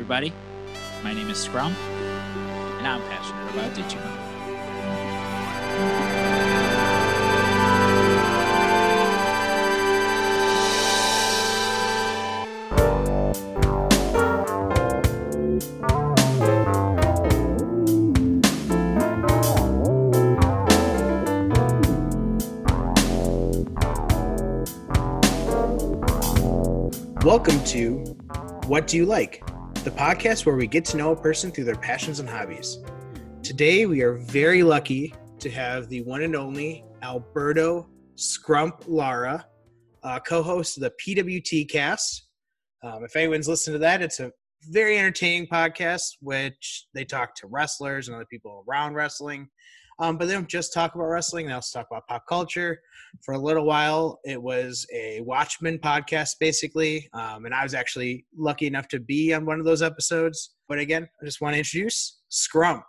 everybody. 0.00 0.32
My 1.04 1.12
name 1.12 1.28
is 1.28 1.46
Scrump, 1.46 1.74
and 2.78 2.86
I'm 2.86 3.02
passionate 3.02 3.50
about 3.52 3.74
Digimon. 3.74 4.16
Welcome 27.22 27.62
to 27.64 27.98
What 28.66 28.86
Do 28.86 28.96
You 28.96 29.04
Like? 29.04 29.49
The 29.82 29.90
podcast 29.90 30.44
where 30.44 30.56
we 30.56 30.66
get 30.66 30.84
to 30.86 30.98
know 30.98 31.12
a 31.12 31.16
person 31.16 31.50
through 31.50 31.64
their 31.64 31.74
passions 31.74 32.20
and 32.20 32.28
hobbies. 32.28 32.80
Today, 33.42 33.86
we 33.86 34.02
are 34.02 34.12
very 34.12 34.62
lucky 34.62 35.14
to 35.38 35.48
have 35.48 35.88
the 35.88 36.02
one 36.02 36.20
and 36.20 36.36
only 36.36 36.84
Alberto 37.00 37.88
Scrump 38.14 38.84
Lara, 38.86 39.46
uh, 40.02 40.20
co 40.20 40.42
host 40.42 40.76
of 40.76 40.82
the 40.82 40.92
PWT 41.02 41.70
cast. 41.70 42.26
Um, 42.82 43.04
if 43.04 43.16
anyone's 43.16 43.48
listened 43.48 43.74
to 43.76 43.78
that, 43.78 44.02
it's 44.02 44.20
a 44.20 44.30
very 44.64 44.98
entertaining 44.98 45.46
podcast, 45.46 46.10
which 46.20 46.86
they 46.92 47.06
talk 47.06 47.34
to 47.36 47.46
wrestlers 47.46 48.08
and 48.08 48.14
other 48.14 48.26
people 48.26 48.62
around 48.68 48.92
wrestling. 48.92 49.48
Um, 50.00 50.16
but 50.16 50.26
they 50.26 50.32
don't 50.32 50.48
just 50.48 50.72
talk 50.72 50.94
about 50.94 51.04
wrestling, 51.04 51.46
they 51.46 51.52
also 51.52 51.78
talk 51.78 51.88
about 51.90 52.06
pop 52.08 52.26
culture. 52.26 52.80
For 53.22 53.34
a 53.34 53.38
little 53.38 53.66
while, 53.66 54.18
it 54.24 54.40
was 54.40 54.86
a 54.94 55.20
Watchmen 55.20 55.78
podcast, 55.78 56.36
basically. 56.40 57.08
Um, 57.12 57.44
and 57.44 57.54
I 57.54 57.62
was 57.62 57.74
actually 57.74 58.24
lucky 58.36 58.66
enough 58.66 58.88
to 58.88 59.00
be 59.00 59.34
on 59.34 59.44
one 59.44 59.58
of 59.58 59.66
those 59.66 59.82
episodes. 59.82 60.54
But 60.68 60.78
again, 60.78 61.06
I 61.20 61.24
just 61.24 61.40
want 61.40 61.54
to 61.54 61.58
introduce 61.58 62.20
Scrump. 62.30 62.82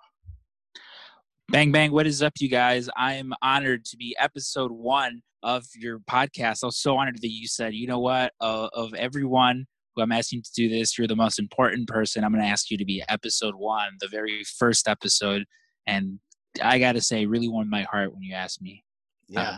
Bang, 1.49 1.73
bang. 1.73 1.91
What 1.91 2.07
is 2.07 2.23
up, 2.23 2.33
you 2.39 2.47
guys? 2.47 2.89
I 2.95 3.15
am 3.15 3.33
honored 3.41 3.83
to 3.85 3.97
be 3.97 4.15
episode 4.17 4.71
one 4.71 5.21
of 5.43 5.65
your 5.75 5.99
podcast. 5.99 6.63
I 6.63 6.67
was 6.67 6.77
so 6.77 6.95
honored 6.95 7.19
that 7.21 7.31
you 7.31 7.45
said, 7.45 7.73
you 7.73 7.87
know 7.87 7.99
what, 7.99 8.31
uh, 8.39 8.69
of 8.71 8.93
everyone 8.93 9.65
who 9.95 10.01
I'm 10.01 10.13
asking 10.13 10.43
to 10.43 10.51
do 10.55 10.69
this, 10.69 10.97
you're 10.97 11.07
the 11.07 11.15
most 11.17 11.39
important 11.39 11.89
person. 11.89 12.23
I'm 12.23 12.31
going 12.31 12.43
to 12.43 12.49
ask 12.49 12.71
you 12.71 12.77
to 12.77 12.85
be 12.85 13.03
episode 13.09 13.55
one, 13.55 13.89
the 13.99 14.07
very 14.07 14.43
first 14.57 14.87
episode. 14.87 15.43
And 15.85 16.19
I 16.61 16.79
got 16.79 16.93
to 16.93 17.01
say, 17.01 17.25
really 17.25 17.47
warmed 17.47 17.69
my 17.69 17.83
heart 17.83 18.13
when 18.13 18.23
you 18.23 18.33
asked 18.33 18.61
me. 18.61 18.83
Yeah. 19.27 19.41
Uh, 19.41 19.57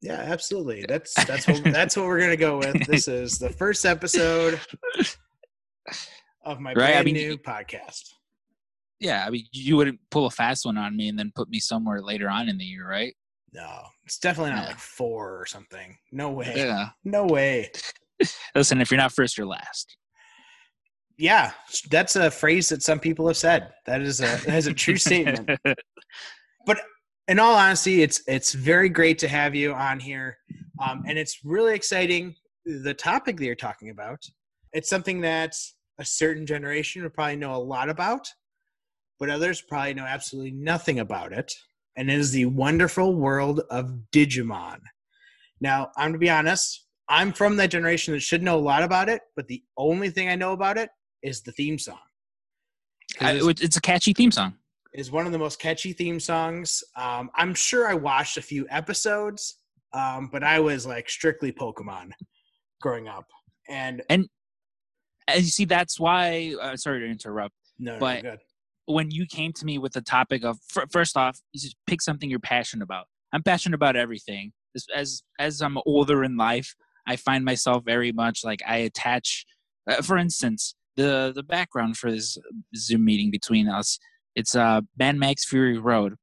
yeah, 0.00 0.14
absolutely. 0.20 0.84
That's 0.88 1.14
that's 1.26 1.46
what 1.46 1.62
that's 1.64 1.96
what 1.96 2.06
we're 2.06 2.18
gonna 2.20 2.36
go 2.36 2.58
with. 2.58 2.86
This 2.88 3.06
is 3.06 3.38
the 3.38 3.50
first 3.50 3.86
episode 3.86 4.60
of 6.44 6.60
my 6.60 6.70
Right, 6.70 6.74
brand 6.74 6.98
I 6.98 7.02
mean, 7.04 7.14
new 7.14 7.36
podcast. 7.38 8.14
yeah, 8.98 9.24
I 9.26 9.30
mean, 9.30 9.46
you 9.52 9.76
wouldn't 9.76 10.00
pull 10.10 10.26
a 10.26 10.30
fast 10.30 10.66
one 10.66 10.76
on 10.76 10.96
me 10.96 11.08
and 11.08 11.18
then 11.18 11.32
put 11.34 11.48
me 11.48 11.60
somewhere 11.60 12.02
later 12.02 12.28
on 12.28 12.48
in 12.48 12.58
the 12.58 12.64
year, 12.64 12.88
right? 12.88 13.14
No, 13.52 13.82
it's 14.04 14.18
definitely 14.18 14.52
not 14.54 14.62
Yeah. 14.62 14.68
like 14.70 14.78
four 14.78 15.40
or 15.40 15.46
something. 15.46 15.96
No 16.10 16.30
way. 16.30 16.52
Yeah. 16.56 16.88
No 17.04 17.24
way. 17.26 17.70
Listen, 18.56 18.80
if 18.80 18.90
you're 18.90 18.98
not 18.98 19.12
first, 19.12 19.36
you're 19.38 19.46
last. 19.46 19.96
Yeah, 21.22 21.52
that's 21.88 22.16
a 22.16 22.32
phrase 22.32 22.68
that 22.70 22.82
some 22.82 22.98
people 22.98 23.28
have 23.28 23.36
said. 23.36 23.72
That 23.86 24.02
is 24.02 24.18
a 24.18 24.40
that 24.44 24.56
is 24.56 24.66
a 24.66 24.74
true 24.74 24.96
statement. 25.08 25.48
But 26.66 26.80
in 27.28 27.38
all 27.38 27.54
honesty, 27.54 28.02
it's 28.02 28.20
it's 28.26 28.52
very 28.52 28.88
great 28.88 29.20
to 29.20 29.28
have 29.28 29.54
you 29.54 29.72
on 29.72 30.00
here, 30.00 30.36
um, 30.80 31.04
and 31.06 31.16
it's 31.16 31.44
really 31.44 31.76
exciting. 31.76 32.34
The 32.66 32.92
topic 32.92 33.36
that 33.36 33.44
you're 33.44 33.54
talking 33.54 33.90
about, 33.90 34.18
it's 34.72 34.88
something 34.88 35.20
that 35.20 35.54
a 36.00 36.04
certain 36.04 36.44
generation 36.44 37.04
would 37.04 37.14
probably 37.14 37.36
know 37.36 37.54
a 37.54 37.56
lot 37.62 37.88
about, 37.88 38.26
but 39.20 39.30
others 39.30 39.62
probably 39.62 39.94
know 39.94 40.04
absolutely 40.04 40.50
nothing 40.50 40.98
about 40.98 41.32
it. 41.32 41.54
And 41.94 42.10
it 42.10 42.18
is 42.18 42.32
the 42.32 42.46
wonderful 42.46 43.14
world 43.14 43.60
of 43.70 43.96
Digimon. 44.10 44.80
Now, 45.60 45.92
I'm 45.96 46.14
to 46.14 46.18
be 46.18 46.30
honest, 46.30 46.84
I'm 47.08 47.32
from 47.32 47.54
that 47.58 47.70
generation 47.70 48.12
that 48.12 48.22
should 48.22 48.42
know 48.42 48.56
a 48.56 48.68
lot 48.72 48.82
about 48.82 49.08
it, 49.08 49.22
but 49.36 49.46
the 49.46 49.62
only 49.76 50.10
thing 50.10 50.28
I 50.28 50.34
know 50.34 50.50
about 50.50 50.78
it 50.78 50.90
is 51.22 51.42
the 51.42 51.52
theme 51.52 51.78
song. 51.78 51.98
I, 53.20 53.36
it's- 53.36 53.76
a 53.76 53.80
catchy 53.80 54.12
theme 54.12 54.30
song. 54.30 54.54
is 54.94 55.10
one 55.10 55.26
of 55.26 55.32
the 55.32 55.38
most 55.38 55.58
catchy 55.58 55.92
theme 55.92 56.20
songs. 56.20 56.82
Um, 56.96 57.30
I'm 57.34 57.54
sure 57.54 57.88
I 57.88 57.94
watched 57.94 58.36
a 58.36 58.42
few 58.42 58.66
episodes, 58.70 59.58
um, 59.92 60.28
but 60.32 60.42
I 60.42 60.60
was 60.60 60.86
like 60.86 61.08
strictly 61.08 61.52
Pokemon 61.52 62.12
growing 62.80 63.08
up. 63.08 63.26
And 63.68 64.02
And 64.08 64.26
as 65.28 65.42
you 65.44 65.50
see, 65.50 65.64
that's 65.64 66.00
why. 66.00 66.54
Uh, 66.60 66.76
sorry 66.76 67.00
to 67.00 67.06
interrupt. 67.06 67.54
no, 67.78 67.94
no, 67.94 67.98
But- 68.00 68.22
good. 68.22 68.38
When 68.86 69.12
you 69.12 69.26
came 69.26 69.52
to 69.52 69.64
me 69.64 69.78
with 69.78 69.92
the 69.92 70.00
topic 70.02 70.42
of 70.42 70.58
fir- 70.68 70.86
first 70.90 71.16
off, 71.16 71.38
you 71.52 71.60
just 71.60 71.76
pick 71.86 72.02
something 72.02 72.28
you're 72.28 72.40
passionate 72.40 72.82
about. 72.82 73.06
I'm 73.32 73.42
passionate 73.44 73.76
about 73.76 73.94
everything. 73.94 74.52
As 74.74 74.86
as, 74.94 75.22
as 75.38 75.62
I'm 75.62 75.78
older 75.86 76.24
in 76.24 76.36
life, 76.36 76.74
I 77.06 77.14
find 77.14 77.44
myself 77.44 77.84
very 77.84 78.10
much 78.10 78.42
like 78.44 78.60
I 78.66 78.78
attach. 78.78 79.46
Uh, 79.88 80.02
for 80.02 80.18
instance, 80.18 80.74
the 80.96 81.32
the 81.34 81.42
background 81.42 81.96
for 81.96 82.10
this 82.10 82.38
Zoom 82.76 83.04
meeting 83.04 83.30
between 83.30 83.68
us, 83.68 83.98
it's 84.34 84.54
uh 84.54 84.82
Mad 84.98 85.16
Max 85.16 85.44
Fury 85.44 85.78
Road. 85.78 86.16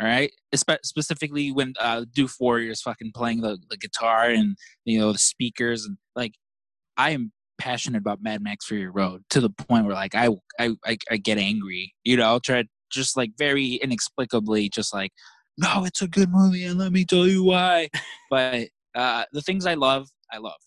All 0.00 0.06
right, 0.06 0.32
Espe- 0.54 0.78
specifically 0.82 1.52
when 1.52 1.74
uh, 1.78 2.06
Doof 2.16 2.36
Warrior 2.40 2.70
is 2.70 2.80
fucking 2.80 3.12
playing 3.14 3.42
the, 3.42 3.58
the 3.68 3.76
guitar 3.76 4.30
and 4.30 4.56
you 4.86 4.98
know 4.98 5.12
the 5.12 5.18
speakers 5.18 5.84
and 5.84 5.98
like 6.16 6.32
I 6.96 7.10
am 7.10 7.32
passionate 7.58 7.98
about 7.98 8.22
Mad 8.22 8.42
Max 8.42 8.66
Fury 8.66 8.88
Road 8.88 9.22
to 9.28 9.40
the 9.40 9.50
point 9.50 9.84
where 9.84 9.94
like 9.94 10.14
I 10.14 10.30
I 10.58 10.70
I, 10.86 10.98
I 11.10 11.16
get 11.18 11.36
angry, 11.36 11.94
you 12.04 12.16
know, 12.16 12.24
I'll 12.24 12.40
try 12.40 12.64
just 12.90 13.16
like 13.16 13.32
very 13.38 13.74
inexplicably, 13.74 14.70
just 14.70 14.94
like 14.94 15.12
no, 15.58 15.84
it's 15.84 16.02
a 16.02 16.08
good 16.08 16.30
movie 16.30 16.64
and 16.64 16.78
let 16.78 16.92
me 16.92 17.04
tell 17.04 17.26
you 17.26 17.44
why. 17.44 17.88
but 18.30 18.68
uh, 18.94 19.24
the 19.32 19.42
things 19.42 19.66
I 19.66 19.74
love, 19.74 20.08
I 20.32 20.38
love, 20.38 20.60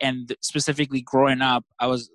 and 0.00 0.34
specifically 0.40 1.00
growing 1.00 1.40
up, 1.40 1.64
I 1.78 1.86
was 1.86 2.10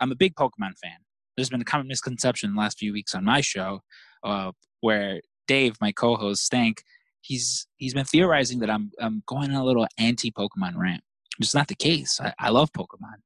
I'm 0.00 0.12
a 0.12 0.16
big 0.16 0.34
Pokemon 0.34 0.78
fan. 0.82 0.98
There's 1.36 1.50
been 1.50 1.60
a 1.60 1.64
common 1.64 1.88
misconception 1.88 2.54
the 2.54 2.60
last 2.60 2.78
few 2.78 2.92
weeks 2.92 3.14
on 3.14 3.24
my 3.24 3.40
show, 3.40 3.80
uh, 4.22 4.52
where 4.80 5.20
Dave, 5.48 5.76
my 5.80 5.92
co-host, 5.92 6.44
Stank, 6.44 6.82
he's 7.20 7.66
he's 7.76 7.94
been 7.94 8.04
theorizing 8.04 8.58
that 8.60 8.70
I'm 8.70 8.90
I'm 9.00 9.22
going 9.26 9.50
on 9.50 9.56
a 9.56 9.64
little 9.64 9.86
anti-Pokemon 9.98 10.76
rant. 10.76 11.02
It's 11.38 11.54
not 11.54 11.68
the 11.68 11.74
case. 11.74 12.20
I, 12.20 12.32
I 12.38 12.50
love 12.50 12.72
Pokemon. 12.72 13.16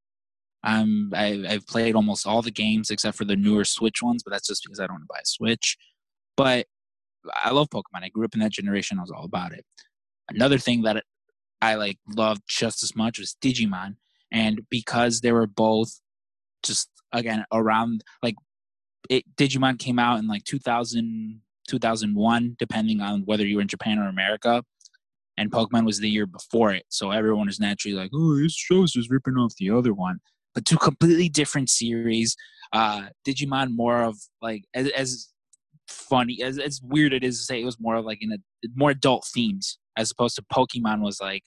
I'm 0.63 1.11
I, 1.13 1.43
I've 1.47 1.67
played 1.67 1.95
almost 1.95 2.25
all 2.25 2.41
the 2.41 2.51
games 2.51 2.89
except 2.89 3.17
for 3.17 3.25
the 3.25 3.35
newer 3.35 3.65
Switch 3.65 4.01
ones, 4.01 4.23
but 4.23 4.31
that's 4.31 4.47
just 4.47 4.63
because 4.63 4.79
I 4.79 4.87
don't 4.87 5.07
buy 5.07 5.19
a 5.21 5.25
Switch. 5.25 5.77
But 6.35 6.67
I 7.43 7.51
love 7.51 7.69
Pokemon. 7.69 8.03
I 8.03 8.09
grew 8.09 8.25
up 8.25 8.33
in 8.33 8.39
that 8.39 8.51
generation. 8.51 8.97
I 8.97 9.01
was 9.01 9.11
all 9.11 9.25
about 9.25 9.51
it. 9.51 9.65
Another 10.29 10.57
thing 10.57 10.83
that 10.83 11.03
I 11.61 11.75
like 11.75 11.97
loved 12.15 12.43
just 12.47 12.83
as 12.83 12.95
much 12.95 13.19
was 13.19 13.35
Digimon, 13.41 13.95
and 14.31 14.61
because 14.69 15.21
they 15.21 15.31
were 15.31 15.47
both 15.47 15.99
just 16.63 16.89
again 17.11 17.45
around 17.51 18.03
like 18.21 18.35
it 19.09 19.23
Digimon 19.35 19.79
came 19.79 19.99
out 19.99 20.19
in 20.19 20.27
like 20.27 20.43
2000 20.43 21.41
2001 21.67 22.55
depending 22.59 23.01
on 23.01 23.21
whether 23.25 23.45
you 23.45 23.57
were 23.57 23.61
in 23.61 23.67
Japan 23.67 23.99
or 23.99 24.07
America. 24.07 24.63
And 25.39 25.51
Pokemon 25.51 25.85
was 25.85 25.99
the 25.99 26.09
year 26.09 26.25
before 26.25 26.73
it. 26.73 26.85
So 26.89 27.11
everyone 27.11 27.49
is 27.49 27.59
naturally 27.59 27.95
like 27.95 28.11
oh 28.13 28.35
this 28.35 28.53
show's 28.53 28.91
just 28.91 29.09
ripping 29.09 29.35
off 29.35 29.55
the 29.57 29.71
other 29.71 29.93
one. 29.93 30.19
But 30.53 30.65
two 30.65 30.77
completely 30.77 31.29
different 31.29 31.69
series. 31.69 32.35
Uh 32.73 33.07
Digimon 33.25 33.75
more 33.75 34.03
of 34.03 34.17
like 34.41 34.63
as, 34.73 34.89
as 34.89 35.29
funny 35.87 36.41
as, 36.43 36.59
as 36.59 36.81
weird 36.83 37.13
it 37.13 37.23
is 37.23 37.39
to 37.39 37.45
say 37.45 37.61
it 37.61 37.65
was 37.65 37.79
more 37.79 37.95
of 37.95 38.05
like 38.05 38.21
in 38.21 38.31
a 38.33 38.37
more 38.75 38.91
adult 38.91 39.25
themes 39.33 39.77
as 39.97 40.11
opposed 40.11 40.35
to 40.35 40.43
Pokemon 40.53 41.01
was 41.01 41.19
like 41.19 41.43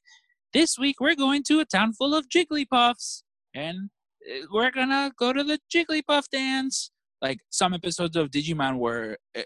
this 0.52 0.78
week 0.78 0.96
we're 1.00 1.14
going 1.14 1.42
to 1.44 1.60
a 1.60 1.64
town 1.64 1.92
full 1.92 2.14
of 2.14 2.28
Jigglypuffs 2.28 3.22
and 3.54 3.90
uh, 4.28 4.46
we're 4.52 4.70
gonna 4.70 5.12
go 5.18 5.32
to 5.32 5.44
the 5.44 5.58
Jigglypuff 5.74 6.24
dance. 6.32 6.90
Like 7.22 7.38
some 7.50 7.74
episodes 7.74 8.16
of 8.16 8.30
Digimon 8.30 8.78
where, 8.78 9.18
uh, 9.36 9.42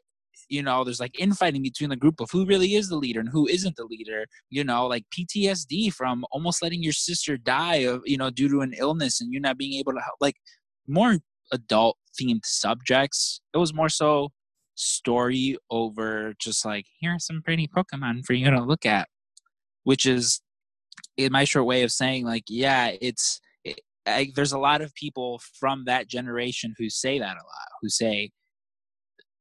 you 0.48 0.62
know, 0.62 0.84
there's 0.84 1.00
like 1.00 1.18
infighting 1.18 1.62
between 1.62 1.90
the 1.90 1.96
group 1.96 2.20
of 2.20 2.30
who 2.30 2.46
really 2.46 2.74
is 2.74 2.88
the 2.88 2.96
leader 2.96 3.20
and 3.20 3.28
who 3.28 3.48
isn't 3.48 3.76
the 3.76 3.84
leader. 3.84 4.26
You 4.50 4.64
know, 4.64 4.86
like 4.86 5.04
PTSD 5.16 5.92
from 5.92 6.24
almost 6.30 6.62
letting 6.62 6.82
your 6.82 6.92
sister 6.92 7.36
die 7.36 7.76
of, 7.76 8.02
you 8.04 8.16
know, 8.16 8.30
due 8.30 8.48
to 8.48 8.60
an 8.60 8.74
illness 8.78 9.20
and 9.20 9.32
you 9.32 9.40
not 9.40 9.58
being 9.58 9.78
able 9.78 9.92
to 9.92 10.00
help. 10.00 10.16
Like 10.20 10.36
more 10.86 11.18
adult 11.52 11.98
themed 12.20 12.44
subjects. 12.44 13.40
It 13.52 13.58
was 13.58 13.74
more 13.74 13.88
so 13.88 14.30
story 14.74 15.56
over 15.70 16.34
just 16.38 16.64
like 16.64 16.86
here 16.98 17.12
are 17.12 17.18
some 17.18 17.42
pretty 17.42 17.68
Pokemon 17.68 18.24
for 18.24 18.32
you 18.32 18.50
to 18.50 18.60
look 18.62 18.86
at, 18.86 19.08
which 19.84 20.06
is 20.06 20.40
in 21.16 21.32
my 21.32 21.44
short 21.44 21.66
way 21.66 21.82
of 21.82 21.92
saying 21.92 22.24
like 22.24 22.44
yeah, 22.48 22.92
it's 23.00 23.40
it, 23.64 23.80
I, 24.06 24.32
there's 24.34 24.52
a 24.52 24.58
lot 24.58 24.80
of 24.80 24.94
people 24.94 25.40
from 25.58 25.84
that 25.86 26.08
generation 26.08 26.74
who 26.78 26.90
say 26.90 27.18
that 27.18 27.36
a 27.36 27.44
lot, 27.44 27.68
who 27.80 27.88
say, 27.88 28.30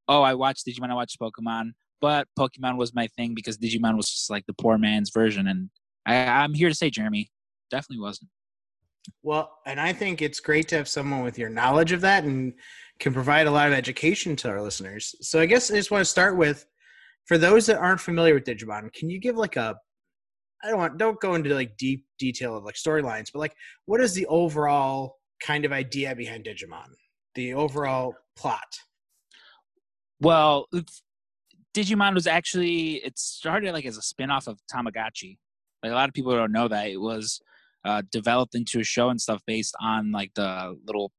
"Oh, 0.07 0.21
I 0.21 0.33
watched 0.35 0.65
Digimon, 0.67 0.91
I 0.91 0.95
watched 0.95 1.19
Pokemon, 1.19 1.71
but 2.01 2.27
Pokemon 2.37 2.77
was 2.77 2.93
my 2.93 3.07
thing 3.17 3.33
because 3.35 3.57
Digimon 3.57 3.97
was 3.97 4.09
just 4.09 4.29
like 4.29 4.45
the 4.45 4.53
poor 4.53 4.77
man's 4.77 5.11
version." 5.11 5.47
And 5.47 5.69
I, 6.05 6.15
I'm 6.15 6.53
here 6.53 6.69
to 6.69 6.75
say, 6.75 6.89
Jeremy, 6.89 7.29
definitely 7.69 8.01
wasn't. 8.01 8.29
Well, 9.21 9.59
and 9.65 9.79
I 9.79 9.93
think 9.93 10.21
it's 10.21 10.39
great 10.39 10.67
to 10.69 10.77
have 10.77 10.87
someone 10.87 11.23
with 11.23 11.37
your 11.37 11.49
knowledge 11.49 11.91
of 11.91 12.01
that 12.01 12.23
and 12.23 12.53
can 12.99 13.13
provide 13.13 13.47
a 13.47 13.51
lot 13.51 13.67
of 13.67 13.73
education 13.73 14.35
to 14.37 14.49
our 14.49 14.61
listeners. 14.61 15.15
So 15.21 15.39
I 15.39 15.45
guess 15.45 15.71
I 15.71 15.75
just 15.75 15.91
want 15.91 16.01
to 16.01 16.09
start 16.09 16.37
with 16.37 16.65
for 17.25 17.37
those 17.37 17.65
that 17.67 17.77
aren't 17.77 18.01
familiar 18.01 18.33
with 18.33 18.43
Digimon, 18.43 18.91
can 18.93 19.09
you 19.09 19.19
give 19.19 19.37
like 19.37 19.55
a 19.55 19.75
I 20.63 20.69
don't 20.69 20.79
want 20.79 20.97
don't 20.97 21.19
go 21.19 21.35
into 21.35 21.53
like 21.53 21.77
deep 21.77 22.05
detail 22.19 22.55
of 22.55 22.63
like 22.63 22.75
storylines, 22.75 23.27
but 23.33 23.39
like 23.39 23.55
what 23.85 24.01
is 24.01 24.13
the 24.13 24.25
overall 24.27 25.17
kind 25.41 25.65
of 25.65 25.71
idea 25.71 26.15
behind 26.15 26.45
Digimon? 26.45 26.87
The 27.35 27.53
overall 27.53 28.13
plot. 28.35 28.77
Well, 30.21 30.67
Digimon 31.75 32.13
was 32.13 32.27
actually 32.27 32.95
it 33.03 33.17
started 33.17 33.73
like 33.73 33.85
as 33.85 33.97
a 33.97 34.01
spin-off 34.01 34.47
of 34.47 34.59
Tamagotchi. 34.73 35.37
Like 35.81 35.91
a 35.91 35.95
lot 35.95 36.07
of 36.07 36.13
people 36.13 36.33
don't 36.33 36.51
know 36.53 36.69
that 36.69 36.87
it 36.87 37.01
was 37.01 37.41
uh, 37.83 38.03
developed 38.09 38.55
into 38.55 38.79
a 38.79 38.83
show 38.83 39.09
and 39.09 39.19
stuff 39.19 39.41
based 39.45 39.75
on 39.81 40.11
like 40.11 40.31
the 40.35 40.77
little 40.85 41.11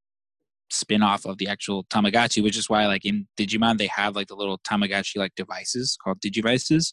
spin-off 0.70 1.25
of 1.25 1.38
the 1.38 1.49
actual 1.49 1.84
Tamagotchi, 1.84 2.43
which 2.43 2.56
is 2.56 2.69
why 2.69 2.87
like 2.87 3.05
in 3.05 3.26
Digimon 3.38 3.78
they 3.78 3.87
have 3.88 4.16
like 4.16 4.28
the 4.28 4.34
little 4.34 4.58
Tamagotchi 4.58 5.16
like 5.16 5.34
devices 5.34 5.96
called 6.02 6.20
Digivices. 6.20 6.93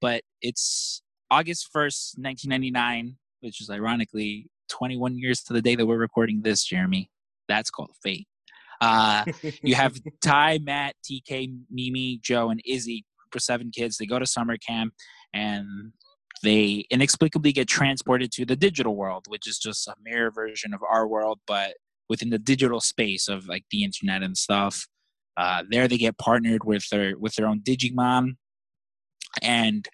But 0.00 0.22
it's 0.40 1.02
August 1.30 1.68
1st, 1.74 2.18
1999, 2.18 3.16
which 3.40 3.60
is 3.60 3.70
ironically 3.70 4.48
21 4.70 5.18
years 5.18 5.42
to 5.42 5.52
the 5.52 5.62
day 5.62 5.74
that 5.74 5.86
we're 5.86 5.98
recording 5.98 6.42
this, 6.42 6.64
Jeremy. 6.64 7.10
That's 7.48 7.70
called 7.70 7.90
fate. 8.02 8.26
Uh, 8.80 9.24
you 9.62 9.74
have 9.74 9.98
Tai, 10.22 10.58
Matt, 10.62 10.94
TK, 11.04 11.54
Mimi, 11.70 12.18
Joe, 12.22 12.50
and 12.50 12.60
Izzy 12.64 13.04
for 13.30 13.38
seven 13.38 13.70
kids. 13.70 13.98
They 13.98 14.06
go 14.06 14.18
to 14.18 14.26
summer 14.26 14.56
camp 14.56 14.94
and 15.34 15.92
they 16.42 16.86
inexplicably 16.90 17.52
get 17.52 17.68
transported 17.68 18.32
to 18.32 18.46
the 18.46 18.56
digital 18.56 18.96
world, 18.96 19.26
which 19.28 19.46
is 19.46 19.58
just 19.58 19.86
a 19.86 19.94
mirror 20.02 20.30
version 20.30 20.72
of 20.72 20.80
our 20.88 21.06
world, 21.06 21.38
but 21.46 21.74
within 22.10 22.28
the 22.28 22.38
digital 22.38 22.80
space 22.80 23.28
of 23.28 23.48
like 23.48 23.64
the 23.70 23.82
internet 23.84 24.22
and 24.22 24.36
stuff. 24.36 24.86
Uh, 25.38 25.62
there 25.70 25.88
they 25.88 25.96
get 25.96 26.18
partnered 26.18 26.64
with 26.64 26.86
their 26.90 27.16
with 27.16 27.34
their 27.36 27.46
own 27.46 27.60
Digimon, 27.60 28.32
and 29.40 29.88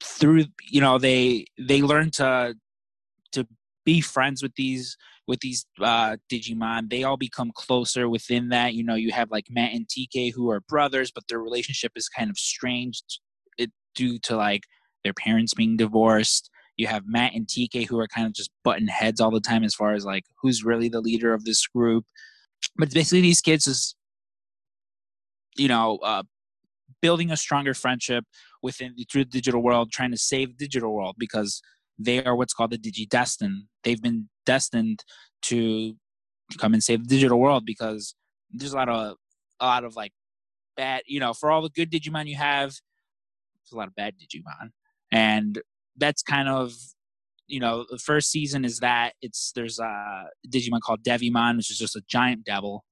through 0.00 0.44
you 0.70 0.80
know 0.80 0.98
they 0.98 1.46
they 1.58 1.82
learn 1.82 2.10
to 2.12 2.54
to 3.32 3.48
be 3.84 4.00
friends 4.00 4.42
with 4.42 4.54
these 4.54 4.96
with 5.26 5.40
these 5.40 5.66
uh, 5.80 6.18
Digimon. 6.30 6.88
They 6.88 7.02
all 7.02 7.16
become 7.16 7.50
closer 7.52 8.08
within 8.08 8.50
that. 8.50 8.74
You 8.74 8.84
know, 8.84 8.94
you 8.94 9.10
have 9.10 9.32
like 9.32 9.46
Matt 9.50 9.72
and 9.72 9.88
TK 9.88 10.32
who 10.32 10.50
are 10.50 10.60
brothers, 10.60 11.10
but 11.10 11.24
their 11.28 11.40
relationship 11.40 11.92
is 11.96 12.08
kind 12.08 12.30
of 12.30 12.38
strange 12.38 13.02
due 13.96 14.18
to 14.20 14.36
like 14.36 14.64
their 15.02 15.14
parents 15.14 15.54
being 15.54 15.76
divorced. 15.76 16.50
You 16.76 16.86
have 16.86 17.04
Matt 17.06 17.34
and 17.34 17.46
TK 17.46 17.86
who 17.86 17.98
are 17.98 18.06
kind 18.06 18.26
of 18.26 18.34
just 18.34 18.50
button 18.64 18.88
heads 18.88 19.20
all 19.20 19.30
the 19.30 19.40
time 19.40 19.64
as 19.64 19.74
far 19.74 19.94
as 19.94 20.04
like 20.04 20.24
who's 20.40 20.64
really 20.64 20.88
the 20.88 21.00
leader 21.00 21.32
of 21.32 21.44
this 21.44 21.66
group. 21.66 22.04
But 22.76 22.92
basically, 22.92 23.22
these 23.22 23.40
kids 23.40 23.66
is, 23.66 23.94
you 25.56 25.68
know, 25.68 25.98
uh, 26.02 26.22
building 27.00 27.30
a 27.30 27.36
stronger 27.36 27.74
friendship 27.74 28.24
within 28.62 28.94
through 29.10 29.24
the 29.24 29.30
digital 29.30 29.62
world, 29.62 29.92
trying 29.92 30.10
to 30.10 30.18
save 30.18 30.58
the 30.58 30.64
digital 30.66 30.94
world 30.94 31.16
because 31.18 31.62
they 31.98 32.22
are 32.24 32.36
what's 32.36 32.52
called 32.52 32.72
the 32.72 32.78
digidestined. 32.78 33.60
They've 33.84 34.02
been 34.02 34.28
destined 34.44 35.04
to 35.42 35.94
come 36.58 36.74
and 36.74 36.82
save 36.82 37.02
the 37.02 37.08
digital 37.08 37.40
world 37.40 37.64
because 37.64 38.14
there's 38.50 38.72
a 38.72 38.76
lot 38.76 38.88
of 38.88 39.16
a 39.60 39.66
lot 39.66 39.84
of 39.84 39.96
like 39.96 40.12
bad, 40.76 41.02
you 41.06 41.20
know, 41.20 41.32
for 41.32 41.50
all 41.50 41.62
the 41.62 41.70
good 41.70 41.90
Digimon 41.90 42.26
you 42.26 42.36
have, 42.36 42.70
there's 42.70 43.72
a 43.72 43.76
lot 43.76 43.88
of 43.88 43.94
bad 43.94 44.14
Digimon, 44.14 44.70
and 45.10 45.60
that's 45.98 46.22
kind 46.22 46.48
of 46.48 46.72
you 47.46 47.60
know 47.60 47.86
the 47.90 47.98
first 47.98 48.30
season 48.30 48.64
is 48.64 48.78
that 48.80 49.14
it's 49.22 49.52
there's 49.54 49.78
a 49.78 50.24
Digimon 50.48 50.80
called 50.80 51.02
Devimon, 51.02 51.56
which 51.56 51.70
is 51.70 51.78
just 51.78 51.96
a 51.96 52.02
giant 52.08 52.44
devil. 52.44 52.84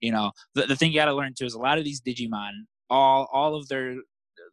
You 0.00 0.12
know, 0.12 0.32
the, 0.54 0.66
the 0.66 0.76
thing 0.76 0.90
you 0.90 0.98
got 0.98 1.04
to 1.06 1.14
learn 1.14 1.34
too 1.38 1.46
is 1.46 1.54
a 1.54 1.60
lot 1.60 1.78
of 1.78 1.84
these 1.84 2.00
Digimon, 2.00 2.52
all 2.90 3.28
all 3.32 3.54
of 3.54 3.68
their 3.68 3.96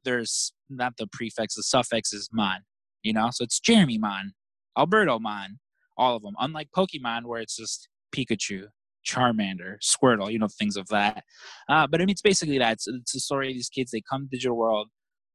there's 0.05 0.53
not 0.69 0.93
the 0.97 1.07
prefix, 1.07 1.55
the 1.55 1.63
suffix 1.63 2.13
is 2.13 2.29
mon. 2.31 2.59
You 3.03 3.13
know, 3.13 3.29
so 3.31 3.43
it's 3.43 3.59
Jeremy 3.59 3.97
Mon, 3.97 4.33
Alberto 4.77 5.19
Mon, 5.19 5.59
all 5.97 6.15
of 6.15 6.21
them. 6.21 6.35
Unlike 6.39 6.69
Pokemon, 6.75 7.25
where 7.25 7.41
it's 7.41 7.55
just 7.55 7.87
Pikachu, 8.13 8.65
Charmander, 9.07 9.77
Squirtle, 9.81 10.31
you 10.31 10.39
know, 10.39 10.47
things 10.47 10.75
of 10.75 10.87
that. 10.87 11.23
Uh, 11.69 11.87
but 11.87 12.01
I 12.01 12.05
mean, 12.05 12.11
it's 12.11 12.21
basically 12.21 12.57
that. 12.57 12.73
It's, 12.73 12.87
it's 12.87 13.13
the 13.13 13.19
story 13.19 13.49
of 13.49 13.53
these 13.53 13.69
kids. 13.69 13.91
They 13.91 14.01
come 14.01 14.23
to 14.23 14.27
the 14.29 14.37
digital 14.37 14.57
world, 14.57 14.89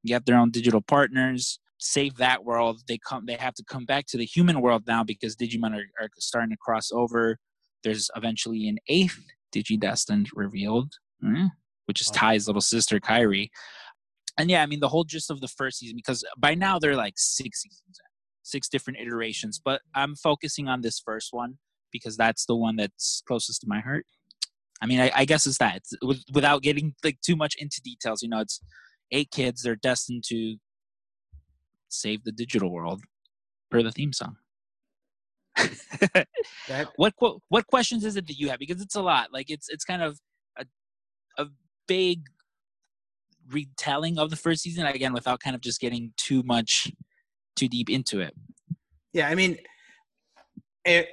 get 0.04 0.26
their 0.26 0.36
own 0.36 0.50
digital 0.50 0.82
partners, 0.82 1.58
save 1.84 2.16
that 2.16 2.44
world. 2.44 2.82
They 2.88 2.98
come. 2.98 3.26
They 3.26 3.34
have 3.34 3.54
to 3.54 3.64
come 3.64 3.84
back 3.84 4.06
to 4.08 4.16
the 4.16 4.24
human 4.24 4.60
world 4.60 4.84
now 4.86 5.04
because 5.04 5.36
Digimon 5.36 5.74
are, 5.74 6.04
are 6.04 6.08
starting 6.18 6.50
to 6.50 6.56
cross 6.56 6.90
over. 6.92 7.38
There's 7.82 8.10
eventually 8.16 8.68
an 8.68 8.78
eighth 8.88 9.20
Digidestined 9.54 10.28
revealed, 10.34 10.92
mm, 11.22 11.50
which 11.86 12.00
is 12.00 12.08
Tai's 12.08 12.46
little 12.46 12.62
sister, 12.62 12.98
Kari 12.98 13.50
and 14.38 14.50
yeah, 14.50 14.62
I 14.62 14.66
mean 14.66 14.80
the 14.80 14.88
whole 14.88 15.04
gist 15.04 15.30
of 15.30 15.40
the 15.40 15.48
first 15.48 15.78
season 15.78 15.96
because 15.96 16.24
by 16.38 16.54
now 16.54 16.78
they're 16.78 16.96
like 16.96 17.14
six 17.16 17.62
seasons, 17.62 18.00
six 18.42 18.68
different 18.68 18.98
iterations. 18.98 19.60
But 19.64 19.82
I'm 19.94 20.16
focusing 20.16 20.68
on 20.68 20.80
this 20.80 21.00
first 21.04 21.28
one 21.32 21.58
because 21.92 22.16
that's 22.16 22.46
the 22.46 22.56
one 22.56 22.76
that's 22.76 23.22
closest 23.26 23.60
to 23.62 23.68
my 23.68 23.80
heart. 23.80 24.06
I 24.82 24.86
mean, 24.86 25.00
I, 25.00 25.12
I 25.14 25.24
guess 25.24 25.46
it's 25.46 25.58
that 25.58 25.76
it's, 25.76 26.24
without 26.32 26.62
getting 26.62 26.94
like 27.04 27.20
too 27.24 27.36
much 27.36 27.54
into 27.58 27.80
details. 27.82 28.22
You 28.22 28.28
know, 28.28 28.40
it's 28.40 28.60
eight 29.12 29.30
kids. 29.30 29.62
They're 29.62 29.76
destined 29.76 30.24
to 30.28 30.56
save 31.94 32.24
the 32.24 32.32
digital 32.32 32.70
world 32.70 33.02
per 33.70 33.82
the 33.82 33.92
theme 33.92 34.12
song. 34.12 34.36
that, 36.68 36.88
what 36.96 37.14
what 37.48 37.66
questions 37.66 38.04
is 38.04 38.16
it 38.16 38.26
that 38.26 38.38
you 38.38 38.48
have? 38.48 38.58
Because 38.58 38.82
it's 38.82 38.96
a 38.96 39.02
lot. 39.02 39.32
Like 39.32 39.50
it's 39.50 39.68
it's 39.68 39.84
kind 39.84 40.02
of 40.02 40.18
a 40.56 40.66
a 41.38 41.46
big 41.86 42.24
retelling 43.50 44.18
of 44.18 44.30
the 44.30 44.36
first 44.36 44.62
season 44.62 44.86
again 44.86 45.12
without 45.12 45.40
kind 45.40 45.54
of 45.54 45.62
just 45.62 45.80
getting 45.80 46.12
too 46.16 46.42
much 46.44 46.90
too 47.56 47.68
deep 47.68 47.90
into 47.90 48.20
it 48.20 48.34
yeah 49.12 49.28
i 49.28 49.34
mean 49.34 49.56
eh, 50.86 51.00
it, 51.00 51.08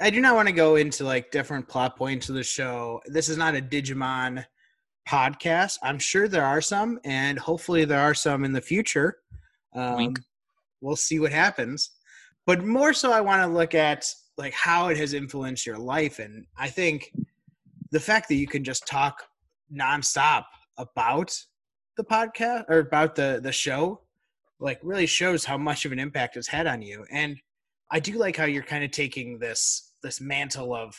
i 0.00 0.10
do 0.10 0.20
not 0.20 0.34
want 0.34 0.48
to 0.48 0.54
go 0.54 0.76
into 0.76 1.04
like 1.04 1.30
different 1.30 1.68
plot 1.68 1.96
points 1.96 2.28
of 2.28 2.34
the 2.34 2.42
show 2.42 3.00
this 3.06 3.28
is 3.28 3.36
not 3.36 3.54
a 3.54 3.60
digimon 3.60 4.44
podcast 5.08 5.76
i'm 5.82 5.98
sure 5.98 6.28
there 6.28 6.44
are 6.44 6.60
some 6.60 6.98
and 7.04 7.38
hopefully 7.38 7.84
there 7.84 8.00
are 8.00 8.14
some 8.14 8.44
in 8.44 8.52
the 8.52 8.60
future 8.60 9.18
um, 9.76 10.14
we'll 10.80 10.96
see 10.96 11.20
what 11.20 11.32
happens. 11.32 11.90
But 12.46 12.64
more 12.64 12.92
so 12.92 13.12
i 13.12 13.20
want 13.20 13.42
to 13.42 13.48
look 13.48 13.74
at 13.74 14.08
like 14.38 14.52
how 14.52 14.88
it 14.88 14.96
has 14.96 15.14
influenced 15.14 15.66
your 15.66 15.78
life. 15.78 16.18
And 16.18 16.46
i 16.56 16.68
think 16.68 17.12
the 17.90 18.00
fact 18.00 18.28
that 18.28 18.36
you 18.36 18.46
can 18.46 18.64
just 18.64 18.86
talk 18.86 19.22
nonstop 19.72 20.44
about 20.78 21.36
the 21.96 22.04
podcast 22.04 22.64
or 22.68 22.78
about 22.78 23.14
the 23.14 23.40
the 23.42 23.52
show 23.52 24.00
like 24.58 24.78
really 24.82 25.06
shows 25.06 25.44
how 25.44 25.58
much 25.58 25.84
of 25.84 25.92
an 25.92 25.98
impact 25.98 26.36
it's 26.36 26.48
had 26.48 26.66
on 26.66 26.82
you. 26.82 27.04
And 27.10 27.36
i 27.90 28.00
do 28.00 28.12
like 28.18 28.36
how 28.36 28.44
you're 28.44 28.62
kind 28.62 28.84
of 28.84 28.90
taking 28.90 29.38
this 29.38 29.92
this 30.02 30.20
mantle 30.20 30.74
of 30.74 30.94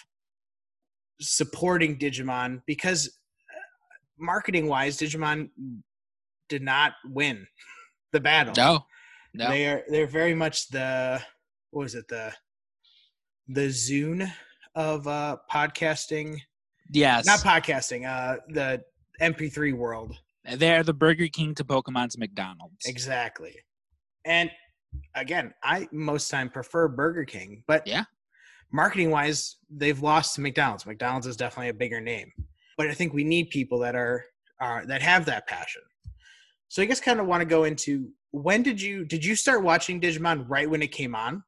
supporting 1.20 1.98
digimon 1.98 2.62
because 2.66 3.08
uh, 3.08 3.60
marketing 4.20 4.68
wise 4.68 4.98
digimon 4.98 5.50
did 6.50 6.62
not 6.62 6.94
win 7.06 7.48
the 8.18 8.22
battle 8.22 8.54
no 8.58 8.86
no 9.34 9.50
they 9.50 9.66
are 9.66 9.84
they're 9.90 10.08
very 10.08 10.34
much 10.34 10.68
the 10.70 11.22
what 11.72 11.84
was 11.84 11.96
it 11.96 12.08
the 12.08 12.32
the 13.48 13.68
zune 13.68 14.32
of 14.76 15.08
uh 15.08 15.38
podcasting 15.52 16.40
yes 16.92 17.26
not 17.26 17.40
podcasting 17.40 18.06
uh 18.08 18.38
the 18.50 18.82
mp3 19.22 19.74
world 19.74 20.16
they're 20.56 20.84
the 20.84 20.94
Burger 20.94 21.28
King 21.28 21.54
to 21.56 21.64
Pokemon's 21.64 22.18
McDonald's. 22.18 22.86
Exactly. 22.86 23.56
And 24.26 24.50
again, 25.16 25.54
I 25.64 25.88
most 25.92 26.30
time 26.30 26.50
prefer 26.50 26.88
Burger 26.88 27.26
King, 27.26 27.64
but 27.68 27.86
yeah, 27.86 28.06
marketing 28.72 29.12
wise, 29.12 29.58
they've 29.70 30.02
lost 30.02 30.36
to 30.36 30.42
McDonald's. 30.42 30.86
McDonald's 30.86 31.28
is 31.28 31.38
definitely 31.38 31.70
a 31.70 31.74
bigger 31.74 32.02
name, 32.02 32.32
but 32.78 32.88
I 32.88 32.94
think 32.94 33.14
we 33.14 33.24
need 33.24 33.50
people 33.50 33.80
that 33.80 33.96
are 33.96 34.26
are 34.60 34.86
that 34.86 35.02
have 35.02 35.26
that 35.26 35.48
passion. 35.48 35.82
So 36.70 36.82
I 36.82 36.86
guess 36.86 37.00
kind 37.00 37.20
of 37.20 37.28
want 37.28 37.42
to 37.42 37.46
go 37.46 37.64
into 37.64 38.10
when 38.32 38.64
did 38.64 38.82
you 38.82 39.06
did 39.06 39.24
you 39.24 39.36
start 39.36 39.64
watching 39.64 40.02
Digimon 40.02 40.46
right 40.48 40.70
when 40.70 40.82
it 40.82 40.92
came 40.92 41.16
on? 41.16 41.44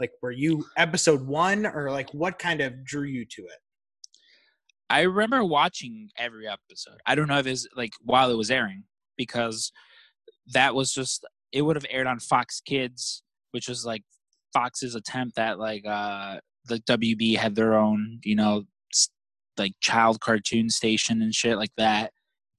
Like 0.00 0.12
were 0.22 0.32
you 0.32 0.66
episode 0.76 1.26
1 1.26 1.66
or 1.66 1.90
like 1.90 2.12
what 2.12 2.38
kind 2.38 2.60
of 2.60 2.84
drew 2.84 3.04
you 3.04 3.24
to 3.24 3.42
it? 3.42 3.58
I 4.88 5.02
remember 5.02 5.44
watching 5.44 6.10
every 6.16 6.46
episode. 6.46 6.98
I 7.06 7.14
don't 7.14 7.28
know 7.28 7.38
if 7.38 7.46
it's 7.46 7.66
like 7.76 7.92
while 8.02 8.30
it 8.30 8.36
was 8.36 8.50
airing 8.50 8.84
because 9.16 9.72
that 10.52 10.74
was 10.74 10.92
just 10.92 11.24
it 11.52 11.62
would 11.62 11.76
have 11.76 11.86
aired 11.90 12.06
on 12.06 12.18
Fox 12.18 12.60
Kids, 12.60 13.22
which 13.52 13.68
was 13.68 13.84
like 13.84 14.02
Fox's 14.52 14.94
attempt 14.94 15.38
at 15.38 15.58
like 15.58 15.84
uh 15.86 16.38
the 16.66 16.78
WB 16.80 17.36
had 17.36 17.54
their 17.54 17.74
own, 17.74 18.18
you 18.24 18.34
know, 18.34 18.64
like 19.56 19.72
child 19.80 20.20
cartoon 20.20 20.68
station 20.68 21.22
and 21.22 21.34
shit 21.34 21.56
like 21.56 21.74
that. 21.76 22.12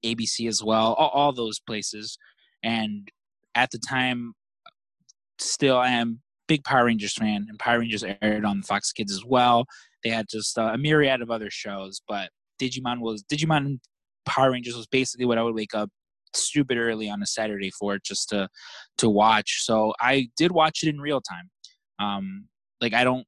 ABC 0.04 0.48
as 0.48 0.62
well, 0.62 0.94
all, 0.94 1.10
all 1.10 1.32
those 1.32 1.60
places. 1.60 2.18
And 2.62 3.08
at 3.54 3.70
the 3.70 3.78
time, 3.78 4.34
still 5.38 5.76
I 5.76 5.88
am 5.88 6.20
big 6.46 6.64
Power 6.64 6.86
Rangers 6.86 7.14
fan, 7.14 7.46
and 7.48 7.58
Power 7.58 7.80
Rangers 7.80 8.04
aired 8.22 8.44
on 8.44 8.62
Fox 8.62 8.92
Kids 8.92 9.12
as 9.12 9.24
well. 9.24 9.66
They 10.02 10.10
had 10.10 10.26
just 10.28 10.58
uh, 10.58 10.70
a 10.72 10.78
myriad 10.78 11.22
of 11.22 11.30
other 11.30 11.50
shows, 11.50 12.00
but 12.08 12.30
Digimon 12.60 13.00
was 13.00 13.22
Digimon 13.24 13.78
Power 14.26 14.52
Rangers 14.52 14.76
was 14.76 14.86
basically 14.86 15.26
what 15.26 15.38
I 15.38 15.42
would 15.42 15.54
wake 15.54 15.74
up 15.74 15.90
stupid 16.34 16.76
early 16.76 17.08
on 17.08 17.22
a 17.22 17.26
Saturday 17.26 17.70
for 17.70 17.98
just 17.98 18.28
to 18.30 18.48
to 18.98 19.08
watch. 19.08 19.64
So 19.64 19.92
I 20.00 20.28
did 20.36 20.52
watch 20.52 20.82
it 20.82 20.88
in 20.88 21.00
real 21.00 21.20
time. 21.20 21.50
Um, 21.98 22.46
like 22.80 22.94
I 22.94 23.04
don't 23.04 23.26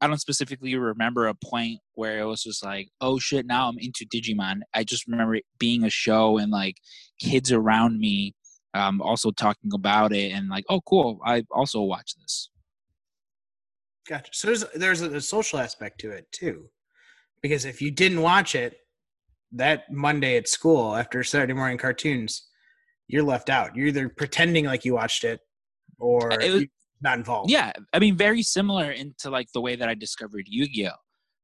I 0.00 0.06
don't 0.06 0.20
specifically 0.20 0.76
remember 0.76 1.26
a 1.26 1.34
point 1.34 1.80
where 1.94 2.18
it 2.18 2.24
was 2.24 2.42
just 2.42 2.64
like, 2.64 2.88
oh 3.00 3.18
shit, 3.18 3.46
now 3.46 3.68
I'm 3.68 3.78
into 3.78 4.04
Digimon. 4.06 4.60
I 4.74 4.84
just 4.84 5.06
remember 5.06 5.36
it 5.36 5.44
being 5.58 5.84
a 5.84 5.90
show 5.90 6.38
and 6.38 6.50
like 6.50 6.76
kids 7.20 7.52
around 7.52 7.98
me 7.98 8.34
um, 8.74 9.00
also 9.00 9.30
talking 9.30 9.70
about 9.74 10.12
it 10.12 10.32
and 10.32 10.48
like, 10.48 10.64
oh 10.68 10.80
cool, 10.82 11.20
I 11.24 11.44
also 11.50 11.80
watch 11.82 12.14
this. 12.16 12.50
Gotcha. 14.08 14.30
So 14.32 14.48
there's 14.48 14.64
there's 14.74 15.02
a, 15.02 15.16
a 15.16 15.20
social 15.20 15.58
aspect 15.58 16.00
to 16.00 16.10
it 16.10 16.30
too, 16.30 16.68
because 17.42 17.64
if 17.64 17.80
you 17.80 17.90
didn't 17.90 18.22
watch 18.22 18.54
it 18.54 18.76
that 19.52 19.90
Monday 19.90 20.36
at 20.36 20.48
school 20.48 20.94
after 20.94 21.24
Saturday 21.24 21.54
morning 21.54 21.78
cartoons, 21.78 22.46
you're 23.08 23.22
left 23.22 23.48
out. 23.50 23.74
You're 23.74 23.88
either 23.88 24.08
pretending 24.08 24.66
like 24.66 24.84
you 24.84 24.94
watched 24.94 25.24
it, 25.24 25.40
or 25.98 26.40
it 26.40 26.52
was, 26.52 26.64
not 27.02 27.18
involved. 27.18 27.50
Yeah, 27.50 27.72
I 27.92 27.98
mean, 27.98 28.16
very 28.16 28.42
similar 28.42 28.90
into 28.90 29.30
like 29.30 29.48
the 29.52 29.60
way 29.60 29.76
that 29.76 29.88
I 29.88 29.94
discovered 29.94 30.46
Yu-Gi-Oh, 30.46 30.96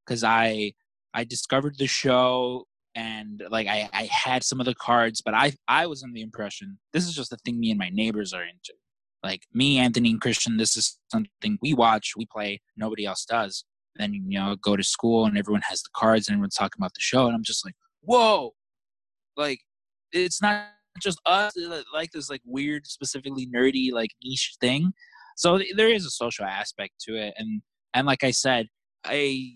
because 0.06 0.25
I 0.25 0.73
I 1.14 1.25
discovered 1.25 1.76
the 1.78 1.87
show 1.87 2.66
and 2.94 3.42
like 3.50 3.66
I, 3.66 3.88
I 3.92 4.04
had 4.04 4.44
some 4.44 4.61
of 4.61 4.66
the 4.66 4.75
cards, 4.75 5.21
but 5.21 5.35
I 5.35 5.52
I 5.68 5.87
was 5.87 6.02
under 6.02 6.14
the 6.14 6.23
impression 6.23 6.78
this 6.92 7.06
is 7.06 7.14
just 7.14 7.32
a 7.32 7.37
thing 7.44 7.59
me 7.61 7.71
and 7.71 7.78
my 7.78 7.90
neighbors 7.90 8.32
are 8.32 8.42
into. 8.42 8.75
Like 9.23 9.42
me, 9.54 9.78
Anthony, 9.78 10.11
and 10.11 10.21
Christian, 10.21 10.56
this 10.56 10.76
is 10.76 10.99
something 11.11 11.56
we 11.62 11.75
watch, 11.75 12.14
we 12.16 12.26
play, 12.26 12.61
nobody 12.76 13.06
else 13.06 13.25
does. 13.25 13.64
Then 13.97 14.14
you 14.14 14.38
know, 14.38 14.56
go 14.56 14.76
to 14.76 14.82
school 14.82 15.26
and 15.26 15.38
everyone 15.38 15.62
has 15.68 15.82
the 15.82 15.90
cards 15.94 16.26
and 16.26 16.35
everyone's 16.35 16.56
talking 16.56 16.80
about 16.80 16.94
the 16.94 17.00
show, 17.00 17.26
and 17.26 17.35
I'm 17.35 17.44
just 17.44 17.64
like, 17.64 17.75
whoa, 18.00 18.52
like 19.37 19.61
it's 20.12 20.42
not 20.42 20.66
just 21.00 21.21
us 21.25 21.54
like 21.92 22.11
this 22.12 22.28
like 22.28 22.42
weird, 22.44 22.87
specifically 22.87 23.47
nerdy 23.47 23.92
like 23.92 24.11
niche 24.23 24.56
thing. 24.61 24.92
So 25.36 25.60
there 25.76 25.88
is 25.88 26.06
a 26.06 26.10
social 26.10 26.44
aspect 26.44 26.94
to 27.06 27.16
it, 27.16 27.34
and 27.36 27.62
and 27.94 28.06
like 28.06 28.24
I 28.24 28.30
said, 28.30 28.68
I 29.04 29.52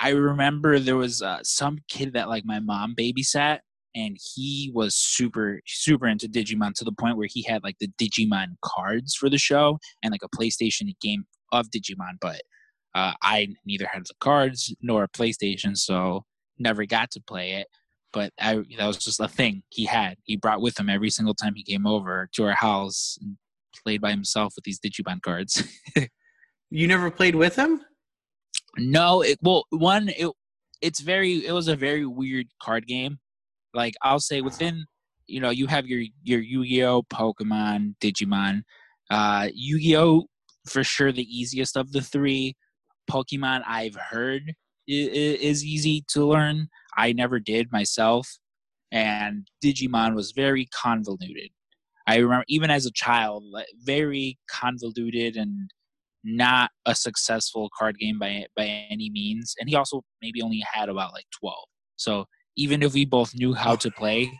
I 0.00 0.10
remember 0.10 0.78
there 0.78 0.96
was 0.96 1.22
uh, 1.22 1.40
some 1.42 1.78
kid 1.88 2.14
that 2.14 2.28
like 2.28 2.44
my 2.44 2.60
mom 2.60 2.94
babysat, 2.98 3.60
and 3.94 4.16
he 4.34 4.70
was 4.74 4.94
super 4.94 5.60
super 5.66 6.06
into 6.06 6.28
Digimon 6.28 6.74
to 6.74 6.84
the 6.84 6.92
point 6.92 7.16
where 7.16 7.28
he 7.30 7.42
had 7.42 7.62
like 7.62 7.76
the 7.78 7.88
Digimon 8.00 8.56
cards 8.64 9.14
for 9.14 9.30
the 9.30 9.38
show 9.38 9.78
and 10.02 10.12
like 10.12 10.22
a 10.24 10.36
PlayStation 10.36 10.88
game 11.00 11.24
of 11.52 11.68
Digimon. 11.70 12.14
But 12.20 12.42
uh, 12.94 13.12
I 13.22 13.48
neither 13.64 13.86
had 13.90 14.02
the 14.02 14.14
cards 14.20 14.74
nor 14.82 15.04
a 15.04 15.08
PlayStation, 15.08 15.76
so 15.76 16.24
never 16.58 16.84
got 16.84 17.10
to 17.12 17.20
play 17.20 17.52
it. 17.52 17.68
But 18.12 18.32
I, 18.38 18.56
that 18.78 18.86
was 18.86 18.98
just 18.98 19.20
a 19.20 19.28
thing 19.28 19.62
he 19.70 19.86
had. 19.86 20.16
He 20.24 20.36
brought 20.36 20.60
with 20.60 20.78
him 20.78 20.90
every 20.90 21.08
single 21.08 21.34
time 21.34 21.54
he 21.56 21.64
came 21.64 21.86
over 21.86 22.28
to 22.34 22.44
our 22.44 22.54
house 22.54 23.16
and 23.22 23.36
played 23.84 24.00
by 24.00 24.10
himself 24.10 24.54
with 24.56 24.64
these 24.64 24.80
Digimon 24.80 25.20
cards. 25.22 25.62
you 26.70 26.86
never 26.86 27.10
played 27.10 27.34
with 27.34 27.56
him? 27.56 27.80
No, 28.78 29.22
it 29.22 29.38
well 29.42 29.64
one 29.70 30.08
it 30.10 30.30
it's 30.80 31.00
very 31.00 31.46
it 31.46 31.52
was 31.52 31.68
a 31.68 31.76
very 31.76 32.06
weird 32.06 32.46
card 32.60 32.86
game. 32.86 33.18
Like 33.74 33.94
I'll 34.02 34.20
say 34.20 34.40
within 34.40 34.86
you 35.26 35.40
know 35.40 35.50
you 35.50 35.66
have 35.66 35.86
your 35.86 36.02
your 36.22 36.40
Yu-Gi-Oh, 36.40 37.02
Pokemon, 37.04 37.94
Digimon, 38.00 38.62
uh, 39.10 39.48
Yu-Gi-Oh 39.54 40.26
for 40.66 40.84
sure 40.84 41.12
the 41.12 41.24
easiest 41.24 41.76
of 41.76 41.92
the 41.92 42.00
three. 42.00 42.56
Pokemon 43.10 43.62
I've 43.66 43.96
heard 43.96 44.54
is 44.86 45.64
easy 45.64 46.04
to 46.08 46.24
learn. 46.24 46.68
I 46.96 47.12
never 47.12 47.40
did 47.40 47.72
myself, 47.72 48.28
and 48.90 49.46
Digimon 49.64 50.14
was 50.14 50.32
very 50.32 50.66
convoluted. 50.66 51.50
I 52.06 52.16
remember 52.16 52.44
even 52.48 52.70
as 52.70 52.86
a 52.86 52.92
child, 52.92 53.44
very 53.84 54.38
convoluted 54.50 55.36
and 55.36 55.70
not 56.24 56.70
a 56.86 56.94
successful 56.94 57.68
card 57.78 57.98
game 57.98 58.18
by 58.18 58.46
by 58.56 58.86
any 58.90 59.10
means. 59.10 59.54
And 59.58 59.68
he 59.68 59.76
also 59.76 60.02
maybe 60.20 60.42
only 60.42 60.62
had 60.72 60.88
about 60.88 61.12
like 61.12 61.26
twelve. 61.38 61.66
So 61.96 62.26
even 62.56 62.82
if 62.82 62.92
we 62.94 63.04
both 63.04 63.34
knew 63.34 63.54
how 63.54 63.76
to 63.76 63.90
play, 63.90 64.30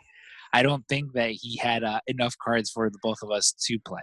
I 0.52 0.62
don't 0.62 0.86
think 0.88 1.12
that 1.14 1.30
he 1.30 1.56
had 1.56 1.82
uh, 1.82 2.00
enough 2.06 2.34
cards 2.42 2.70
for 2.70 2.90
the 2.90 2.98
both 3.02 3.18
of 3.22 3.30
us 3.30 3.52
to 3.66 3.78
play. 3.86 4.02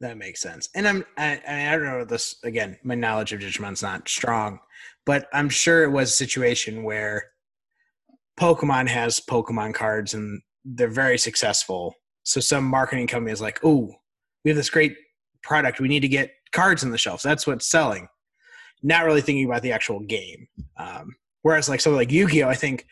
That 0.00 0.16
makes 0.16 0.40
sense. 0.40 0.68
And 0.74 0.88
I'm 0.88 1.04
I, 1.16 1.40
I 1.46 1.72
don't 1.72 1.84
know 1.84 2.04
this 2.04 2.36
again. 2.44 2.78
My 2.82 2.94
knowledge 2.94 3.32
of 3.32 3.40
Digimon's 3.40 3.82
not 3.82 4.08
strong, 4.08 4.58
but 5.06 5.28
I'm 5.32 5.48
sure 5.48 5.84
it 5.84 5.90
was 5.90 6.10
a 6.10 6.16
situation 6.16 6.82
where 6.82 7.30
Pokemon 8.38 8.88
has 8.88 9.20
Pokemon 9.20 9.74
cards 9.74 10.12
and 10.14 10.42
they're 10.64 10.88
very 10.88 11.18
successful. 11.18 11.94
So 12.24 12.40
some 12.40 12.64
marketing 12.64 13.06
company 13.06 13.32
is 13.32 13.40
like, 13.40 13.60
"Oh, 13.62 13.94
we 14.44 14.50
have 14.50 14.56
this 14.56 14.70
great 14.70 14.96
product. 15.42 15.80
We 15.80 15.88
need 15.88 16.00
to 16.00 16.08
get 16.08 16.32
cards 16.52 16.82
on 16.82 16.90
the 16.90 16.98
shelves. 16.98 17.22
That's 17.22 17.46
what's 17.46 17.66
selling. 17.66 18.08
Not 18.82 19.04
really 19.04 19.20
thinking 19.20 19.44
about 19.44 19.62
the 19.62 19.72
actual 19.72 20.00
game. 20.00 20.48
Um, 20.76 21.16
whereas 21.42 21.68
like 21.68 21.80
something 21.80 21.96
like 21.96 22.10
Yu-Gi-Oh, 22.10 22.48
I 22.48 22.54
think 22.54 22.86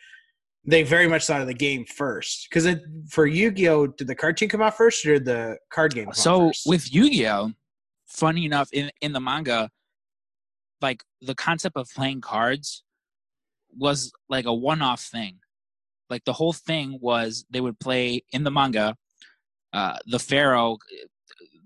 they 0.65 0.83
very 0.83 1.07
much 1.07 1.25
thought 1.25 1.41
of 1.41 1.47
the 1.47 1.53
game 1.53 1.85
first. 1.85 2.47
Because 2.49 2.67
for 3.09 3.25
Yu-Gi-Oh, 3.25 3.87
did 3.87 4.07
the 4.07 4.15
cartoon 4.15 4.49
come 4.49 4.61
out 4.61 4.77
first, 4.77 5.05
or 5.05 5.13
did 5.15 5.25
the 5.25 5.57
card 5.71 5.93
game? 5.93 6.09
so 6.13 6.51
with 6.65 6.93
Yu-Gi-Oh, 6.93 7.51
funny 8.07 8.45
enough, 8.45 8.69
in 8.71 8.91
in 9.01 9.13
the 9.13 9.19
manga, 9.19 9.69
like 10.81 11.03
the 11.21 11.35
concept 11.35 11.75
of 11.75 11.89
playing 11.93 12.21
cards 12.21 12.83
was 13.75 14.11
like 14.29 14.45
a 14.45 14.53
one-off 14.53 15.01
thing. 15.01 15.39
Like 16.09 16.25
the 16.25 16.33
whole 16.33 16.53
thing 16.53 16.99
was 17.01 17.45
they 17.49 17.61
would 17.61 17.79
play 17.79 18.23
in 18.31 18.43
the 18.43 18.51
manga. 18.51 18.95
Uh, 19.73 19.97
the 20.05 20.19
pharaoh, 20.19 20.77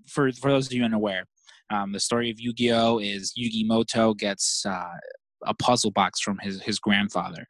for 0.06 0.32
for 0.32 0.50
those 0.50 0.66
of 0.66 0.72
you 0.72 0.84
unaware, 0.84 1.24
um, 1.70 1.92
the 1.92 2.00
story 2.00 2.30
of 2.30 2.40
Yu-Gi-Oh 2.40 2.98
is 2.98 3.32
Yugi 3.38 3.66
Muto 3.68 4.16
gets 4.16 4.64
uh, 4.66 4.96
a 5.44 5.54
puzzle 5.54 5.90
box 5.90 6.20
from 6.20 6.38
his 6.40 6.60
his 6.62 6.78
grandfather. 6.78 7.46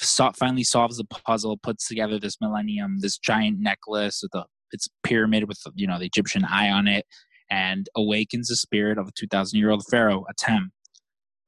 So, 0.00 0.30
finally 0.34 0.64
solves 0.64 0.96
the 0.96 1.04
puzzle, 1.04 1.58
puts 1.58 1.86
together 1.86 2.18
this 2.18 2.40
millennium, 2.40 2.98
this 3.00 3.18
giant 3.18 3.60
necklace 3.60 4.20
with 4.22 4.34
a 4.34 4.46
its 4.72 4.88
pyramid 5.02 5.48
with 5.48 5.58
you 5.74 5.86
know 5.86 5.98
the 5.98 6.06
Egyptian 6.06 6.44
eye 6.44 6.70
on 6.70 6.88
it, 6.88 7.06
and 7.50 7.88
awakens 7.96 8.48
the 8.48 8.56
spirit 8.56 8.98
of 8.98 9.08
a 9.08 9.12
two 9.12 9.26
thousand 9.28 9.58
year 9.58 9.70
old 9.70 9.84
pharaoh, 9.90 10.24
Atem. 10.32 10.70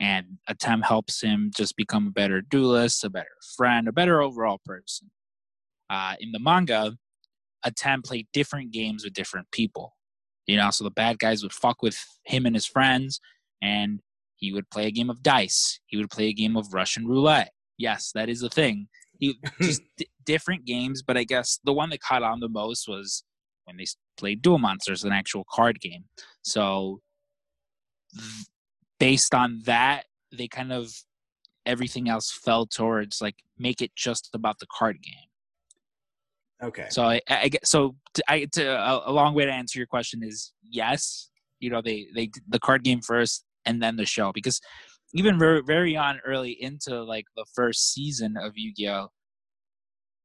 And 0.00 0.38
Atem 0.50 0.84
helps 0.84 1.22
him 1.22 1.52
just 1.56 1.76
become 1.76 2.08
a 2.08 2.10
better 2.10 2.40
duelist, 2.40 3.04
a 3.04 3.10
better 3.10 3.36
friend, 3.56 3.86
a 3.86 3.92
better 3.92 4.20
overall 4.20 4.60
person. 4.64 5.10
Uh, 5.88 6.14
in 6.18 6.32
the 6.32 6.40
manga, 6.40 6.96
Atem 7.64 8.04
played 8.04 8.26
different 8.32 8.72
games 8.72 9.04
with 9.04 9.12
different 9.12 9.50
people. 9.52 9.96
You 10.46 10.56
know, 10.56 10.70
so 10.70 10.84
the 10.84 10.90
bad 10.90 11.18
guys 11.18 11.42
would 11.42 11.52
fuck 11.52 11.82
with 11.82 11.96
him 12.24 12.46
and 12.46 12.56
his 12.56 12.66
friends, 12.66 13.20
and 13.62 14.00
he 14.36 14.52
would 14.52 14.68
play 14.70 14.86
a 14.86 14.90
game 14.90 15.08
of 15.08 15.22
dice. 15.22 15.78
He 15.86 15.96
would 15.96 16.10
play 16.10 16.26
a 16.26 16.32
game 16.32 16.56
of 16.56 16.74
Russian 16.74 17.06
roulette. 17.06 17.52
Yes, 17.78 18.10
that 18.14 18.28
is 18.28 18.42
a 18.42 18.48
thing. 18.48 18.88
He 19.18 19.38
just 19.60 19.82
d- 19.96 20.08
different 20.24 20.64
games, 20.64 21.02
but 21.02 21.16
I 21.16 21.24
guess 21.24 21.60
the 21.64 21.72
one 21.72 21.90
that 21.90 22.00
caught 22.00 22.24
on 22.24 22.40
the 22.40 22.48
most 22.48 22.88
was 22.88 23.22
when 23.64 23.76
they 23.76 23.86
played 24.16 24.42
Duel 24.42 24.58
Monsters, 24.58 25.04
an 25.04 25.12
actual 25.12 25.44
card 25.48 25.80
game. 25.80 26.04
So, 26.42 27.00
th- 28.14 28.46
based 28.98 29.34
on 29.34 29.62
that, 29.64 30.06
they 30.36 30.48
kind 30.48 30.72
of 30.72 30.92
everything 31.64 32.08
else 32.08 32.32
fell 32.32 32.66
towards 32.66 33.20
like 33.20 33.36
make 33.58 33.80
it 33.80 33.94
just 33.94 34.28
about 34.34 34.58
the 34.58 34.66
card 34.66 35.00
game. 35.02 35.28
Okay. 36.62 36.86
So 36.90 37.04
I, 37.04 37.20
I 37.28 37.50
so 37.64 37.96
to, 38.14 38.22
I 38.28 38.46
to 38.52 38.64
a, 38.64 39.10
a, 39.10 39.12
long 39.12 39.34
way 39.34 39.44
to 39.44 39.52
answer 39.52 39.78
your 39.78 39.86
question 39.86 40.22
is 40.22 40.52
yes. 40.62 41.28
You 41.58 41.70
know 41.70 41.82
they 41.82 42.06
they 42.14 42.30
the 42.48 42.60
card 42.60 42.84
game 42.84 43.00
first 43.00 43.44
and 43.64 43.82
then 43.82 43.96
the 43.96 44.06
show 44.06 44.32
because 44.32 44.60
even 45.14 45.38
very 45.38 45.62
very 45.62 45.96
on 45.96 46.20
early 46.24 46.56
into 46.60 47.02
like 47.02 47.24
the 47.36 47.46
first 47.54 47.92
season 47.92 48.36
of 48.36 48.52
Yu-Gi-Oh, 48.56 49.08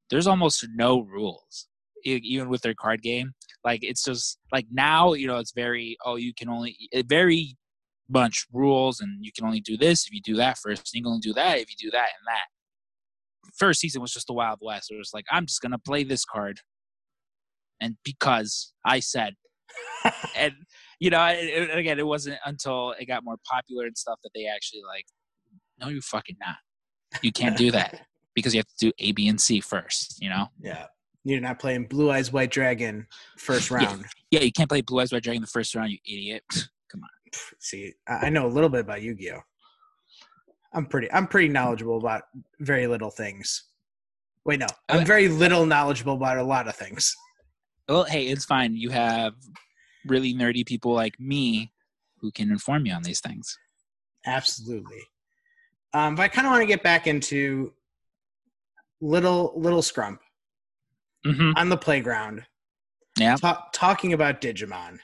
there's 0.09 0.27
almost 0.27 0.65
no 0.73 1.01
rules 1.01 1.67
even 2.03 2.49
with 2.49 2.61
their 2.61 2.75
card 2.75 3.01
game. 3.01 3.33
Like 3.65 3.83
it's 3.83 4.03
just 4.03 4.37
like 4.51 4.65
now 4.71 5.13
you 5.13 5.27
know 5.27 5.37
it's 5.37 5.53
very 5.53 5.97
oh 6.05 6.15
you 6.15 6.33
can 6.33 6.49
only 6.49 6.77
very 7.05 7.57
bunch 8.09 8.45
rules 8.53 9.01
and 9.01 9.25
you 9.25 9.31
can 9.35 9.45
only 9.45 9.59
do 9.59 9.75
this 9.75 10.05
if 10.07 10.13
you 10.13 10.21
do 10.21 10.35
that 10.35 10.57
first. 10.57 10.93
You 10.93 11.01
can 11.01 11.09
only 11.09 11.19
do 11.19 11.33
that 11.33 11.59
if 11.59 11.69
you 11.69 11.75
do 11.77 11.91
that 11.91 12.09
and 12.17 12.27
that 12.27 12.45
first 13.57 13.79
season 13.79 14.01
was 14.01 14.13
just 14.13 14.27
the 14.27 14.33
Wild 14.33 14.59
West. 14.61 14.91
It 14.91 14.97
was 14.97 15.11
like, 15.13 15.25
I'm 15.31 15.45
just 15.45 15.61
gonna 15.61 15.79
play 15.79 16.03
this 16.03 16.25
card, 16.25 16.59
and 17.81 17.95
because 18.03 18.73
I 18.85 18.99
said, 18.99 19.35
and 20.35 20.53
you 20.99 21.09
know, 21.09 21.25
it, 21.27 21.77
again, 21.77 21.99
it 21.99 22.07
wasn't 22.07 22.39
until 22.45 22.91
it 22.99 23.05
got 23.05 23.23
more 23.23 23.37
popular 23.49 23.85
and 23.85 23.97
stuff 23.97 24.19
that 24.23 24.31
they 24.33 24.45
actually 24.45 24.81
like, 24.87 25.05
no, 25.79 25.89
you 25.89 26.01
fucking 26.01 26.37
not. 26.39 26.57
You 27.21 27.31
can't 27.31 27.57
do 27.57 27.71
that 27.71 28.01
because 28.35 28.53
you 28.53 28.59
have 28.59 28.67
to 28.67 28.87
do 28.87 28.91
A, 28.99 29.11
B, 29.11 29.27
and 29.27 29.39
C 29.39 29.59
first. 29.59 30.21
You 30.21 30.29
know. 30.29 30.47
Yeah. 30.59 30.85
You're 31.23 31.41
not 31.41 31.59
playing 31.59 31.87
Blue 31.87 32.09
Eyes 32.09 32.31
White 32.31 32.51
Dragon 32.51 33.05
first 33.37 33.69
round. 33.69 34.05
Yeah, 34.31 34.39
yeah 34.39 34.45
you 34.45 34.51
can't 34.51 34.69
play 34.69 34.79
Blue 34.79 35.01
Eyes 35.01 35.11
White 35.11 35.23
Dragon 35.23 35.41
the 35.41 35.47
first 35.47 35.75
round, 35.75 35.91
you 35.91 35.97
idiot. 36.05 36.43
Come 36.89 37.01
on. 37.03 37.09
See, 37.59 37.93
I 38.07 38.29
know 38.29 38.45
a 38.45 38.47
little 38.47 38.69
bit 38.69 38.79
about 38.79 39.01
Yu-Gi-Oh. 39.01 39.41
I'm 40.73 40.85
pretty 40.85 41.11
I'm 41.11 41.27
pretty 41.27 41.49
knowledgeable 41.49 41.97
about 41.97 42.23
very 42.59 42.87
little 42.87 43.09
things. 43.11 43.63
Wait, 44.45 44.59
no, 44.59 44.67
I'm 44.89 45.05
very 45.05 45.27
little 45.27 45.65
knowledgeable 45.65 46.13
about 46.13 46.37
a 46.37 46.43
lot 46.43 46.67
of 46.67 46.75
things. 46.75 47.13
Well, 47.89 48.03
hey, 48.05 48.27
it's 48.27 48.45
fine. 48.45 48.75
You 48.75 48.89
have 48.91 49.33
really 50.05 50.33
nerdy 50.33 50.65
people 50.65 50.93
like 50.93 51.19
me 51.19 51.71
who 52.19 52.31
can 52.31 52.49
inform 52.51 52.85
you 52.85 52.93
on 52.93 53.03
these 53.03 53.19
things. 53.19 53.57
Absolutely. 54.25 55.01
Um, 55.93 56.15
but 56.15 56.23
I 56.23 56.27
kind 56.27 56.47
of 56.47 56.51
want 56.51 56.61
to 56.61 56.67
get 56.67 56.83
back 56.83 57.07
into 57.07 57.73
little 59.01 59.53
little 59.55 59.81
Scrump 59.81 60.19
Mm-hmm. 61.25 61.53
on 61.57 61.67
the 61.67 61.75
playground. 61.77 62.45
Yeah. 63.19 63.35
ta- 63.35 63.67
talking 63.73 64.13
about 64.13 64.39
Digimon. 64.39 64.99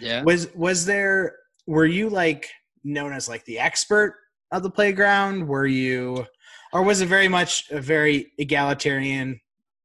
Yeah. 0.00 0.22
Was 0.24 0.52
was 0.54 0.84
there? 0.84 1.36
Were 1.66 1.86
you 1.86 2.08
like 2.08 2.48
known 2.82 3.12
as 3.12 3.28
like 3.28 3.44
the 3.44 3.58
expert 3.60 4.16
of 4.52 4.62
the 4.62 4.70
playground? 4.70 5.46
Were 5.46 5.66
you, 5.66 6.26
or 6.72 6.82
was 6.82 7.00
it 7.00 7.06
very 7.06 7.28
much 7.28 7.70
a 7.70 7.80
very 7.80 8.32
egalitarian? 8.38 9.40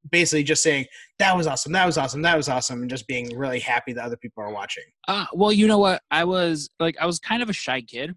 Basically, 0.09 0.43
just 0.43 0.63
saying 0.63 0.85
that 1.19 1.35
was 1.35 1.45
awesome, 1.45 1.73
that 1.73 1.85
was 1.85 1.97
awesome, 1.97 2.21
that 2.21 2.37
was 2.37 2.47
awesome, 2.47 2.81
and 2.81 2.89
just 2.89 3.07
being 3.07 3.37
really 3.37 3.59
happy 3.59 3.93
that 3.93 4.05
other 4.05 4.17
people 4.17 4.43
are 4.43 4.53
watching. 4.53 4.85
Uh, 5.07 5.25
well, 5.33 5.51
you 5.51 5.67
know 5.67 5.77
what? 5.77 6.01
I 6.09 6.23
was 6.23 6.69
like, 6.79 6.95
I 6.99 7.05
was 7.05 7.19
kind 7.19 7.43
of 7.43 7.49
a 7.49 7.53
shy 7.53 7.81
kid 7.81 8.15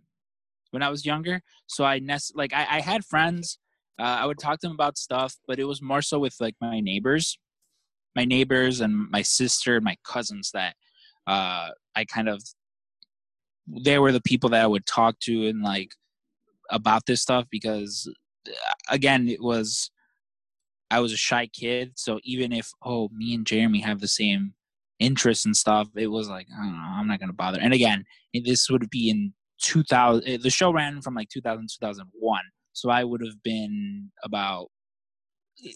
when 0.71 0.83
I 0.83 0.89
was 0.91 1.05
younger. 1.07 1.43
So 1.67 1.85
I 1.85 1.99
nest 1.99 2.33
like 2.37 2.53
I, 2.53 2.67
I 2.71 2.81
had 2.81 3.05
friends. 3.05 3.59
Uh, 3.99 4.19
I 4.21 4.27
would 4.27 4.39
talk 4.39 4.59
to 4.61 4.67
them 4.67 4.75
about 4.75 4.99
stuff, 4.99 5.35
but 5.47 5.59
it 5.59 5.65
was 5.65 5.83
more 5.83 6.03
so 6.03 6.19
with 6.19 6.35
like 6.41 6.55
my 6.61 6.81
neighbors, 6.81 7.39
my 8.17 8.25
neighbors 8.25 8.81
and 8.81 9.11
my 9.11 9.23
sister 9.23 9.81
my 9.81 9.97
cousins 10.05 10.51
that 10.55 10.75
uh, 11.27 11.71
I 11.95 12.05
kind 12.07 12.29
of 12.29 12.43
they 13.85 13.99
were 13.99 14.13
the 14.13 14.21
people 14.23 14.51
that 14.51 14.63
I 14.63 14.67
would 14.67 14.87
talk 14.87 15.19
to 15.21 15.47
and 15.47 15.63
like 15.63 15.91
about 16.73 17.07
this 17.07 17.23
stuff 17.23 17.47
because 17.51 18.13
uh, 18.49 18.53
again 18.89 19.29
it 19.29 19.41
was 19.41 19.91
I 20.91 21.01
was 21.01 21.13
a 21.13 21.17
shy 21.17 21.47
kid 21.47 21.93
so 21.95 22.19
even 22.25 22.53
if 22.53 22.71
oh 22.85 23.09
me 23.13 23.35
and 23.35 23.47
Jeremy 23.47 23.81
have 23.81 24.01
the 24.01 24.09
same 24.09 24.55
interests 24.99 25.45
and 25.45 25.57
stuff 25.57 25.89
it 25.97 26.09
was 26.09 26.29
like 26.29 26.47
I 26.53 26.65
don't 26.65 26.73
know, 26.73 26.83
I'm 26.83 27.07
not 27.07 27.21
gonna 27.21 27.33
bother. 27.33 27.61
And 27.61 27.73
again 27.73 28.05
this 28.45 28.69
would 28.71 28.91
be 28.91 29.11
in 29.11 29.33
2000 29.61 30.27
eh, 30.27 30.39
the 30.43 30.51
show 30.51 30.73
ran 30.73 31.01
from 31.03 31.15
like 31.15 31.29
2000 31.29 31.69
2001 31.81 32.41
so 32.73 32.91
I 32.91 33.05
would 33.05 33.21
have 33.25 33.43
been 33.45 34.11
about 34.25 34.69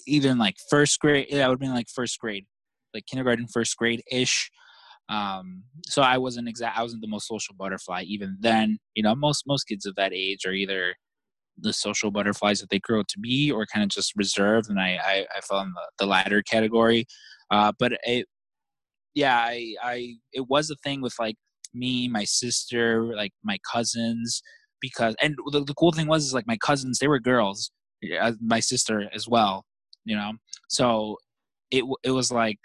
even 0.06 0.38
like 0.38 0.56
first 0.68 0.98
grade 0.98 1.32
I 1.32 1.46
would 1.48 1.54
have 1.54 1.60
been 1.60 1.74
like 1.74 1.88
first 1.94 2.18
grade 2.18 2.46
like 2.94 3.06
kindergarten 3.06 3.46
first 3.46 3.76
grade 3.76 4.02
ish 4.10 4.50
um 5.08 5.62
so 5.86 6.02
i 6.02 6.18
wasn't 6.18 6.48
exact 6.48 6.76
i 6.78 6.82
wasn't 6.82 7.00
the 7.00 7.08
most 7.08 7.28
social 7.28 7.54
butterfly 7.54 8.02
even 8.02 8.36
then 8.40 8.78
you 8.94 9.02
know 9.02 9.14
most 9.14 9.44
most 9.46 9.64
kids 9.64 9.86
of 9.86 9.94
that 9.94 10.12
age 10.12 10.44
are 10.44 10.52
either 10.52 10.94
the 11.58 11.72
social 11.72 12.10
butterflies 12.10 12.60
that 12.60 12.68
they 12.70 12.78
grow 12.80 13.02
to 13.02 13.18
be 13.20 13.50
or 13.50 13.66
kind 13.66 13.82
of 13.82 13.88
just 13.88 14.12
reserved 14.16 14.68
and 14.68 14.80
i 14.80 14.98
i, 15.04 15.26
I 15.36 15.40
fell 15.40 15.60
in 15.60 15.72
the, 15.72 16.04
the 16.04 16.06
latter 16.06 16.42
category. 16.42 17.06
Uh 17.50 17.72
but 17.78 17.92
it 18.04 18.26
yeah 19.14 19.36
i 19.38 19.74
i 19.82 20.14
it 20.32 20.48
was 20.48 20.70
a 20.70 20.76
thing 20.76 21.00
with 21.00 21.14
like 21.18 21.36
me 21.72 22.08
my 22.08 22.24
sister 22.24 23.14
like 23.14 23.32
my 23.44 23.58
cousins 23.70 24.42
because 24.80 25.14
and 25.22 25.36
the, 25.52 25.62
the 25.62 25.74
cool 25.74 25.92
thing 25.92 26.06
was 26.06 26.24
is 26.24 26.34
like 26.34 26.46
my 26.46 26.56
cousins 26.56 26.98
they 26.98 27.08
were 27.08 27.20
girls 27.20 27.70
uh, 28.20 28.32
my 28.40 28.60
sister 28.60 29.08
as 29.14 29.28
well 29.28 29.64
you 30.06 30.16
know? 30.16 30.32
So 30.68 31.18
it 31.70 31.84
it 32.02 32.12
was 32.12 32.32
like 32.32 32.58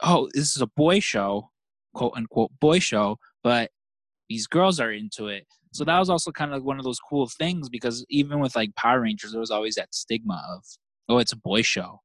oh, 0.00 0.28
this 0.34 0.54
is 0.56 0.62
a 0.62 0.66
boy 0.66 1.00
show, 1.00 1.50
quote 1.94 2.12
unquote 2.16 2.50
boy 2.60 2.78
show, 2.78 3.18
but 3.42 3.70
these 4.28 4.46
girls 4.46 4.80
are 4.80 4.92
into 4.92 5.28
it. 5.28 5.46
So 5.72 5.84
that 5.84 5.98
was 5.98 6.10
also 6.10 6.32
kind 6.32 6.54
of 6.54 6.64
one 6.64 6.78
of 6.78 6.84
those 6.84 7.00
cool 7.00 7.28
things 7.28 7.68
because 7.68 8.04
even 8.08 8.40
with 8.40 8.56
like 8.56 8.74
Power 8.74 9.00
Rangers, 9.02 9.32
there 9.32 9.40
was 9.40 9.50
always 9.50 9.74
that 9.74 9.94
stigma 9.94 10.42
of, 10.50 10.64
oh, 11.08 11.18
it's 11.18 11.32
a 11.32 11.36
boy 11.36 11.62
show. 11.62 12.00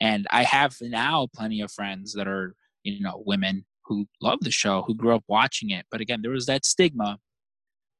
And 0.00 0.26
I 0.30 0.44
have 0.44 0.76
now 0.80 1.28
plenty 1.34 1.60
of 1.60 1.72
friends 1.72 2.12
that 2.14 2.28
are, 2.28 2.54
you 2.82 3.00
know, 3.00 3.22
women 3.26 3.64
who 3.84 4.06
love 4.20 4.38
the 4.42 4.50
show, 4.50 4.82
who 4.86 4.94
grew 4.94 5.14
up 5.14 5.24
watching 5.28 5.70
it. 5.70 5.86
But 5.90 6.00
again, 6.00 6.20
there 6.22 6.30
was 6.30 6.46
that 6.46 6.64
stigma. 6.64 7.18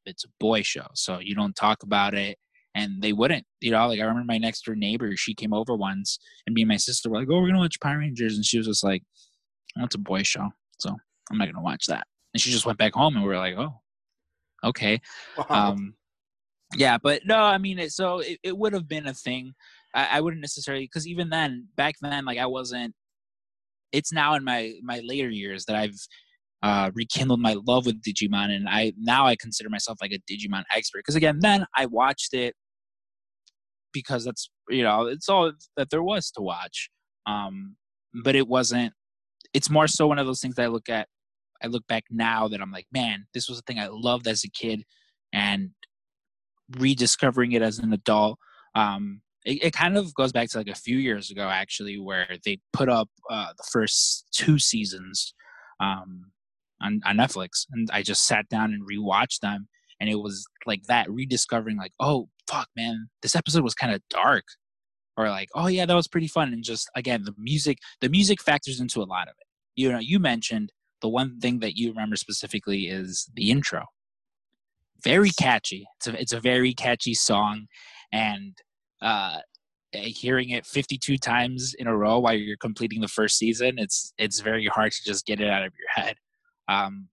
It's 0.04 0.24
a 0.24 0.28
boy 0.38 0.62
show. 0.62 0.86
So 0.94 1.18
you 1.18 1.34
don't 1.34 1.56
talk 1.56 1.82
about 1.82 2.14
it. 2.14 2.38
And 2.74 3.02
they 3.02 3.12
wouldn't, 3.12 3.44
you 3.60 3.70
know, 3.70 3.88
like 3.88 3.98
I 3.98 4.04
remember 4.04 4.26
my 4.26 4.38
next 4.38 4.64
door 4.64 4.76
neighbor, 4.76 5.16
she 5.16 5.34
came 5.34 5.52
over 5.52 5.74
once 5.74 6.18
and 6.46 6.54
me 6.54 6.62
and 6.62 6.68
my 6.68 6.76
sister 6.76 7.10
were 7.10 7.18
like, 7.18 7.28
oh, 7.30 7.36
we're 7.36 7.48
going 7.48 7.54
to 7.54 7.60
watch 7.60 7.80
Power 7.80 7.98
Rangers. 7.98 8.36
And 8.36 8.44
she 8.44 8.58
was 8.58 8.66
just 8.66 8.84
like, 8.84 9.02
oh, 9.78 9.84
it's 9.84 9.94
a 9.94 9.98
boy 9.98 10.22
show. 10.22 10.48
So 10.78 10.90
I'm 11.30 11.38
not 11.38 11.46
going 11.46 11.56
to 11.56 11.62
watch 11.62 11.86
that. 11.86 12.06
And 12.34 12.40
she 12.40 12.50
just 12.50 12.66
went 12.66 12.78
back 12.78 12.94
home 12.94 13.14
and 13.16 13.24
we 13.24 13.28
were 13.28 13.38
like, 13.38 13.56
oh, 13.56 13.80
okay. 14.62 15.00
Wow. 15.36 15.72
Um, 15.72 15.94
yeah, 16.76 16.98
but 17.02 17.22
no, 17.24 17.38
I 17.38 17.58
mean, 17.58 17.78
it, 17.78 17.92
so 17.92 18.18
it, 18.20 18.38
it 18.44 18.56
would 18.56 18.74
have 18.74 18.86
been 18.86 19.06
a 19.06 19.14
thing. 19.14 19.54
I, 19.94 20.18
I 20.18 20.20
wouldn't 20.20 20.42
necessarily, 20.42 20.84
because 20.84 21.08
even 21.08 21.30
then, 21.30 21.66
back 21.76 21.94
then, 22.00 22.26
like 22.26 22.38
I 22.38 22.46
wasn't, 22.46 22.94
it's 23.90 24.12
now 24.12 24.34
in 24.34 24.44
my, 24.44 24.74
my 24.82 25.00
later 25.02 25.30
years 25.30 25.64
that 25.64 25.76
I've 25.76 25.98
uh, 26.62 26.90
rekindled 26.94 27.40
my 27.40 27.56
love 27.66 27.86
with 27.86 28.02
Digimon. 28.02 28.54
And 28.54 28.68
I, 28.68 28.92
now 28.98 29.26
I 29.26 29.36
consider 29.36 29.70
myself 29.70 29.98
like 30.00 30.12
a 30.12 30.32
Digimon 30.32 30.64
expert. 30.74 31.00
Because 31.00 31.16
again, 31.16 31.38
then 31.40 31.66
I 31.76 31.86
watched 31.86 32.34
it 32.34 32.54
because 33.92 34.24
that's, 34.24 34.50
you 34.68 34.82
know, 34.82 35.06
it's 35.06 35.28
all 35.28 35.52
that 35.76 35.90
there 35.90 36.02
was 36.02 36.30
to 36.32 36.42
watch. 36.42 36.90
Um, 37.26 37.76
but 38.24 38.34
it 38.34 38.48
wasn't, 38.48 38.92
it's 39.54 39.70
more 39.70 39.86
so 39.86 40.06
one 40.06 40.18
of 40.18 40.26
those 40.26 40.40
things 40.40 40.56
that 40.56 40.64
I 40.64 40.68
look 40.68 40.88
at 40.88 41.08
I 41.62 41.66
look 41.66 41.86
back 41.86 42.04
now 42.10 42.48
that 42.48 42.60
I'm 42.60 42.70
like, 42.70 42.86
man, 42.92 43.26
this 43.34 43.48
was 43.48 43.58
a 43.58 43.62
thing 43.62 43.78
I 43.78 43.88
loved 43.88 44.26
as 44.26 44.44
a 44.44 44.50
kid, 44.50 44.84
and 45.32 45.70
rediscovering 46.78 47.52
it 47.52 47.62
as 47.62 47.78
an 47.78 47.92
adult. 47.92 48.38
Um, 48.74 49.22
it, 49.44 49.64
it 49.64 49.72
kind 49.72 49.96
of 49.96 50.14
goes 50.14 50.32
back 50.32 50.48
to 50.50 50.58
like 50.58 50.68
a 50.68 50.74
few 50.74 50.98
years 50.98 51.30
ago, 51.30 51.48
actually, 51.48 51.98
where 51.98 52.28
they 52.44 52.58
put 52.72 52.88
up 52.88 53.08
uh, 53.30 53.52
the 53.56 53.64
first 53.70 54.28
two 54.32 54.58
seasons 54.58 55.34
um, 55.80 56.30
on, 56.80 57.00
on 57.04 57.16
Netflix, 57.16 57.66
and 57.72 57.88
I 57.92 58.02
just 58.02 58.26
sat 58.26 58.48
down 58.48 58.72
and 58.72 58.88
rewatched 58.88 59.40
them, 59.40 59.68
and 60.00 60.08
it 60.08 60.16
was 60.16 60.46
like 60.66 60.82
that 60.84 61.10
rediscovering, 61.10 61.76
like, 61.76 61.92
oh 62.00 62.28
fuck, 62.48 62.68
man, 62.76 63.08
this 63.22 63.34
episode 63.34 63.62
was 63.62 63.74
kind 63.74 63.94
of 63.94 64.02
dark, 64.10 64.44
or 65.16 65.28
like, 65.28 65.48
oh 65.54 65.66
yeah, 65.66 65.86
that 65.86 65.94
was 65.94 66.08
pretty 66.08 66.28
fun, 66.28 66.52
and 66.52 66.64
just 66.64 66.88
again, 66.94 67.22
the 67.24 67.34
music, 67.38 67.78
the 68.00 68.08
music 68.08 68.42
factors 68.42 68.80
into 68.80 69.00
a 69.00 69.04
lot 69.04 69.28
of 69.28 69.34
it. 69.38 69.46
You 69.76 69.92
know, 69.92 69.98
you 69.98 70.18
mentioned 70.18 70.72
the 71.00 71.08
one 71.08 71.38
thing 71.40 71.60
that 71.60 71.76
you 71.76 71.90
remember 71.90 72.16
specifically 72.16 72.88
is 72.88 73.30
the 73.34 73.50
intro. 73.50 73.84
Very 75.04 75.30
catchy. 75.30 75.86
It's 75.98 76.06
a 76.08 76.20
it's 76.20 76.32
a 76.32 76.40
very 76.40 76.74
catchy 76.74 77.14
song, 77.14 77.66
and 78.12 78.56
uh, 79.00 79.38
hearing 79.92 80.50
it 80.50 80.66
52 80.66 81.18
times 81.18 81.74
in 81.78 81.86
a 81.86 81.96
row 81.96 82.18
while 82.18 82.34
you're 82.34 82.56
completing 82.56 83.00
the 83.00 83.08
first 83.08 83.38
season, 83.38 83.78
it's 83.78 84.12
it's 84.18 84.40
very 84.40 84.66
hard 84.66 84.92
to 84.92 85.04
just 85.04 85.26
get 85.26 85.40
it 85.40 85.48
out 85.48 85.64
of 85.64 85.72
your 85.78 86.04
head. 86.04 86.16
Um, 86.68 87.08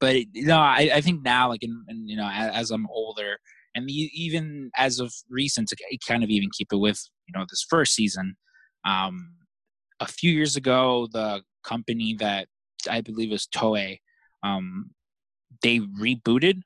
but 0.00 0.16
you 0.32 0.46
know, 0.46 0.58
I, 0.58 0.90
I 0.94 1.00
think 1.00 1.22
now, 1.22 1.48
like 1.48 1.62
in, 1.62 1.84
in 1.88 2.08
you 2.08 2.16
know, 2.16 2.28
as, 2.32 2.54
as 2.54 2.70
I'm 2.70 2.86
older, 2.88 3.38
and 3.74 3.88
even 3.90 4.70
as 4.76 4.98
of 4.98 5.12
recent, 5.30 5.68
to 5.68 5.76
kind 6.06 6.24
of 6.24 6.30
even 6.30 6.48
keep 6.52 6.68
it 6.72 6.76
with 6.76 7.00
you 7.26 7.38
know 7.38 7.46
this 7.48 7.64
first 7.68 7.94
season. 7.94 8.36
Um, 8.84 9.34
a 10.00 10.06
few 10.06 10.32
years 10.32 10.56
ago, 10.56 11.06
the 11.12 11.42
company 11.64 12.16
that 12.18 12.48
I 12.90 13.00
believe 13.00 13.32
is 13.32 13.46
Toei. 13.54 13.98
Um, 14.42 14.90
they 15.62 15.78
rebooted 15.78 16.62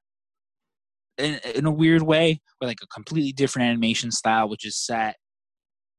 in, 1.18 1.40
in 1.54 1.66
a 1.66 1.70
weird 1.70 2.02
way 2.02 2.40
with 2.60 2.68
like 2.68 2.78
a 2.82 2.86
completely 2.86 3.32
different 3.32 3.68
animation 3.68 4.10
style, 4.10 4.48
which 4.48 4.66
is 4.66 4.78
set 4.78 5.16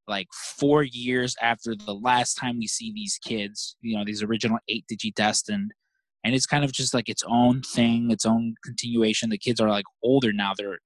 like 0.08 0.28
four 0.34 0.84
years 0.84 1.36
after 1.41 1.76
the 1.76 1.93
last 1.93 2.36
time 2.36 2.60
we 2.60 2.67
see 2.67 2.91
these 2.93 3.20
kids. 3.24 3.76
You 3.82 3.98
know, 3.98 4.06
these 4.06 4.24
original 4.24 4.60
eight 4.70 4.86
Digidestined, 4.91 5.70
and 6.24 6.36
it's 6.36 6.46
kind 6.46 6.63
of 6.63 6.72
just 6.72 6.93
like 6.93 7.10
its 7.10 7.24
own 7.28 7.62
thing, 7.62 8.12
its 8.12 8.26
own 8.26 8.56
continuation. 8.63 9.30
The 9.30 9.38
kids 9.38 9.60
are 9.60 9.70
like 9.70 9.86
older 10.04 10.34
now; 10.34 10.54
they're 10.58 10.80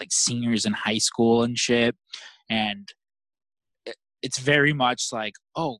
like 0.00 0.12
seniors 0.12 0.64
in 0.64 0.72
high 0.72 0.98
school 0.98 1.42
and 1.42 1.58
shit, 1.58 1.96
and 2.50 2.88
it's 4.22 4.38
very 4.38 4.72
much 4.72 5.08
like, 5.12 5.34
oh, 5.54 5.78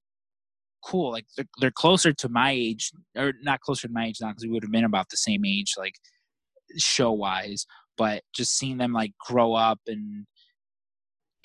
cool. 0.85 1.11
Like 1.13 1.27
they're, 1.37 1.47
they're 1.61 1.71
closer 1.71 2.13
to 2.13 2.29
my 2.29 2.53
age, 2.53 2.93
or 3.17 3.33
not 3.43 3.61
closer 3.61 3.89
to 3.89 3.93
my 3.95 4.07
age 4.07 4.19
now 4.21 4.29
because 4.29 4.45
we 4.45 4.51
would 4.51 4.63
have 4.63 4.73
been 4.73 4.85
about 4.85 5.09
the 5.11 5.17
same 5.17 5.45
age, 5.45 5.75
like 5.77 5.95
show 6.79 7.13
wise. 7.13 7.67
But 7.99 8.23
just 8.35 8.57
seeing 8.57 8.77
them 8.77 8.93
like 8.93 9.13
grow 9.27 9.55
up 9.55 9.81
and 9.87 10.27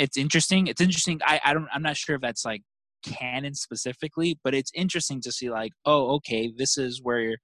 it's 0.02 0.18
interesting. 0.18 0.66
It's 0.66 0.82
interesting. 0.82 1.20
I, 1.24 1.40
I 1.46 1.54
don't. 1.54 1.68
I'm 1.72 1.84
not 1.84 1.96
sure 1.96 2.16
if 2.16 2.22
that's 2.22 2.44
like 2.44 2.64
canon 3.04 3.54
specifically, 3.54 4.40
but 4.44 4.56
it's 4.56 4.72
interesting 4.74 5.22
to 5.22 5.32
see 5.32 5.52
like, 5.52 5.74
oh, 5.86 6.16
okay, 6.16 6.52
this 6.56 6.78
is 6.78 7.02
where 7.04 7.38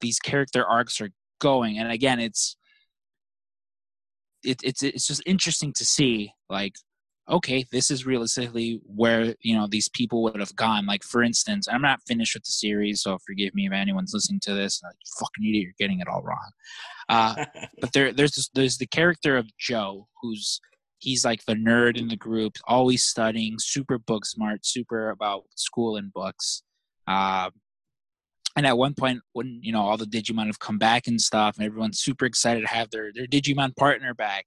these 0.00 0.18
character 0.18 0.66
arcs 0.66 1.00
are 1.00 1.10
going. 1.40 1.78
And 1.78 1.92
again, 1.92 2.18
it's 2.18 2.56
it, 4.42 4.60
it's 4.64 4.82
it's 4.82 5.06
just 5.06 5.22
interesting 5.24 5.72
to 5.74 5.84
see 5.84 6.32
like 6.50 6.74
okay, 7.30 7.64
this 7.72 7.90
is 7.90 8.04
realistically 8.04 8.80
where 8.84 9.34
you 9.40 9.56
know 9.56 9.68
these 9.70 9.88
people 9.88 10.24
would 10.24 10.40
have 10.40 10.56
gone. 10.56 10.86
Like 10.86 11.04
for 11.04 11.22
instance, 11.22 11.68
I'm 11.70 11.82
not 11.82 12.00
finished 12.08 12.34
with 12.34 12.42
the 12.42 12.50
series, 12.50 13.02
so 13.02 13.18
forgive 13.24 13.54
me 13.54 13.66
if 13.66 13.72
anyone's 13.72 14.12
listening 14.12 14.40
to 14.42 14.54
this. 14.54 14.80
Like, 14.82 14.96
fucking 15.20 15.48
idiot, 15.48 15.62
you're 15.62 15.86
getting 15.86 16.00
it 16.00 16.08
all 16.08 16.22
wrong. 16.22 16.50
Uh, 17.08 17.44
but 17.80 17.92
there, 17.92 18.12
there's 18.12 18.32
this, 18.32 18.50
there's 18.52 18.78
the 18.78 18.86
character 18.86 19.36
of 19.36 19.48
Joe, 19.58 20.08
who's 20.20 20.60
he's 21.04 21.24
like 21.24 21.44
the 21.44 21.54
nerd 21.54 21.98
in 21.98 22.08
the 22.08 22.16
group, 22.16 22.56
always 22.66 23.04
studying, 23.04 23.56
super 23.58 23.98
book 23.98 24.24
smart, 24.24 24.64
super 24.64 25.10
about 25.10 25.44
school 25.54 25.96
and 25.96 26.10
books. 26.12 26.62
Uh, 27.06 27.50
and 28.56 28.66
at 28.66 28.78
one 28.78 28.94
point, 28.94 29.20
when 29.34 29.60
you 29.62 29.72
know 29.72 29.82
all 29.82 29.98
the 29.98 30.06
Digimon 30.06 30.46
have 30.46 30.58
come 30.60 30.78
back 30.78 31.06
and 31.06 31.20
stuff, 31.20 31.56
and 31.56 31.66
everyone's 31.66 32.00
super 32.00 32.24
excited 32.24 32.62
to 32.62 32.74
have 32.74 32.90
their 32.90 33.10
their 33.14 33.26
Digimon 33.26 33.76
partner 33.76 34.14
back, 34.14 34.46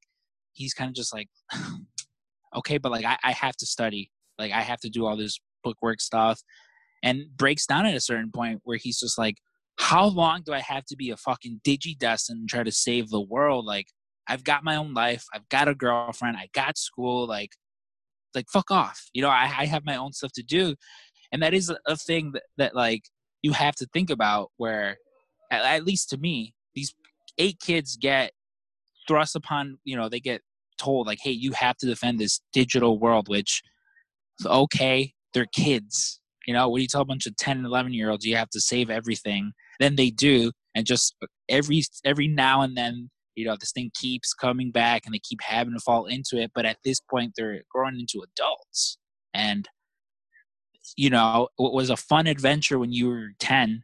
he's 0.54 0.74
kind 0.74 0.90
of 0.90 0.96
just 0.96 1.14
like, 1.14 1.30
okay, 2.56 2.80
but 2.80 2.92
like 2.92 3.06
I, 3.06 3.18
I 3.24 3.32
have 3.34 3.56
to 3.58 3.66
study, 3.68 4.10
like 4.40 4.52
I 4.52 4.62
have 4.62 4.80
to 4.80 4.90
do 4.90 5.06
all 5.06 5.16
this 5.16 5.40
bookwork 5.64 6.02
stuff, 6.02 6.42
and 7.04 7.26
breaks 7.36 7.68
down 7.68 7.86
at 7.86 7.96
a 7.96 8.02
certain 8.02 8.32
point 8.32 8.62
where 8.64 8.78
he's 8.78 9.00
just 9.00 9.18
like, 9.20 9.38
how 9.78 10.08
long 10.08 10.42
do 10.44 10.54
I 10.54 10.62
have 10.62 10.86
to 10.86 10.96
be 10.96 11.12
a 11.12 11.18
fucking 11.18 11.62
Digidestin 11.64 12.32
and 12.32 12.50
try 12.50 12.64
to 12.64 12.72
save 12.72 13.10
the 13.10 13.22
world? 13.22 13.66
Like 13.66 13.88
I've 14.28 14.44
got 14.44 14.64
my 14.64 14.76
own 14.76 14.94
life, 14.94 15.26
I've 15.34 15.48
got 15.50 15.68
a 15.68 15.76
girlfriend, 15.76 16.38
I 16.38 16.50
got 16.54 16.78
school, 16.78 17.28
like 17.28 17.52
like 18.36 18.50
fuck 18.52 18.70
off, 18.72 19.06
you 19.14 19.22
know, 19.22 19.30
I, 19.30 19.52
I 19.58 19.66
have 19.66 19.86
my 19.86 19.96
own 19.96 20.14
stuff 20.14 20.32
to 20.34 20.44
do, 20.44 20.76
and 21.32 21.42
that 21.42 21.54
is 21.54 21.72
a, 21.88 21.96
thing 21.96 22.32
that, 22.34 22.44
that 22.58 22.76
like 22.76 23.04
you 23.42 23.54
have 23.54 23.76
to 23.76 23.88
think 23.94 24.10
about 24.10 24.52
where 24.58 24.98
at, 25.52 25.62
at 25.64 25.86
least 25.86 26.10
to 26.10 26.18
me 26.18 26.54
these 26.76 26.94
eight 27.38 27.60
kids 27.60 27.98
get 27.98 28.32
thrust 29.08 29.36
upon 29.36 29.78
you 29.84 29.96
know 29.96 30.10
they 30.10 30.20
get 30.20 30.42
told 30.78 31.08
like 31.08 31.20
hey 31.22 31.32
you 31.32 31.52
have 31.54 31.78
to 31.78 31.88
defend 31.88 32.20
this 32.20 32.42
digital 32.54 33.00
world 33.00 33.28
which 33.28 33.64
okay 34.46 35.14
they're 35.34 35.48
kids. 35.54 36.20
You 36.46 36.54
know 36.54 36.70
when 36.70 36.82
you 36.82 36.88
tell 36.88 37.02
a 37.02 37.06
bunch 37.06 37.26
of 37.28 37.36
10 37.36 37.58
and 37.58 37.66
11 37.66 37.94
year 37.94 38.10
olds 38.10 38.26
you 38.26 38.36
have 38.36 38.50
to 38.52 38.62
save 38.62 38.90
everything 38.90 39.52
then 39.80 39.96
they 39.96 40.10
do. 40.10 40.52
And 40.76 40.86
just 40.86 41.16
every 41.50 41.84
every 42.06 42.28
now 42.28 42.62
and 42.62 42.78
then 42.78 43.10
you 43.38 43.46
know 43.46 43.56
this 43.58 43.72
thing 43.72 43.92
keeps 43.94 44.34
coming 44.34 44.72
back 44.72 45.06
and 45.06 45.14
they 45.14 45.20
keep 45.20 45.40
having 45.42 45.74
to 45.74 45.80
fall 45.80 46.06
into 46.06 46.38
it 46.38 46.52
but 46.56 46.66
at 46.66 46.78
this 46.84 47.00
point 47.00 47.34
they're 47.38 47.62
growing 47.72 48.00
into 48.00 48.24
adults. 48.24 48.98
And 49.34 49.70
you 50.96 51.10
know 51.10 51.50
what 51.58 51.74
was 51.74 51.90
a 51.90 51.98
fun 51.98 52.28
adventure 52.28 52.80
when 52.80 52.92
you 52.92 53.08
were 53.10 53.30
10 53.40 53.84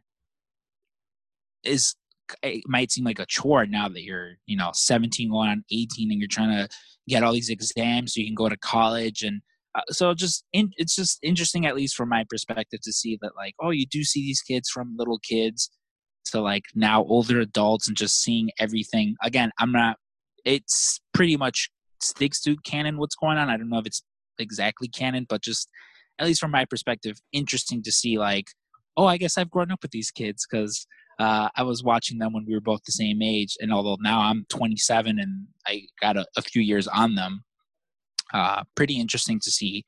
is 1.62 1.94
it 2.42 2.62
might 2.66 2.90
seem 2.90 3.04
like 3.04 3.18
a 3.18 3.26
chore 3.26 3.66
now 3.66 3.88
that 3.88 4.02
you're 4.02 4.32
you 4.46 4.56
know 4.56 4.70
17 4.74 5.30
going 5.30 5.48
on 5.48 5.64
18 5.70 6.10
and 6.10 6.20
you're 6.20 6.28
trying 6.28 6.56
to 6.56 6.68
get 7.06 7.22
all 7.22 7.32
these 7.32 7.50
exams 7.50 8.14
so 8.14 8.20
you 8.20 8.26
can 8.26 8.34
go 8.34 8.48
to 8.48 8.56
college 8.56 9.22
and 9.22 9.42
uh, 9.76 9.82
so 9.90 10.14
just 10.14 10.44
in, 10.52 10.70
it's 10.76 10.94
just 10.96 11.18
interesting 11.22 11.66
at 11.66 11.76
least 11.76 11.94
from 11.94 12.08
my 12.08 12.24
perspective 12.28 12.80
to 12.82 12.92
see 12.92 13.18
that 13.20 13.32
like 13.36 13.54
oh 13.60 13.70
you 13.70 13.86
do 13.86 14.02
see 14.02 14.22
these 14.22 14.40
kids 14.40 14.68
from 14.70 14.96
little 14.96 15.18
kids 15.18 15.70
to 16.24 16.40
like 16.40 16.64
now 16.74 17.04
older 17.04 17.40
adults 17.40 17.88
and 17.88 17.96
just 17.96 18.22
seeing 18.22 18.50
everything. 18.58 19.16
Again 19.22 19.50
i'm 19.58 19.72
not 19.72 19.96
it's 20.44 21.00
pretty 21.14 21.36
much 21.36 21.70
sticks 22.00 22.40
to 22.42 22.56
canon 22.64 22.98
what's 22.98 23.14
going 23.14 23.38
on. 23.38 23.48
I 23.48 23.56
don't 23.56 23.70
know 23.70 23.78
if 23.78 23.86
it's 23.86 24.02
exactly 24.38 24.88
canon 24.88 25.26
but 25.28 25.42
just 25.42 25.68
at 26.18 26.26
least 26.26 26.40
from 26.40 26.50
my 26.50 26.64
perspective, 26.64 27.20
interesting 27.32 27.82
to 27.82 27.92
see 27.92 28.18
like, 28.18 28.46
oh, 28.96 29.06
I 29.06 29.16
guess 29.16 29.36
I've 29.36 29.50
grown 29.50 29.70
up 29.70 29.82
with 29.82 29.90
these 29.90 30.10
kids 30.10 30.46
because 30.48 30.86
uh, 31.18 31.48
I 31.56 31.62
was 31.62 31.82
watching 31.82 32.18
them 32.18 32.32
when 32.32 32.44
we 32.46 32.54
were 32.54 32.60
both 32.60 32.84
the 32.84 32.92
same 32.92 33.22
age, 33.22 33.56
and 33.60 33.72
although 33.72 33.98
now 34.00 34.20
I'm 34.20 34.46
27 34.48 35.18
and 35.18 35.46
I 35.66 35.82
got 36.00 36.16
a, 36.16 36.26
a 36.36 36.42
few 36.42 36.62
years 36.62 36.86
on 36.88 37.14
them, 37.14 37.44
uh, 38.32 38.64
pretty 38.74 38.98
interesting 38.98 39.40
to 39.40 39.50
see 39.50 39.84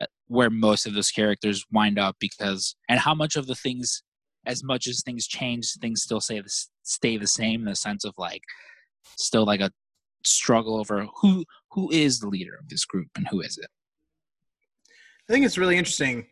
uh, 0.00 0.06
where 0.26 0.50
most 0.50 0.86
of 0.86 0.94
those 0.94 1.10
characters 1.10 1.64
wind 1.72 1.98
up 1.98 2.16
because 2.20 2.76
and 2.88 3.00
how 3.00 3.14
much 3.14 3.36
of 3.36 3.46
the 3.46 3.54
things, 3.54 4.02
as 4.48 4.64
much 4.64 4.88
as 4.88 5.02
things 5.02 5.28
change, 5.28 5.72
things 5.74 6.02
still 6.02 6.20
say 6.20 6.40
this, 6.40 6.70
stay 6.82 7.16
the 7.16 7.26
same 7.26 7.60
in 7.60 7.66
the 7.66 7.76
sense 7.76 8.04
of 8.04 8.14
like 8.18 8.42
still 9.16 9.44
like 9.44 9.60
a 9.60 9.70
struggle 10.24 10.78
over 10.78 11.06
who 11.20 11.44
who 11.70 11.90
is 11.92 12.18
the 12.18 12.28
leader 12.28 12.56
of 12.60 12.68
this 12.68 12.84
group 12.84 13.08
and 13.16 13.28
who 13.28 13.40
is 13.40 13.56
it 13.56 13.70
I 15.28 15.32
think 15.32 15.44
it's 15.44 15.58
really 15.58 15.76
interesting. 15.76 16.26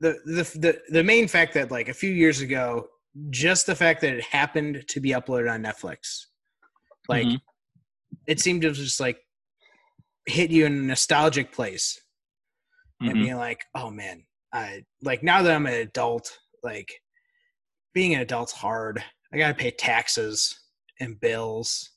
The, 0.00 0.18
the 0.24 0.58
the 0.58 0.80
the 0.88 1.04
main 1.04 1.28
fact 1.28 1.54
that 1.54 1.70
like 1.70 1.88
a 1.88 1.94
few 1.94 2.10
years 2.10 2.40
ago, 2.40 2.88
just 3.30 3.66
the 3.66 3.76
fact 3.76 4.00
that 4.00 4.12
it 4.12 4.24
happened 4.24 4.84
to 4.88 5.00
be 5.00 5.10
uploaded 5.10 5.52
on 5.52 5.62
Netflix, 5.62 6.26
like 7.08 7.26
mm-hmm. 7.26 7.36
it 8.26 8.40
seemed 8.40 8.62
to 8.62 8.72
just 8.72 8.98
like 8.98 9.18
hit 10.26 10.50
you 10.50 10.66
in 10.66 10.72
a 10.72 10.82
nostalgic 10.82 11.52
place, 11.52 12.00
mm-hmm. 13.00 13.12
and 13.12 13.22
being 13.22 13.36
like, 13.36 13.64
oh 13.76 13.90
man, 13.90 14.24
I 14.52 14.84
like 15.02 15.22
now 15.22 15.42
that 15.42 15.54
I'm 15.54 15.66
an 15.66 15.74
adult, 15.74 16.38
like 16.62 16.92
being 17.94 18.14
an 18.14 18.20
adult's 18.20 18.52
hard. 18.52 19.02
I 19.32 19.38
gotta 19.38 19.54
pay 19.54 19.70
taxes 19.70 20.58
and 21.00 21.18
bills, 21.20 21.90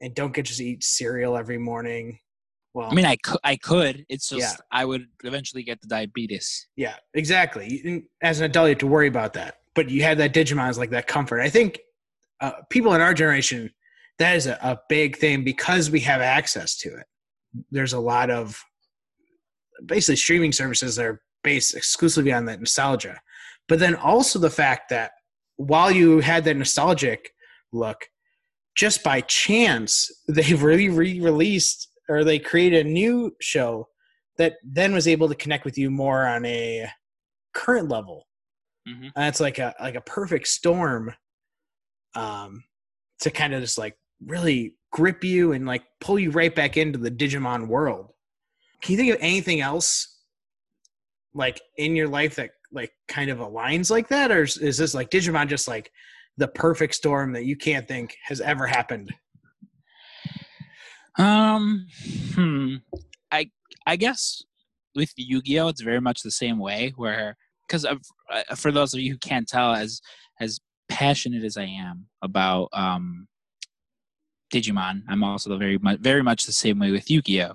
and 0.00 0.14
don't 0.14 0.32
get 0.32 0.46
to 0.46 0.64
eat 0.64 0.84
cereal 0.84 1.36
every 1.36 1.58
morning 1.58 2.18
well, 2.74 2.90
I 2.90 2.94
mean, 2.94 3.04
I 3.04 3.14
could, 3.16 3.38
I 3.44 3.54
could. 3.54 4.04
It's 4.08 4.28
just 4.28 4.40
yeah. 4.40 4.64
I 4.72 4.84
would 4.84 5.06
eventually 5.22 5.62
get 5.62 5.80
the 5.80 5.86
diabetes. 5.86 6.66
Yeah, 6.74 6.96
exactly. 7.14 8.04
As 8.20 8.40
an 8.40 8.46
adult, 8.46 8.66
you 8.66 8.70
have 8.70 8.78
to 8.78 8.88
worry 8.88 9.06
about 9.06 9.32
that. 9.34 9.58
But 9.74 9.90
you 9.90 10.02
have 10.02 10.18
that 10.18 10.34
Digimon 10.34 10.68
as 10.68 10.76
like 10.76 10.90
that 10.90 11.06
comfort. 11.06 11.40
I 11.40 11.48
think 11.48 11.78
uh, 12.40 12.52
people 12.70 12.92
in 12.94 13.00
our 13.00 13.14
generation, 13.14 13.72
that 14.18 14.34
is 14.34 14.48
a, 14.48 14.58
a 14.60 14.80
big 14.88 15.16
thing 15.16 15.44
because 15.44 15.88
we 15.88 16.00
have 16.00 16.20
access 16.20 16.76
to 16.78 16.96
it. 16.96 17.06
There's 17.70 17.92
a 17.92 18.00
lot 18.00 18.28
of 18.28 18.60
basically 19.86 20.16
streaming 20.16 20.50
services 20.50 20.96
that 20.96 21.06
are 21.06 21.22
based 21.44 21.76
exclusively 21.76 22.32
on 22.32 22.46
that 22.46 22.58
nostalgia. 22.58 23.20
But 23.68 23.78
then 23.78 23.94
also 23.94 24.38
the 24.38 24.50
fact 24.50 24.90
that 24.90 25.12
while 25.56 25.90
you 25.90 26.20
had 26.20 26.44
that 26.44 26.56
nostalgic 26.56 27.30
look, 27.72 28.08
just 28.74 29.04
by 29.04 29.20
chance, 29.20 30.10
they've 30.28 30.62
really 30.62 30.88
re-released 30.88 31.88
or 32.08 32.24
they 32.24 32.38
created 32.38 32.86
a 32.86 32.90
new 32.90 33.34
show 33.40 33.88
that 34.36 34.54
then 34.64 34.92
was 34.92 35.06
able 35.06 35.28
to 35.28 35.34
connect 35.34 35.64
with 35.64 35.78
you 35.78 35.90
more 35.90 36.26
on 36.26 36.44
a 36.44 36.88
current 37.54 37.88
level. 37.88 38.26
Mm-hmm. 38.88 39.08
And 39.16 39.26
it's 39.28 39.40
like 39.40 39.58
a 39.58 39.74
like 39.80 39.94
a 39.94 40.02
perfect 40.02 40.48
storm 40.48 41.14
um 42.14 42.64
to 43.20 43.30
kind 43.30 43.54
of 43.54 43.62
just 43.62 43.78
like 43.78 43.96
really 44.26 44.74
grip 44.92 45.24
you 45.24 45.52
and 45.52 45.66
like 45.66 45.84
pull 46.00 46.18
you 46.18 46.30
right 46.30 46.54
back 46.54 46.76
into 46.76 46.98
the 46.98 47.10
Digimon 47.10 47.68
world. 47.68 48.12
Can 48.82 48.92
you 48.92 48.98
think 48.98 49.14
of 49.14 49.18
anything 49.20 49.60
else 49.60 50.13
like 51.34 51.60
in 51.76 51.96
your 51.96 52.08
life 52.08 52.36
that 52.36 52.50
like 52.72 52.92
kind 53.08 53.30
of 53.30 53.38
aligns 53.38 53.90
like 53.90 54.08
that 54.08 54.30
or 54.30 54.42
is, 54.42 54.56
is 54.58 54.78
this 54.78 54.94
like 54.94 55.10
Digimon 55.10 55.48
just 55.48 55.68
like 55.68 55.90
the 56.36 56.48
perfect 56.48 56.94
storm 56.94 57.32
that 57.32 57.44
you 57.44 57.56
can't 57.56 57.86
think 57.86 58.16
has 58.24 58.40
ever 58.40 58.66
happened? 58.66 59.12
Um, 61.18 61.86
hmm. 62.34 62.76
I 63.30 63.50
I 63.86 63.96
guess 63.96 64.42
with 64.94 65.12
Yu-Gi-Oh, 65.16 65.68
it's 65.68 65.82
very 65.82 66.00
much 66.00 66.22
the 66.22 66.30
same 66.30 66.58
way. 66.58 66.92
Where 66.96 67.36
because 67.66 67.84
uh, 67.84 67.96
for 68.56 68.72
those 68.72 68.94
of 68.94 69.00
you 69.00 69.12
who 69.12 69.18
can't 69.18 69.48
tell, 69.48 69.74
as 69.74 70.00
as 70.40 70.60
passionate 70.88 71.44
as 71.44 71.56
I 71.56 71.64
am 71.64 72.06
about 72.22 72.68
um 72.72 73.28
Digimon, 74.52 75.02
I'm 75.08 75.22
also 75.22 75.56
very 75.56 75.78
much 75.78 76.00
very 76.00 76.22
much 76.22 76.46
the 76.46 76.52
same 76.52 76.78
way 76.78 76.90
with 76.90 77.10
Yu-Gi-Oh, 77.10 77.54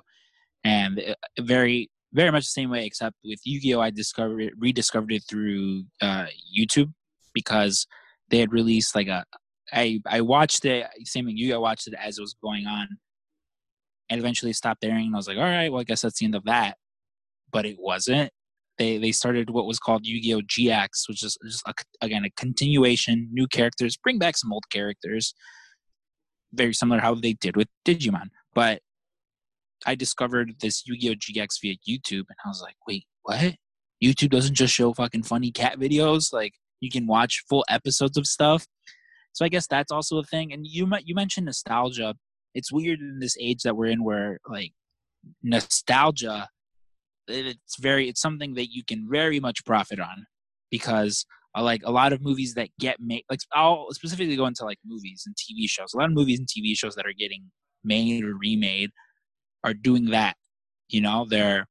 and 0.63 0.99
uh, 0.99 1.41
very 1.41 1.89
very 2.13 2.31
much 2.31 2.43
the 2.43 2.49
same 2.49 2.69
way. 2.69 2.85
Except 2.85 3.15
with 3.23 3.39
Yu-Gi-Oh, 3.43 3.81
I 3.81 3.89
discovered 3.89 4.41
it, 4.41 4.53
rediscovered 4.57 5.11
it 5.11 5.23
through 5.29 5.83
uh, 6.01 6.27
YouTube 6.57 6.93
because 7.33 7.87
they 8.29 8.39
had 8.39 8.51
released 8.51 8.95
like 8.95 9.07
a 9.07 9.25
I 9.71 9.99
I 10.05 10.21
watched 10.21 10.65
it 10.65 10.87
same 11.03 11.25
thing 11.25 11.53
I 11.53 11.57
watched 11.57 11.87
it 11.87 11.93
as 11.93 12.17
it 12.17 12.21
was 12.21 12.35
going 12.41 12.65
on 12.65 12.87
and 14.09 14.19
eventually 14.19 14.53
stopped 14.53 14.83
airing. 14.83 15.07
And 15.07 15.15
I 15.15 15.17
was 15.17 15.27
like, 15.27 15.37
all 15.37 15.43
right, 15.43 15.71
well, 15.71 15.81
I 15.81 15.83
guess 15.83 16.01
that's 16.01 16.19
the 16.19 16.25
end 16.25 16.35
of 16.35 16.45
that. 16.45 16.77
But 17.51 17.65
it 17.65 17.77
wasn't. 17.79 18.31
They 18.77 18.97
they 18.97 19.11
started 19.11 19.49
what 19.49 19.65
was 19.65 19.79
called 19.79 20.05
Yu-Gi-Oh 20.05 20.41
GX, 20.41 21.07
which 21.07 21.23
is 21.23 21.37
just 21.43 21.67
a, 21.67 21.73
again 22.01 22.25
a 22.25 22.29
continuation, 22.31 23.29
new 23.31 23.47
characters, 23.47 23.97
bring 23.97 24.19
back 24.19 24.37
some 24.37 24.53
old 24.53 24.69
characters, 24.71 25.33
very 26.53 26.73
similar 26.73 27.01
how 27.01 27.15
they 27.15 27.33
did 27.33 27.57
with 27.57 27.67
Digimon. 27.85 28.29
But 28.53 28.81
I 29.85 29.95
discovered 29.95 30.53
this 30.61 30.83
Yu-Gi-Oh 30.85 31.15
GX 31.15 31.61
via 31.61 31.75
YouTube, 31.87 32.25
and 32.29 32.37
I 32.45 32.49
was 32.49 32.61
like, 32.61 32.75
wait, 32.87 33.05
what? 33.23 33.55
YouTube 34.03 34.29
doesn't 34.29 34.55
just 34.55 34.73
show 34.73 34.93
fucking 34.93 35.23
funny 35.23 35.51
cat 35.51 35.79
videos. 35.79 36.31
Like 36.31 36.53
you 36.79 36.89
can 36.89 37.07
watch 37.07 37.43
full 37.49 37.65
episodes 37.69 38.17
of 38.17 38.25
stuff. 38.25 38.65
So 39.33 39.45
I 39.45 39.49
guess 39.49 39.67
that's 39.67 39.91
also 39.91 40.17
a 40.17 40.23
thing. 40.23 40.53
And 40.53 40.65
you 40.65 40.89
you 41.03 41.15
mentioned 41.15 41.45
nostalgia 41.45 42.15
it's 42.53 42.71
weird 42.71 42.99
in 42.99 43.19
this 43.19 43.37
age 43.39 43.61
that 43.63 43.75
we're 43.75 43.87
in 43.87 44.03
where 44.03 44.39
like 44.47 44.71
nostalgia 45.43 46.47
it's 47.27 47.77
very 47.79 48.09
it's 48.09 48.21
something 48.21 48.55
that 48.55 48.71
you 48.71 48.83
can 48.83 49.07
very 49.09 49.39
much 49.39 49.63
profit 49.65 49.99
on 49.99 50.25
because 50.71 51.25
uh, 51.57 51.61
like 51.61 51.81
a 51.83 51.91
lot 51.91 52.13
of 52.13 52.21
movies 52.21 52.53
that 52.55 52.69
get 52.79 52.97
made 52.99 53.23
like 53.29 53.39
i'll 53.53 53.87
specifically 53.91 54.35
go 54.35 54.45
into 54.45 54.65
like 54.65 54.79
movies 54.85 55.23
and 55.25 55.35
tv 55.35 55.69
shows 55.69 55.93
a 55.93 55.97
lot 55.97 56.07
of 56.07 56.13
movies 56.13 56.39
and 56.39 56.47
tv 56.47 56.75
shows 56.75 56.95
that 56.95 57.05
are 57.05 57.13
getting 57.17 57.51
made 57.83 58.23
or 58.23 58.35
remade 58.35 58.89
are 59.63 59.73
doing 59.73 60.05
that. 60.11 60.35
You 60.87 61.01
know, 61.01 61.25
they're 61.29 61.67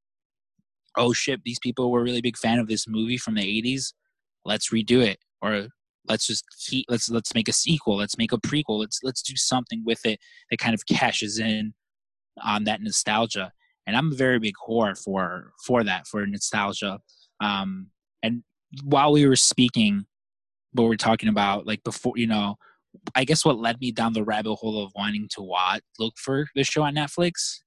oh 0.96 1.12
shit, 1.12 1.42
these 1.44 1.58
people 1.60 1.90
were 1.90 2.02
really 2.02 2.20
big 2.20 2.36
fan 2.36 2.58
of 2.58 2.68
this 2.68 2.88
movie 2.88 3.16
from 3.16 3.34
the 3.34 3.62
80s. 3.62 3.92
Let's 4.44 4.70
redo 4.70 5.02
it 5.04 5.18
or 5.40 5.68
let's 6.08 6.26
just 6.26 6.44
keep 6.66 6.86
let's 6.88 7.08
let's 7.10 7.34
make 7.34 7.48
a 7.48 7.52
sequel, 7.52 7.96
let's 7.96 8.18
make 8.18 8.32
a 8.32 8.38
prequel, 8.38 8.80
let's 8.80 9.00
let's 9.02 9.22
do 9.22 9.36
something 9.36 9.82
with 9.84 10.04
it 10.04 10.18
that 10.50 10.58
kind 10.58 10.74
of 10.74 10.86
cashes 10.86 11.38
in 11.38 11.74
on 12.42 12.64
that 12.64 12.82
nostalgia. 12.82 13.52
And 13.86 13.96
I'm 13.96 14.12
a 14.12 14.16
very 14.16 14.38
big 14.38 14.54
whore 14.68 15.00
for 15.02 15.52
for 15.64 15.84
that, 15.84 16.06
for 16.06 16.26
nostalgia. 16.26 17.00
Um 17.40 17.88
and 18.22 18.42
while 18.82 19.12
we 19.12 19.26
were 19.26 19.36
speaking, 19.36 20.06
what 20.72 20.88
we're 20.88 20.96
talking 20.96 21.28
about, 21.28 21.66
like 21.66 21.82
before, 21.84 22.14
you 22.16 22.26
know, 22.26 22.56
I 23.14 23.24
guess 23.24 23.44
what 23.44 23.58
led 23.58 23.80
me 23.80 23.92
down 23.92 24.12
the 24.12 24.24
rabbit 24.24 24.56
hole 24.56 24.82
of 24.82 24.92
wanting 24.94 25.28
to 25.32 25.42
watch, 25.42 25.82
look 25.98 26.14
for 26.18 26.48
the 26.54 26.64
show 26.64 26.82
on 26.82 26.94
Netflix 26.94 27.60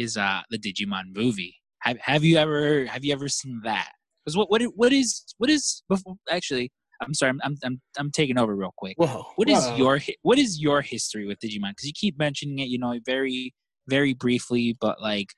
is 0.00 0.16
uh 0.16 0.40
the 0.50 0.58
Digimon 0.58 1.14
movie. 1.14 1.56
Have 1.82 1.98
Have 1.98 2.24
you 2.24 2.36
ever 2.36 2.86
Have 2.86 3.04
you 3.04 3.12
ever 3.12 3.28
seen 3.28 3.60
that? 3.64 3.90
Because 4.24 4.36
what 4.36 4.50
what 4.50 4.62
what 4.74 4.92
is 4.92 5.24
what 5.38 5.50
is 5.50 5.82
before 5.88 6.16
actually. 6.30 6.70
I'm 7.02 7.14
sorry. 7.14 7.32
I'm 7.42 7.56
I'm 7.64 7.80
I'm 7.98 8.10
taking 8.10 8.38
over 8.38 8.54
real 8.54 8.74
quick. 8.76 8.96
Whoa. 8.98 9.26
What 9.36 9.48
is 9.48 9.58
whoa. 9.58 9.76
your 9.76 10.00
what 10.22 10.38
is 10.38 10.60
your 10.60 10.82
history 10.82 11.26
with 11.26 11.38
Digimon? 11.40 11.70
Because 11.70 11.86
you 11.86 11.92
keep 11.94 12.18
mentioning 12.18 12.58
it, 12.58 12.68
you 12.68 12.78
know, 12.78 12.98
very 13.06 13.54
very 13.88 14.14
briefly, 14.14 14.76
but 14.80 15.00
like, 15.00 15.28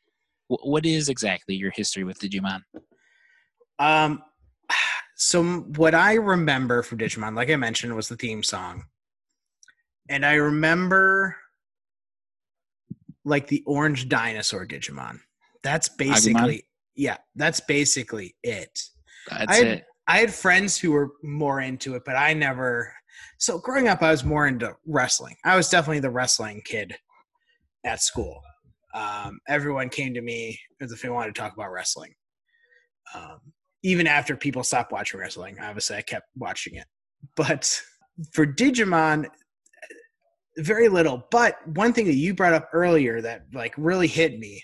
wh- 0.48 0.64
what 0.64 0.84
is 0.84 1.08
exactly 1.08 1.54
your 1.54 1.70
history 1.74 2.04
with 2.04 2.18
Digimon? 2.18 2.60
Um, 3.78 4.22
so 5.16 5.42
what 5.76 5.94
I 5.94 6.14
remember 6.14 6.82
from 6.82 6.98
Digimon, 6.98 7.36
like 7.36 7.50
I 7.50 7.56
mentioned, 7.56 7.94
was 7.94 8.08
the 8.08 8.16
theme 8.16 8.42
song, 8.42 8.84
and 10.08 10.26
I 10.26 10.34
remember 10.34 11.36
like 13.24 13.46
the 13.46 13.62
orange 13.66 14.08
dinosaur 14.08 14.66
Digimon. 14.66 15.18
That's 15.62 15.88
basically 15.88 16.64
yeah. 16.96 17.18
That's 17.36 17.60
basically 17.60 18.34
it. 18.42 18.78
That's 19.30 19.52
I 19.52 19.54
had, 19.56 19.66
it. 19.66 19.84
I 20.08 20.18
had 20.18 20.34
friends 20.34 20.76
who 20.76 20.92
were 20.92 21.12
more 21.22 21.60
into 21.60 21.94
it, 21.94 22.02
but 22.04 22.16
I 22.16 22.34
never. 22.34 22.92
So 23.38 23.58
growing 23.58 23.88
up, 23.88 24.02
I 24.02 24.10
was 24.10 24.24
more 24.24 24.46
into 24.46 24.74
wrestling. 24.86 25.36
I 25.44 25.56
was 25.56 25.68
definitely 25.68 26.00
the 26.00 26.10
wrestling 26.10 26.62
kid 26.64 26.94
at 27.84 28.02
school. 28.02 28.40
Um, 28.94 29.38
everyone 29.48 29.88
came 29.88 30.14
to 30.14 30.20
me 30.20 30.58
as 30.80 30.92
if 30.92 31.02
they 31.02 31.08
wanted 31.08 31.34
to 31.34 31.40
talk 31.40 31.54
about 31.54 31.72
wrestling. 31.72 32.12
Um, 33.14 33.38
even 33.82 34.06
after 34.06 34.36
people 34.36 34.62
stopped 34.62 34.92
watching 34.92 35.18
wrestling, 35.18 35.56
obviously 35.60 35.96
I 35.96 36.02
kept 36.02 36.26
watching 36.36 36.74
it. 36.74 36.86
But 37.36 37.80
for 38.32 38.46
Digimon, 38.46 39.26
very 40.58 40.88
little. 40.88 41.26
But 41.30 41.56
one 41.66 41.92
thing 41.92 42.06
that 42.06 42.14
you 42.14 42.34
brought 42.34 42.52
up 42.52 42.68
earlier 42.72 43.20
that 43.20 43.46
like 43.52 43.74
really 43.76 44.08
hit 44.08 44.38
me 44.38 44.62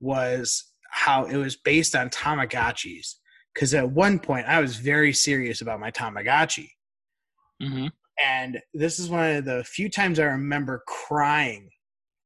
was 0.00 0.64
how 0.90 1.24
it 1.24 1.36
was 1.36 1.56
based 1.56 1.94
on 1.94 2.10
Tamagotchis. 2.10 3.14
Because 3.54 3.74
at 3.74 3.90
one 3.90 4.18
point 4.18 4.46
I 4.46 4.60
was 4.60 4.76
very 4.76 5.12
serious 5.12 5.60
about 5.60 5.80
my 5.80 5.90
Tamagotchi. 5.90 6.68
hmm 7.60 7.86
And 8.24 8.60
this 8.72 8.98
is 8.98 9.08
one 9.08 9.36
of 9.36 9.44
the 9.44 9.64
few 9.64 9.88
times 9.88 10.18
I 10.18 10.24
remember 10.24 10.82
crying 10.86 11.70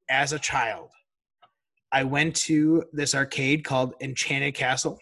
as 0.09 0.33
a 0.33 0.39
child. 0.39 0.91
I 1.93 2.05
went 2.05 2.37
to 2.37 2.85
this 2.93 3.15
arcade 3.15 3.65
called 3.65 3.95
Enchanted 4.01 4.55
Castle. 4.55 4.99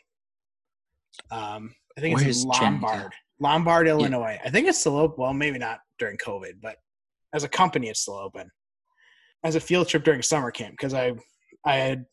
Um, 1.30 1.74
I 1.96 2.00
think 2.00 2.20
it's 2.20 2.42
in 2.42 2.48
Lombard, 2.48 3.12
Lombard, 3.40 3.88
Illinois. 3.88 4.38
I 4.44 4.50
think 4.50 4.68
it's 4.68 4.78
still 4.78 4.96
open. 4.96 5.16
Well, 5.18 5.32
maybe 5.32 5.58
not 5.58 5.80
during 5.98 6.18
COVID, 6.18 6.60
but 6.60 6.76
as 7.36 7.44
a 7.44 7.48
company, 7.48 7.88
it's 7.88 8.00
still 8.00 8.16
open. 8.16 8.50
As 9.44 9.54
a 9.54 9.60
field 9.60 9.88
trip 9.88 10.02
during 10.02 10.22
summer 10.22 10.50
camp, 10.50 10.72
because 10.72 10.94
I, 10.94 11.12
I 11.64 11.76
had 11.76 12.06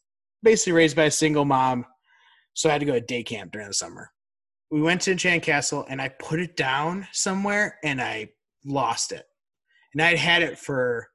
basically 0.44 0.74
raised 0.74 0.96
by 0.96 1.06
a 1.06 1.12
single 1.12 1.46
mom, 1.46 1.86
so 2.54 2.70
I 2.70 2.74
had 2.74 2.82
to 2.82 2.86
go 2.86 2.94
to 2.94 3.02
day 3.02 3.24
camp 3.24 3.54
during 3.54 3.70
the 3.70 3.74
summer. 3.74 4.12
We 4.70 4.82
went 4.82 5.02
to 5.02 5.12
Enchanted 5.12 5.44
Castle, 5.44 5.86
and 5.90 6.02
I 6.02 6.10
put 6.10 6.40
it 6.40 6.58
down 6.58 7.08
somewhere, 7.14 7.80
and 7.84 8.02
I 8.02 8.30
lost 8.66 9.14
it. 9.14 9.26
And 9.94 10.02
I'd 10.02 10.18
had 10.18 10.42
it 10.42 10.60
for. 10.60 11.08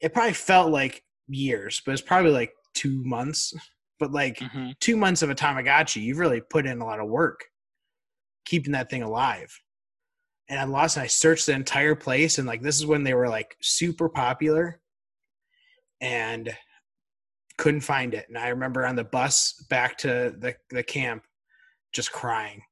It 0.00 0.14
probably 0.14 0.34
felt 0.34 0.70
like 0.70 1.02
years, 1.26 1.82
but 1.84 1.92
it's 1.92 2.02
probably 2.02 2.30
like 2.30 2.52
two 2.74 3.02
months. 3.04 3.52
But 3.98 4.12
like 4.12 4.38
hmm 4.40 4.70
two 4.80 4.96
months 4.96 5.22
of 5.22 5.30
a 5.30 5.34
Tamagotchi, 5.34 6.00
you've 6.00 6.18
really 6.20 6.40
put 6.40 6.64
in 6.64 6.80
a 6.80 6.84
lot 6.84 7.00
of 7.00 7.08
work 7.08 7.40
keeping 8.44 8.72
that 8.72 8.88
thing 8.88 9.02
alive. 9.02 9.52
And 10.48 10.58
I 10.58 10.64
lost 10.64 10.96
it. 10.96 11.00
I 11.00 11.06
searched 11.06 11.46
the 11.46 11.52
entire 11.52 11.94
place, 11.94 12.38
and 12.38 12.46
like 12.46 12.62
this 12.62 12.76
is 12.76 12.86
when 12.86 13.04
they 13.04 13.14
were 13.14 13.28
like 13.28 13.56
super 13.60 14.08
popular, 14.08 14.80
and 16.00 16.54
couldn't 17.58 17.80
find 17.80 18.14
it. 18.14 18.26
And 18.28 18.38
I 18.38 18.48
remember 18.48 18.86
on 18.86 18.96
the 18.96 19.04
bus 19.04 19.52
back 19.68 19.98
to 19.98 20.34
the 20.38 20.54
the 20.70 20.82
camp, 20.82 21.24
just 21.92 22.12
crying 22.12 22.62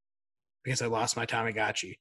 because 0.64 0.82
I 0.82 0.86
lost 0.86 1.16
my 1.16 1.26
Tamagotchi. 1.26 1.94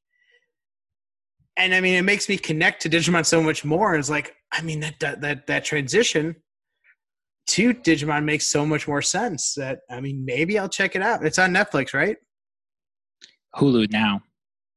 And 1.58 1.74
I 1.74 1.82
mean, 1.82 1.96
it 1.96 2.02
makes 2.02 2.28
me 2.28 2.38
connect 2.38 2.82
to 2.82 2.90
Digimon 2.90 3.26
so 3.26 3.42
much 3.42 3.64
more. 3.64 3.96
It's 3.96 4.10
like, 4.10 4.34
I 4.52 4.62
mean, 4.62 4.82
that 4.82 5.22
that, 5.22 5.48
that 5.48 5.66
transition 5.66 6.36
to 7.48 7.74
Digimon 7.74 8.24
makes 8.24 8.48
so 8.48 8.66
much 8.66 8.88
more 8.88 9.02
sense. 9.02 9.54
That 9.56 9.80
I 9.90 10.02
mean, 10.02 10.26
maybe 10.26 10.58
I'll 10.60 10.70
check 10.70 10.96
it 10.96 11.02
out. 11.02 11.26
It's 11.26 11.40
on 11.40 11.54
Netflix, 11.54 11.94
right? 11.94 12.18
Hulu 13.56 13.92
now. 13.92 14.22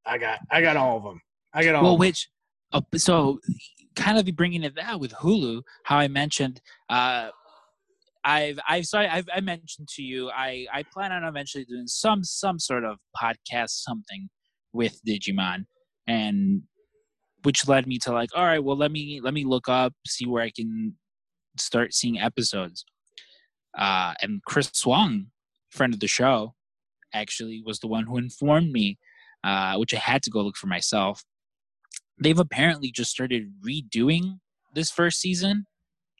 I 0.08 0.18
got 0.18 0.40
I 0.50 0.62
got 0.62 0.76
all 0.76 0.96
of 0.96 1.04
them. 1.04 1.20
I 1.52 1.64
got 1.64 1.74
all. 1.74 1.82
well 1.82 1.98
which 1.98 2.28
uh, 2.72 2.80
so 2.96 3.38
kind 3.96 4.18
of 4.18 4.36
bringing 4.36 4.62
it 4.62 4.76
that 4.76 5.00
with 5.00 5.12
hulu 5.12 5.60
how 5.84 5.98
i 5.98 6.06
mentioned 6.06 6.60
uh 6.88 7.30
i've 8.24 8.58
i've 8.68 8.86
sorry 8.86 9.08
I've, 9.08 9.28
i 9.34 9.40
mentioned 9.40 9.88
to 9.96 10.02
you 10.02 10.30
i 10.30 10.66
i 10.72 10.84
plan 10.92 11.10
on 11.10 11.24
eventually 11.24 11.64
doing 11.64 11.88
some 11.88 12.22
some 12.22 12.58
sort 12.60 12.84
of 12.84 12.98
podcast 13.20 13.70
something 13.70 14.28
with 14.72 15.00
digimon 15.06 15.64
and 16.06 16.62
which 17.42 17.66
led 17.66 17.86
me 17.86 17.98
to 18.00 18.12
like 18.12 18.30
all 18.36 18.44
right 18.44 18.62
well 18.62 18.76
let 18.76 18.92
me 18.92 19.20
let 19.22 19.34
me 19.34 19.44
look 19.44 19.68
up 19.68 19.92
see 20.06 20.26
where 20.26 20.42
i 20.42 20.50
can 20.50 20.94
start 21.56 21.92
seeing 21.92 22.20
episodes 22.20 22.84
uh 23.76 24.14
and 24.22 24.42
chris 24.44 24.70
swung 24.74 25.26
friend 25.70 25.92
of 25.92 26.00
the 26.00 26.06
show 26.06 26.54
actually 27.12 27.62
was 27.66 27.80
the 27.80 27.88
one 27.88 28.04
who 28.04 28.16
informed 28.16 28.70
me 28.70 28.96
uh 29.44 29.76
which 29.76 29.94
i 29.94 29.98
had 29.98 30.22
to 30.22 30.30
go 30.30 30.42
look 30.42 30.56
for 30.56 30.66
myself 30.66 31.22
they've 32.20 32.38
apparently 32.38 32.90
just 32.90 33.10
started 33.10 33.52
redoing 33.66 34.38
this 34.74 34.90
first 34.90 35.20
season, 35.20 35.66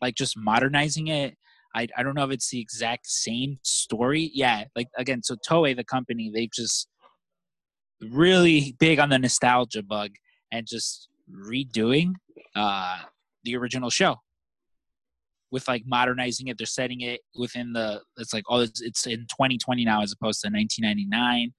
like 0.00 0.14
just 0.14 0.36
modernizing 0.36 1.08
it. 1.08 1.36
I, 1.74 1.88
I 1.96 2.02
don't 2.02 2.14
know 2.14 2.24
if 2.24 2.30
it's 2.30 2.50
the 2.50 2.60
exact 2.60 3.06
same 3.06 3.58
story. 3.62 4.30
Yeah, 4.32 4.64
like 4.74 4.88
again, 4.96 5.22
so 5.22 5.36
Toei, 5.48 5.76
the 5.76 5.84
company, 5.84 6.30
they've 6.32 6.50
just 6.50 6.88
really 8.00 8.74
big 8.78 8.98
on 8.98 9.10
the 9.10 9.18
nostalgia 9.18 9.82
bug 9.82 10.10
and 10.50 10.66
just 10.66 11.08
redoing 11.30 12.12
uh, 12.54 12.98
the 13.44 13.56
original 13.56 13.90
show 13.90 14.16
with 15.50 15.68
like 15.68 15.82
modernizing 15.86 16.48
it. 16.48 16.58
They're 16.58 16.66
setting 16.66 17.02
it 17.02 17.20
within 17.36 17.72
the. 17.74 18.00
It's 18.16 18.32
like 18.32 18.44
oh, 18.48 18.60
it's, 18.60 18.80
it's 18.80 19.06
in 19.06 19.20
2020 19.20 19.84
now 19.84 20.02
as 20.02 20.12
opposed 20.12 20.40
to 20.42 20.48
1999. 20.48 21.52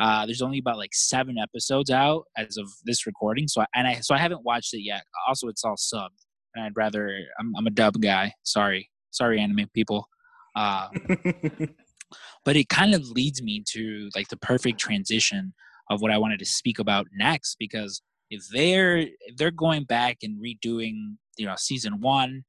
Uh, 0.00 0.24
there's 0.24 0.40
only 0.40 0.58
about 0.58 0.78
like 0.78 0.94
seven 0.94 1.36
episodes 1.36 1.90
out 1.90 2.24
as 2.38 2.56
of 2.56 2.66
this 2.84 3.06
recording, 3.06 3.46
so 3.46 3.60
I, 3.60 3.66
and 3.74 3.86
I 3.86 3.94
so 3.96 4.14
I 4.14 4.18
haven't 4.18 4.44
watched 4.44 4.72
it 4.72 4.80
yet. 4.82 5.02
Also, 5.28 5.48
it's 5.48 5.62
all 5.62 5.76
subbed, 5.76 6.24
and 6.54 6.64
I'd 6.64 6.76
rather 6.76 7.14
I'm, 7.38 7.52
I'm 7.54 7.66
a 7.66 7.70
dub 7.70 8.00
guy. 8.00 8.32
Sorry, 8.42 8.88
sorry, 9.10 9.38
anime 9.38 9.68
people. 9.74 10.08
Uh, 10.56 10.88
but 12.46 12.56
it 12.56 12.70
kind 12.70 12.94
of 12.94 13.10
leads 13.10 13.42
me 13.42 13.62
to 13.72 14.08
like 14.16 14.28
the 14.28 14.38
perfect 14.38 14.80
transition 14.80 15.52
of 15.90 16.00
what 16.00 16.10
I 16.10 16.16
wanted 16.16 16.38
to 16.38 16.46
speak 16.46 16.78
about 16.78 17.06
next 17.12 17.56
because 17.58 18.00
if 18.30 18.46
they're 18.48 18.96
if 18.96 19.36
they're 19.36 19.50
going 19.50 19.84
back 19.84 20.18
and 20.22 20.42
redoing 20.42 21.16
you 21.36 21.44
know 21.44 21.56
season 21.58 22.00
one, 22.00 22.44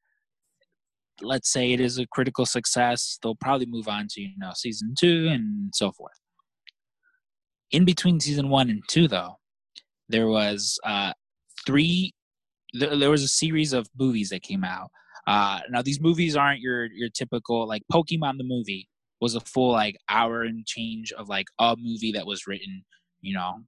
let's 1.21 1.51
say 1.51 1.73
it 1.73 1.81
is 1.81 1.97
a 1.97 2.07
critical 2.07 2.45
success, 2.45 3.19
they'll 3.21 3.35
probably 3.35 3.65
move 3.65 3.89
on 3.89 4.07
to 4.11 4.21
you 4.21 4.29
know 4.37 4.51
season 4.55 4.93
two 4.97 5.27
and 5.29 5.75
so 5.75 5.91
forth 5.91 6.13
in 7.71 7.85
between 7.85 8.19
season 8.19 8.49
one 8.49 8.69
and 8.69 8.83
two 8.87 9.07
though 9.07 9.37
there 10.09 10.27
was 10.27 10.79
uh 10.85 11.13
three 11.65 12.13
there, 12.73 13.09
was 13.09 13.23
a 13.23 13.27
series 13.27 13.73
of 13.73 13.87
movies 13.99 14.29
that 14.29 14.43
came 14.43 14.63
out. 14.63 14.89
Uh 15.27 15.59
now 15.69 15.81
these 15.81 16.01
movies 16.01 16.35
aren't 16.35 16.59
your 16.61 16.85
your 16.85 17.09
typical 17.09 17.67
like 17.67 17.83
pokemon 17.91 18.37
the 18.37 18.43
movie 18.43 18.87
was 19.19 19.35
a 19.35 19.39
full 19.39 19.71
like 19.71 19.97
hour 20.09 20.43
and 20.43 20.65
change 20.65 21.11
of 21.13 21.29
like 21.29 21.47
a 21.59 21.75
movie 21.79 22.11
that 22.11 22.25
was 22.25 22.47
written 22.47 22.83
you 23.21 23.33
know 23.33 23.59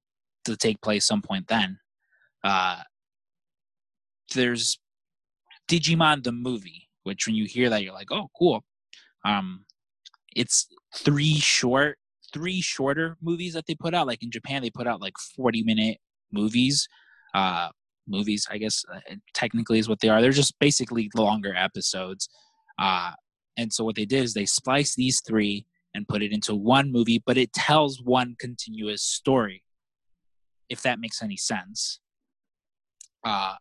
to 0.46 0.58
take 0.58 0.82
place 0.82 1.06
some 1.06 1.22
point 1.22 1.48
then. 1.48 1.78
Uh 2.44 2.82
there's 4.34 4.80
digimon 5.70 6.24
the 6.24 6.32
movie 6.32 6.90
which 7.04 7.28
when 7.28 7.36
you 7.36 7.46
hear 7.46 7.70
that 7.70 7.84
you're 7.84 7.94
like 7.94 8.12
oh 8.12 8.30
cool. 8.38 8.64
Um 9.26 9.66
it's 10.36 10.68
three 10.96 11.36
short 11.36 11.98
three 12.34 12.62
shorter 12.62 13.18
movies 13.22 13.54
that 13.54 13.66
they 13.68 13.76
put 13.76 13.94
out. 13.94 14.08
Like 14.08 14.24
in 14.24 14.32
Japan, 14.32 14.62
they 14.62 14.70
put 14.72 14.88
out 14.88 15.02
like 15.02 15.14
40 15.36 15.64
minute 15.64 15.98
movies. 16.32 16.88
Uh, 17.34 17.70
movies, 18.08 18.46
I 18.52 18.58
guess, 18.58 18.84
uh, 18.94 19.00
technically 19.34 19.80
is 19.80 19.88
what 19.88 20.00
they 20.02 20.10
are. 20.10 20.22
They're 20.22 20.32
just 20.32 20.58
basically 20.60 21.10
longer 21.16 21.56
episodes. 21.56 22.28
Uh, 22.78 23.12
and 23.58 23.72
so 23.72 23.84
what 23.84 23.96
they 23.96 24.06
did 24.06 24.24
is 24.24 24.34
they 24.34 24.46
spliced 24.46 24.96
these 24.98 25.22
three 25.22 25.66
and 25.96 26.08
put 26.08 26.22
it 26.24 26.32
into 26.34 26.56
one 26.56 26.92
movie, 26.92 27.22
but 27.26 27.38
it 27.38 27.54
tells 27.54 28.02
one 28.02 28.36
continuous 28.40 29.04
story, 29.04 29.64
if 30.70 30.82
that 30.82 31.00
makes 31.00 31.22
any 31.22 31.38
sense. 31.38 32.00
Uh, 33.24 33.56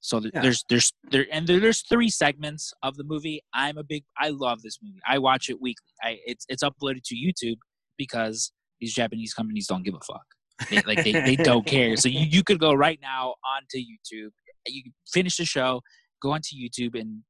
so 0.00 0.20
th- 0.20 0.32
Yeah. 0.34 0.42
there's 0.42 0.64
there's 0.68 0.92
there 1.10 1.26
and 1.30 1.46
there, 1.46 1.60
there's 1.60 1.82
three 1.82 2.08
segments 2.08 2.72
of 2.82 2.96
the 2.96 3.04
movie. 3.04 3.42
I'm 3.52 3.76
a 3.78 3.82
big 3.84 4.04
I 4.18 4.30
love 4.30 4.62
this 4.62 4.78
movie. 4.82 5.00
I 5.06 5.18
watch 5.18 5.50
it 5.50 5.60
weekly. 5.60 5.86
I 6.02 6.18
it's 6.24 6.46
it's 6.48 6.62
uploaded 6.64 7.02
to 7.06 7.14
YouTube 7.16 7.58
because 7.98 8.52
these 8.80 8.94
Japanese 8.94 9.34
companies 9.34 9.66
don't 9.66 9.84
give 9.84 9.94
a 9.94 10.00
fuck. 10.00 10.24
They, 10.70 10.80
like 10.86 11.04
they, 11.04 11.12
they 11.12 11.36
don't 11.36 11.66
care. 11.74 11.96
So 11.96 12.08
you, 12.08 12.20
you 12.20 12.42
could 12.42 12.58
go 12.58 12.72
right 12.72 12.98
now 13.02 13.34
onto 13.44 13.78
YouTube. 13.78 14.30
You 14.66 14.90
finish 15.12 15.36
the 15.36 15.44
show, 15.44 15.82
go 16.22 16.32
onto 16.32 16.56
YouTube 16.56 16.98
and 16.98 17.22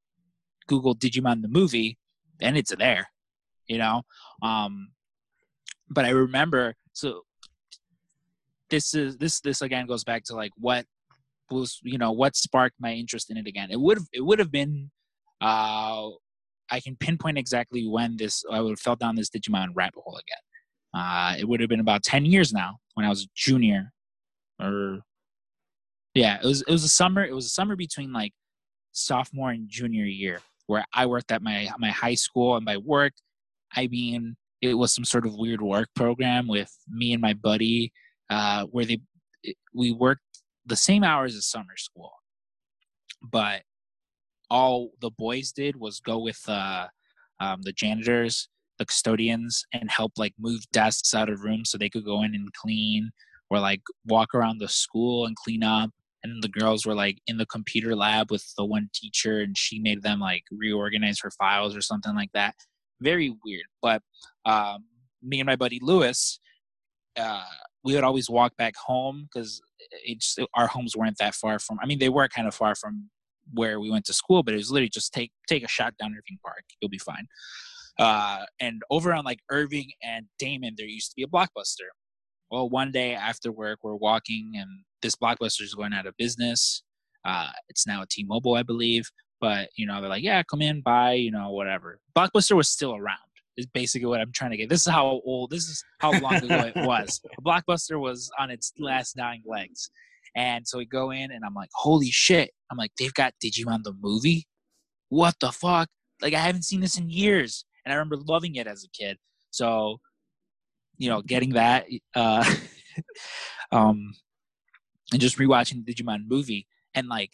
Google 0.66 0.94
Digimon 0.94 1.42
the 1.42 1.48
movie, 1.48 1.98
and 2.40 2.56
it's 2.56 2.74
there. 2.76 3.08
You 3.66 3.78
know, 3.78 4.02
um, 4.42 4.92
but 5.90 6.04
I 6.04 6.10
remember 6.10 6.74
so 6.94 7.22
this 8.70 8.94
is 8.94 9.16
this 9.18 9.40
this 9.40 9.60
again 9.62 9.86
goes 9.86 10.04
back 10.04 10.24
to 10.24 10.34
like 10.34 10.52
what 10.56 10.86
was 11.50 11.78
you 11.82 11.98
know 11.98 12.12
what 12.12 12.36
sparked 12.36 12.76
my 12.80 12.92
interest 12.92 13.30
in 13.30 13.36
it 13.36 13.46
again. 13.46 13.70
It 13.70 13.80
would 13.80 13.98
it 14.12 14.24
would 14.24 14.38
have 14.38 14.50
been 14.50 14.90
uh, 15.40 16.08
I 16.70 16.80
can 16.80 16.96
pinpoint 16.96 17.38
exactly 17.38 17.86
when 17.86 18.16
this 18.16 18.44
I 18.50 18.60
would 18.60 18.70
have 18.70 18.80
fell 18.80 18.96
down 18.96 19.16
this 19.16 19.30
Digimon 19.30 19.68
rabbit 19.74 20.00
hole 20.04 20.16
again. 20.16 20.42
Uh, 20.94 21.34
it 21.38 21.46
would 21.46 21.60
have 21.60 21.68
been 21.68 21.80
about 21.80 22.02
ten 22.02 22.24
years 22.24 22.52
now 22.52 22.78
when 22.94 23.06
I 23.06 23.08
was 23.08 23.24
a 23.24 23.28
junior, 23.34 23.92
or 24.60 25.00
yeah, 26.14 26.38
it 26.42 26.46
was 26.46 26.62
it 26.62 26.70
was 26.70 26.84
a 26.84 26.88
summer. 26.88 27.24
It 27.24 27.34
was 27.34 27.46
a 27.46 27.50
summer 27.50 27.76
between 27.76 28.12
like 28.12 28.32
sophomore 28.92 29.50
and 29.50 29.68
junior 29.68 30.04
year 30.04 30.40
where 30.66 30.84
I 30.94 31.06
worked 31.06 31.30
at 31.30 31.42
my 31.42 31.68
my 31.78 31.90
high 31.90 32.14
school, 32.14 32.56
and 32.56 32.64
by 32.64 32.76
work 32.78 33.12
I 33.74 33.88
mean 33.88 34.36
it 34.60 34.74
was 34.74 34.94
some 34.94 35.04
sort 35.04 35.26
of 35.26 35.36
weird 35.36 35.62
work 35.62 35.88
program 35.94 36.48
with 36.48 36.74
me 36.88 37.12
and 37.12 37.22
my 37.22 37.32
buddy 37.32 37.92
uh, 38.30 38.64
where 38.64 38.84
they 38.84 39.00
we 39.74 39.92
worked 39.92 40.22
the 40.66 40.76
same 40.76 41.04
hours 41.04 41.34
as 41.36 41.46
summer 41.46 41.76
school, 41.76 42.12
but 43.22 43.62
all 44.50 44.90
the 45.00 45.10
boys 45.10 45.52
did 45.52 45.76
was 45.76 46.00
go 46.00 46.18
with 46.18 46.40
uh, 46.48 46.86
um, 47.40 47.62
the 47.62 47.72
janitors, 47.72 48.48
the 48.78 48.86
custodians, 48.86 49.64
and 49.72 49.90
help 49.90 50.12
like 50.16 50.34
move 50.38 50.60
desks 50.72 51.14
out 51.14 51.28
of 51.28 51.42
rooms 51.42 51.70
so 51.70 51.78
they 51.78 51.90
could 51.90 52.04
go 52.04 52.22
in 52.22 52.34
and 52.34 52.52
clean, 52.54 53.10
or 53.50 53.60
like 53.60 53.82
walk 54.06 54.34
around 54.34 54.58
the 54.60 54.68
school 54.68 55.26
and 55.26 55.36
clean 55.36 55.62
up. 55.62 55.90
And 56.24 56.42
the 56.42 56.48
girls 56.48 56.84
were 56.84 56.94
like 56.94 57.18
in 57.26 57.36
the 57.38 57.46
computer 57.46 57.94
lab 57.94 58.30
with 58.30 58.44
the 58.56 58.64
one 58.64 58.90
teacher, 58.94 59.40
and 59.40 59.56
she 59.56 59.78
made 59.78 60.02
them 60.02 60.20
like 60.20 60.44
reorganize 60.50 61.20
her 61.22 61.30
files 61.30 61.76
or 61.76 61.80
something 61.80 62.14
like 62.14 62.30
that. 62.34 62.54
Very 63.00 63.34
weird, 63.44 63.66
but 63.80 64.02
um, 64.44 64.84
me 65.22 65.40
and 65.40 65.46
my 65.46 65.56
buddy 65.56 65.78
Lewis, 65.80 66.40
uh, 67.16 67.44
we 67.84 67.94
would 67.94 68.04
always 68.04 68.28
walk 68.28 68.56
back 68.56 68.74
home 68.76 69.28
because 69.32 69.60
it's 70.04 70.36
our 70.54 70.66
homes 70.66 70.96
weren't 70.96 71.18
that 71.18 71.34
far 71.34 71.58
from. 71.58 71.78
I 71.82 71.86
mean, 71.86 71.98
they 71.98 72.08
were 72.08 72.28
kind 72.28 72.48
of 72.48 72.54
far 72.54 72.74
from 72.74 73.10
where 73.52 73.80
we 73.80 73.90
went 73.90 74.04
to 74.06 74.12
school, 74.12 74.42
but 74.42 74.54
it 74.54 74.58
was 74.58 74.70
literally 74.70 74.90
just 74.90 75.12
take 75.12 75.32
take 75.48 75.64
a 75.64 75.68
shot 75.68 75.94
down 75.98 76.10
Irving 76.10 76.38
Park. 76.44 76.64
You'll 76.80 76.90
be 76.90 76.98
fine. 76.98 77.26
Uh, 77.98 78.44
and 78.60 78.82
over 78.90 79.12
on 79.12 79.24
like 79.24 79.40
Irving 79.50 79.90
and 80.02 80.26
Damon, 80.38 80.74
there 80.76 80.86
used 80.86 81.10
to 81.10 81.16
be 81.16 81.24
a 81.24 81.26
blockbuster. 81.26 81.88
Well, 82.50 82.68
one 82.68 82.92
day 82.92 83.14
after 83.14 83.52
work, 83.52 83.80
we're 83.82 83.96
walking, 83.96 84.52
and 84.56 84.68
this 85.02 85.16
blockbuster 85.16 85.62
is 85.62 85.74
going 85.74 85.92
out 85.92 86.06
of 86.06 86.16
business. 86.16 86.82
Uh, 87.24 87.50
it's 87.68 87.86
now 87.86 88.02
a 88.02 88.06
T-Mobile, 88.06 88.54
I 88.54 88.62
believe. 88.62 89.10
But 89.40 89.68
you 89.76 89.86
know, 89.86 90.00
they're 90.00 90.10
like, 90.10 90.22
"Yeah, 90.22 90.42
come 90.42 90.62
in, 90.62 90.80
buy," 90.80 91.12
you 91.12 91.30
know, 91.30 91.50
whatever. 91.50 92.00
Blockbuster 92.16 92.56
was 92.56 92.68
still 92.68 92.94
around. 92.94 93.18
Is 93.56 93.66
basically 93.66 94.06
what 94.06 94.20
I'm 94.20 94.32
trying 94.32 94.52
to 94.52 94.56
get. 94.56 94.68
This 94.68 94.86
is 94.86 94.92
how 94.92 95.20
old. 95.24 95.50
This 95.50 95.68
is 95.68 95.84
how 95.98 96.12
long 96.20 96.36
ago 96.36 96.72
it 96.74 96.86
was. 96.86 97.20
Blockbuster 97.44 98.00
was 98.00 98.30
on 98.38 98.50
its 98.50 98.72
last 98.78 99.16
dying 99.16 99.42
legs. 99.46 99.90
And 100.36 100.66
so 100.66 100.78
we 100.78 100.86
go 100.86 101.10
in, 101.10 101.32
and 101.32 101.44
I'm 101.44 101.54
like, 101.54 101.70
holy 101.74 102.10
shit. 102.10 102.50
I'm 102.70 102.76
like, 102.76 102.92
they've 102.98 103.14
got 103.14 103.34
Digimon 103.44 103.82
the 103.82 103.94
movie? 104.00 104.46
What 105.08 105.34
the 105.40 105.50
fuck? 105.50 105.88
Like, 106.20 106.34
I 106.34 106.38
haven't 106.38 106.64
seen 106.64 106.80
this 106.80 106.98
in 106.98 107.10
years. 107.10 107.64
And 107.88 107.92
I 107.94 107.96
remember 107.96 108.16
loving 108.16 108.56
it 108.56 108.66
as 108.66 108.84
a 108.84 108.88
kid. 108.90 109.16
So, 109.50 109.98
you 110.98 111.08
know, 111.08 111.22
getting 111.22 111.54
that, 111.54 111.86
uh, 112.14 112.44
um, 113.72 114.12
and 115.10 115.20
just 115.20 115.38
rewatching 115.38 115.86
the 115.86 115.94
Digimon 115.94 116.28
movie. 116.28 116.66
And 116.94 117.08
like, 117.08 117.30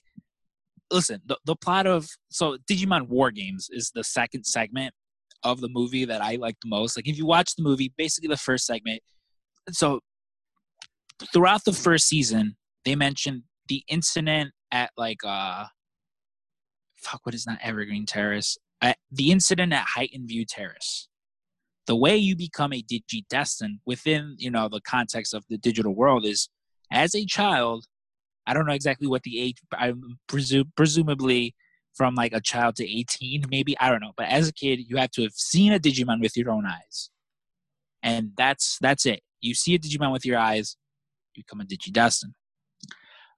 listen, 0.93 1.23
the, 1.27 1.37
the 1.45 1.57
plot 1.57 1.89
of, 1.89 2.09
so 2.29 2.57
Digimon 2.71 3.09
War 3.09 3.33
Games 3.33 3.69
is 3.73 3.91
the 3.93 4.05
second 4.05 4.45
segment 4.45 4.95
of 5.43 5.61
the 5.61 5.69
movie 5.69 6.05
that 6.05 6.23
I 6.23 6.37
like 6.37 6.55
the 6.63 6.69
most. 6.69 6.97
Like, 6.97 7.09
if 7.09 7.19
you 7.19 7.27
watch 7.27 7.57
the 7.57 7.65
movie, 7.65 7.93
basically 7.99 8.29
the 8.29 8.37
first 8.37 8.65
segment, 8.65 9.03
so 9.73 9.99
throughout 11.33 11.65
the 11.65 11.73
first 11.73 12.07
season, 12.07 12.57
they 12.85 12.95
mentioned 12.95 13.43
the 13.69 13.83
incident 13.89 14.53
at 14.71 14.91
like 14.97 15.19
uh 15.25 15.65
fuck 16.97 17.21
what 17.25 17.35
is 17.35 17.47
not 17.47 17.59
evergreen 17.63 18.07
terrace 18.07 18.59
at 18.81 18.97
the 19.11 19.31
incident 19.31 19.73
at 19.73 19.87
Highton 19.97 20.27
View 20.27 20.45
Terrace. 20.45 21.09
The 21.87 21.97
way 21.97 22.17
you 22.17 22.35
become 22.35 22.73
a 22.73 22.83
digi 22.83 23.27
destin 23.29 23.81
within 23.85 24.37
you 24.39 24.51
know 24.51 24.69
the 24.69 24.81
context 24.81 25.35
of 25.35 25.45
the 25.49 25.59
digital 25.59 25.95
world 25.95 26.25
is 26.25 26.49
as 26.91 27.15
a 27.15 27.27
child 27.27 27.87
i 28.47 28.55
don't 28.55 28.67
know 28.67 28.73
exactly 28.73 29.07
what 29.07 29.23
the 29.23 29.39
age 29.39 29.57
i 29.73 29.93
presume 30.27 30.73
presumably 30.77 31.55
from 31.95 32.15
like 32.15 32.33
a 32.33 32.41
child 32.41 32.77
to 32.77 32.89
18 32.89 33.45
maybe 33.51 33.77
i 33.81 33.91
don't 33.91 34.01
know 34.01 34.13
but 34.17 34.29
as 34.29 34.49
a 34.49 34.53
kid 34.53 34.81
you 34.87 34.97
have 34.97 35.11
to 35.11 35.23
have 35.23 35.33
seen 35.33 35.73
a 35.73 35.79
digimon 35.79 36.21
with 36.21 36.37
your 36.37 36.51
own 36.51 36.67
eyes. 36.67 37.11
And 38.03 38.33
that's 38.37 38.79
that's 38.83 39.07
it. 39.07 39.23
You 39.41 39.55
see 39.55 39.75
a 39.75 39.79
digimon 39.79 40.13
with 40.13 40.27
your 40.27 40.39
eyes 40.39 40.77
you 41.35 41.43
become 41.43 41.61
a 41.61 41.65
digi 41.65 41.93
destin 41.93 42.35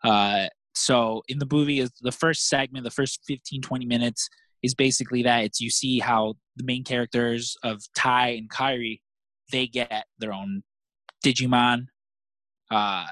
uh, 0.05 0.47
so 0.75 1.23
in 1.29 1.39
the 1.39 1.49
movie 1.51 1.81
is 1.81 1.91
the 2.01 2.13
first 2.13 2.49
segment 2.49 2.85
the 2.85 2.91
first 2.91 3.21
15 3.27 3.63
20 3.63 3.87
minutes 3.87 4.29
is 4.63 4.75
basically 4.75 5.23
that 5.23 5.45
it's 5.45 5.61
you 5.61 5.71
see 5.71 5.99
how 5.99 6.35
the 6.57 6.65
main 6.65 6.85
characters 6.85 7.57
of 7.63 7.83
tai 7.95 8.31
and 8.31 8.51
Kari 8.51 9.03
they 9.53 9.67
get 9.67 10.07
their 10.19 10.33
own 10.33 10.63
digimon 11.25 11.87
uh, 12.71 13.07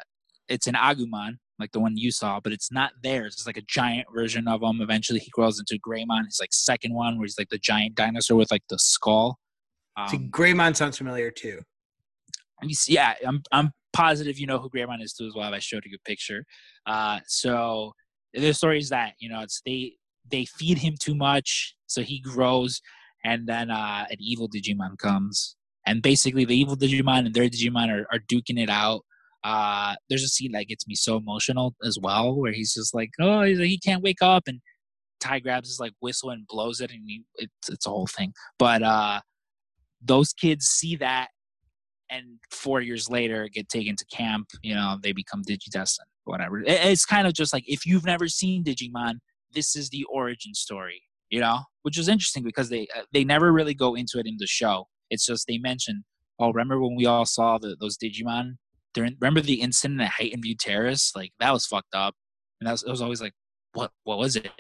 it's 0.49 0.67
an 0.67 0.75
agumon 0.75 1.37
like 1.59 1.71
the 1.73 1.81
one 1.81 1.97
you 1.97 2.11
saw 2.11 2.41
but 2.41 2.53
it's 2.53 2.73
not 2.73 2.93
theirs 3.03 3.35
it's 3.35 3.47
like 3.47 3.57
a 3.57 3.63
giant 3.69 4.07
version 4.15 4.49
of 4.49 4.63
him 4.63 4.81
eventually 4.81 5.21
he 5.21 5.31
grows 5.31 5.61
into 5.61 5.79
greymon 5.81 6.25
his 6.27 6.39
like 6.41 6.53
second 6.53 6.93
one 6.93 7.17
where 7.17 7.25
he's 7.25 7.39
like 7.39 7.49
the 7.51 7.59
giant 7.59 7.95
dinosaur 7.95 8.37
with 8.37 8.51
like 8.51 8.65
the 8.69 8.79
skull 8.79 9.39
See, 10.09 10.17
um, 10.17 10.29
Greymon 10.31 10.75
sounds 10.75 10.99
familiar 10.99 11.31
too. 11.31 11.61
you 12.63 12.75
see- 12.75 12.95
yeah, 12.95 13.15
I'm 13.27 13.43
I'm 13.53 13.71
positive 13.93 14.39
you 14.39 14.47
know 14.47 14.59
who 14.59 14.69
Greymon 14.69 15.03
is 15.03 15.13
too 15.13 15.27
as 15.27 15.35
well. 15.35 15.55
I 15.55 15.61
showed 15.61 15.85
you 15.87 15.97
a 15.97 16.09
picture. 16.09 16.45
Uh, 16.85 17.21
so 17.27 17.93
the 18.33 18.53
story 18.53 18.79
is 18.79 18.89
that 18.89 19.13
you 19.21 19.29
know 19.29 19.41
it's 19.43 19.63
they 19.65 19.95
they 20.31 20.45
feed 20.45 20.79
him 20.79 20.95
too 20.99 21.15
much, 21.15 21.75
so 21.87 22.03
he 22.03 22.21
grows, 22.21 22.81
and 23.25 23.47
then 23.47 23.71
uh, 23.71 24.05
an 24.11 24.17
evil 24.19 24.49
Digimon 24.49 24.99
comes, 24.99 25.57
and 25.87 26.03
basically 26.03 26.45
the 26.45 26.57
evil 26.57 26.77
Digimon 26.77 27.27
and 27.27 27.35
their 27.35 27.49
Digimon 27.49 27.89
are, 27.91 28.07
are 28.13 28.21
duking 28.21 28.59
it 28.63 28.71
out. 28.71 29.03
Uh, 29.43 29.95
there's 30.09 30.23
a 30.23 30.29
scene 30.29 30.53
that 30.53 30.67
gets 30.69 30.87
me 30.89 30.95
so 30.95 31.17
emotional 31.17 31.75
as 31.85 31.99
well, 32.01 32.35
where 32.35 32.53
he's 32.53 32.73
just 32.75 32.95
like, 32.95 33.11
oh, 33.21 33.43
he 33.43 33.79
can't 33.79 34.03
wake 34.03 34.23
up, 34.23 34.45
and 34.47 34.61
Tai 35.21 35.41
grabs 35.41 35.69
his 35.69 35.81
like 35.81 35.93
whistle 36.01 36.31
and 36.31 36.47
blows 36.47 36.81
it, 36.81 36.91
and 36.91 37.03
he, 37.07 37.23
it's 37.37 37.69
it's 37.69 37.87
a 37.87 37.91
whole 37.91 38.07
thing. 38.07 38.33
But 38.59 38.83
uh, 38.83 39.21
those 40.03 40.33
kids 40.33 40.67
see 40.67 40.97
that 40.97 41.29
and 42.11 42.39
four 42.51 42.83
years 42.83 43.09
later 43.09 43.49
get 43.49 43.67
taken 43.71 43.97
to 43.97 44.05
camp 44.07 44.47
you 44.63 44.75
know 44.75 44.99
they 45.03 45.13
become 45.13 45.43
digidestin 45.43 46.01
whatever 46.25 46.61
It- 46.61 46.69
it's 46.85 47.07
kind 47.07 47.27
of 47.27 47.33
just 47.33 47.53
like 47.55 47.65
if 47.67 47.87
you've 47.87 48.05
never 48.05 48.29
seen 48.29 48.63
digimon 48.63 49.15
this 49.55 49.77
is 49.77 49.91
the 49.91 50.05
origin 50.05 50.55
story 50.55 51.03
you 51.31 51.41
know 51.41 51.61
which 51.83 51.99
is 51.99 52.09
interesting 52.09 52.43
because 52.43 52.69
they 52.69 52.87
uh, 52.97 53.03
they 53.13 53.25
never 53.25 53.53
really 53.53 53.75
go 53.75 53.95
into 53.95 54.19
it 54.19 54.27
in 54.27 54.37
the 54.39 54.47
show 54.47 54.87
it's 55.11 55.27
just 55.27 55.47
they 55.47 55.59
mention 55.59 56.05
oh 56.39 56.53
remember 56.53 56.81
when 56.81 56.97
we 56.97 57.07
all 57.07 57.25
saw 57.25 57.59
the, 57.59 57.77
those 57.81 57.97
digimon 57.97 58.57
remember 58.97 59.41
the 59.41 59.61
incident 59.61 60.01
at 60.01 60.11
Highton 60.11 60.41
View 60.41 60.55
Terrace 60.55 61.13
like 61.17 61.33
that 61.41 61.53
was 61.53 61.67
fucked 61.67 61.95
up 61.95 62.15
and 62.61 62.69
that 62.69 62.73
was, 62.73 62.83
it 62.85 62.91
was 62.91 63.03
always 63.03 63.21
like 63.21 63.33
what 63.73 63.91
what 64.05 64.19
was 64.19 64.37
it 64.37 64.53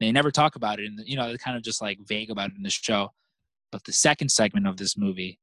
they 0.00 0.10
never 0.10 0.30
talk 0.30 0.56
about 0.56 0.80
it 0.80 0.86
and 0.86 1.00
you 1.06 1.16
know 1.16 1.28
they're 1.28 1.36
kind 1.36 1.56
of 1.56 1.62
just 1.62 1.82
like 1.82 1.98
vague 2.06 2.30
about 2.30 2.50
it 2.50 2.56
in 2.56 2.62
the 2.62 2.70
show 2.70 3.10
but 3.70 3.84
the 3.84 3.92
second 3.92 4.30
segment 4.30 4.66
of 4.66 4.76
this 4.76 4.96
movie 4.96 5.38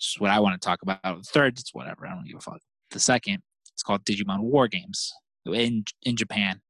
is 0.00 0.16
what 0.18 0.30
I 0.30 0.40
want 0.40 0.60
to 0.60 0.64
talk 0.64 0.82
about. 0.82 1.00
The 1.02 1.22
third, 1.22 1.58
it's 1.58 1.72
whatever. 1.72 2.06
I 2.06 2.14
don't 2.14 2.26
give 2.26 2.36
a 2.36 2.40
fuck. 2.40 2.60
The 2.90 3.00
second, 3.00 3.42
it's 3.72 3.82
called 3.82 4.04
Digimon 4.04 4.40
War 4.40 4.68
Games 4.68 5.12
in 5.46 5.84
in 6.02 6.16
Japan. 6.16 6.60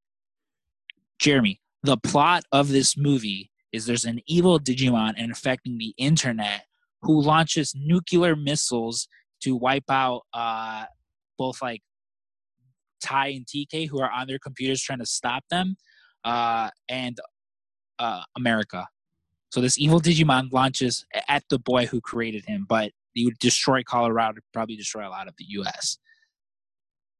Jeremy, 1.19 1.59
the 1.83 1.97
plot 1.97 2.43
of 2.51 2.69
this 2.69 2.97
movie 2.97 3.51
is 3.71 3.85
there's 3.85 4.05
an 4.05 4.21
evil 4.27 4.59
Digimon 4.59 5.13
infecting 5.17 5.77
the 5.77 5.93
internet 5.97 6.65
who 7.01 7.21
launches 7.21 7.73
nuclear 7.75 8.35
missiles 8.35 9.07
to 9.41 9.55
wipe 9.55 9.89
out 9.89 10.21
uh, 10.33 10.85
both 11.37 11.61
like 11.61 11.81
Tai 13.01 13.27
and 13.27 13.45
TK 13.45 13.87
who 13.87 14.01
are 14.01 14.09
on 14.09 14.27
their 14.27 14.39
computers 14.39 14.81
trying 14.81 14.99
to 14.99 15.05
stop 15.05 15.43
them, 15.49 15.75
uh, 16.23 16.69
and 16.89 17.19
uh, 17.99 18.23
America. 18.35 18.87
So 19.51 19.61
this 19.61 19.77
evil 19.77 20.01
Digimon 20.01 20.51
launches 20.51 21.05
at 21.29 21.43
the 21.49 21.59
boy 21.59 21.85
who 21.85 22.01
created 22.01 22.45
him, 22.45 22.65
but 22.67 22.91
he 23.13 23.25
would 23.25 23.39
destroy 23.39 23.83
Colorado, 23.83 24.41
probably 24.53 24.75
destroy 24.75 25.07
a 25.07 25.09
lot 25.09 25.27
of 25.27 25.35
the 25.37 25.45
U.S. 25.49 25.97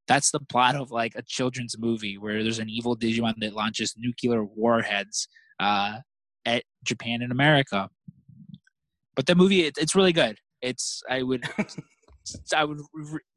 That's 0.08 0.30
the 0.30 0.40
plot 0.40 0.76
of 0.76 0.90
like 0.90 1.14
a 1.16 1.22
children's 1.22 1.76
movie 1.78 2.16
where 2.18 2.42
there's 2.42 2.58
an 2.58 2.70
evil 2.70 2.96
Digimon 2.96 3.34
that 3.38 3.54
launches 3.54 3.94
nuclear 3.96 4.44
warheads 4.44 5.28
uh, 5.58 5.98
at 6.44 6.62
Japan 6.84 7.22
and 7.22 7.32
America. 7.32 7.88
But 9.14 9.26
the 9.26 9.34
movie, 9.34 9.62
it, 9.62 9.74
it's 9.78 9.94
really 9.94 10.12
good. 10.12 10.38
It's 10.62 11.02
I 11.10 11.22
would 11.22 11.44
I 12.54 12.64
would 12.64 12.78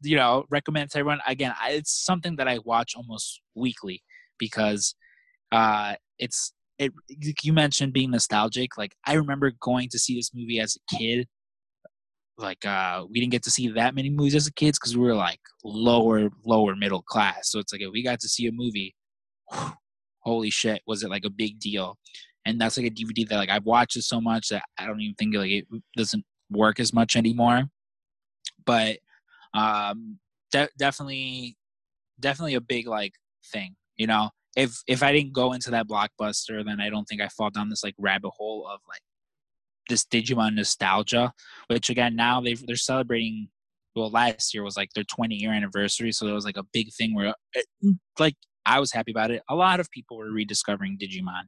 you 0.01 0.15
know 0.15 0.45
recommend 0.49 0.91
to 0.91 0.99
everyone. 0.99 1.19
Again, 1.27 1.53
I, 1.59 1.71
it's 1.71 1.91
something 2.05 2.35
that 2.37 2.47
I 2.47 2.59
watch 2.63 2.93
almost 2.95 3.41
weekly 3.55 4.03
because 4.37 4.95
uh, 5.51 5.95
it's 6.17 6.53
it. 6.77 6.91
You 7.41 7.53
mentioned 7.53 7.93
being 7.93 8.11
nostalgic. 8.11 8.77
Like 8.77 8.93
I 9.05 9.13
remember 9.13 9.51
going 9.59 9.89
to 9.89 9.99
see 9.99 10.15
this 10.15 10.31
movie 10.33 10.59
as 10.59 10.75
a 10.75 10.97
kid. 10.97 11.27
Like 12.39 12.65
uh, 12.65 13.05
we 13.09 13.19
didn't 13.19 13.33
get 13.33 13.43
to 13.43 13.51
see 13.51 13.67
that 13.69 13.93
many 13.93 14.09
movies 14.09 14.35
as 14.35 14.49
kids 14.51 14.79
because 14.79 14.95
we 14.95 15.03
were 15.03 15.15
like 15.15 15.41
lower 15.63 16.29
lower 16.45 16.75
middle 16.75 17.01
class. 17.01 17.51
So 17.51 17.59
it's 17.59 17.73
like 17.73 17.81
if 17.81 17.91
we 17.91 18.01
got 18.01 18.19
to 18.21 18.29
see 18.29 18.47
a 18.47 18.51
movie, 18.51 18.95
whew, 19.51 19.73
holy 20.21 20.49
shit, 20.49 20.81
was 20.87 21.03
it 21.03 21.09
like 21.09 21.25
a 21.25 21.29
big 21.29 21.59
deal? 21.59 21.97
And 22.45 22.59
that's 22.59 22.77
like 22.77 22.87
a 22.87 22.89
DVD 22.89 23.27
that 23.27 23.35
like 23.35 23.49
I've 23.49 23.65
watched 23.65 23.97
it 23.97 24.03
so 24.03 24.21
much 24.21 24.47
that 24.49 24.63
I 24.77 24.85
don't 24.85 25.01
even 25.01 25.15
think 25.15 25.35
like 25.35 25.51
it 25.51 25.65
doesn't 25.97 26.23
work 26.49 26.79
as 26.79 26.93
much 26.93 27.17
anymore. 27.17 27.63
But 28.65 28.99
um, 29.53 30.19
de- 30.51 30.69
definitely, 30.77 31.57
definitely 32.19 32.55
a 32.55 32.61
big 32.61 32.87
like 32.87 33.13
thing. 33.51 33.75
You 33.97 34.07
know, 34.07 34.29
if 34.55 34.81
if 34.87 35.03
I 35.03 35.11
didn't 35.11 35.33
go 35.33 35.51
into 35.51 35.71
that 35.71 35.87
blockbuster, 35.87 36.65
then 36.65 36.79
I 36.79 36.89
don't 36.89 37.05
think 37.05 37.21
I 37.21 37.27
fall 37.27 37.49
down 37.49 37.69
this 37.69 37.83
like 37.83 37.95
rabbit 37.97 38.31
hole 38.37 38.65
of 38.65 38.79
like 38.87 39.01
this 39.89 40.05
Digimon 40.05 40.55
nostalgia. 40.55 41.33
Which 41.67 41.89
again, 41.89 42.15
now 42.15 42.41
they 42.41 42.53
they're 42.53 42.75
celebrating. 42.77 43.49
Well, 43.95 44.11
last 44.11 44.53
year 44.53 44.63
was 44.63 44.77
like 44.77 44.91
their 44.93 45.03
20 45.03 45.35
year 45.35 45.51
anniversary, 45.51 46.11
so 46.11 46.27
it 46.27 46.31
was 46.31 46.45
like 46.45 46.57
a 46.57 46.63
big 46.71 46.93
thing 46.93 47.15
where, 47.15 47.33
it, 47.53 47.65
eh, 47.83 47.89
like, 48.19 48.35
I 48.65 48.79
was 48.79 48.93
happy 48.93 49.11
about 49.11 49.31
it. 49.31 49.41
A 49.49 49.55
lot 49.55 49.79
of 49.79 49.89
people 49.89 50.15
were 50.15 50.31
rediscovering 50.31 50.97
Digimon. 51.01 51.45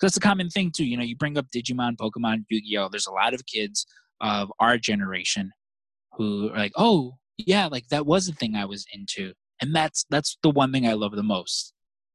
That's 0.00 0.16
a 0.16 0.20
common 0.20 0.50
thing 0.50 0.70
too. 0.70 0.84
You 0.84 0.96
know, 0.96 1.02
you 1.02 1.16
bring 1.16 1.38
up 1.38 1.46
Digimon, 1.52 1.96
Pokemon, 1.96 2.44
Yu-Gi-Oh. 2.50 2.88
There's 2.90 3.06
a 3.06 3.12
lot 3.12 3.34
of 3.34 3.46
kids 3.46 3.86
of 4.20 4.52
our 4.60 4.76
generation 4.78 5.50
who 6.12 6.50
are 6.52 6.58
like, 6.58 6.72
oh 6.76 7.14
yeah, 7.38 7.66
like 7.66 7.88
that 7.88 8.06
was 8.06 8.26
the 8.26 8.32
thing 8.32 8.54
I 8.54 8.64
was 8.64 8.84
into, 8.92 9.32
and 9.60 9.74
that's 9.74 10.04
that's 10.10 10.36
the 10.42 10.50
one 10.50 10.72
thing 10.72 10.86
I 10.86 10.92
love 10.92 11.12
the 11.12 11.22
most. 11.22 11.72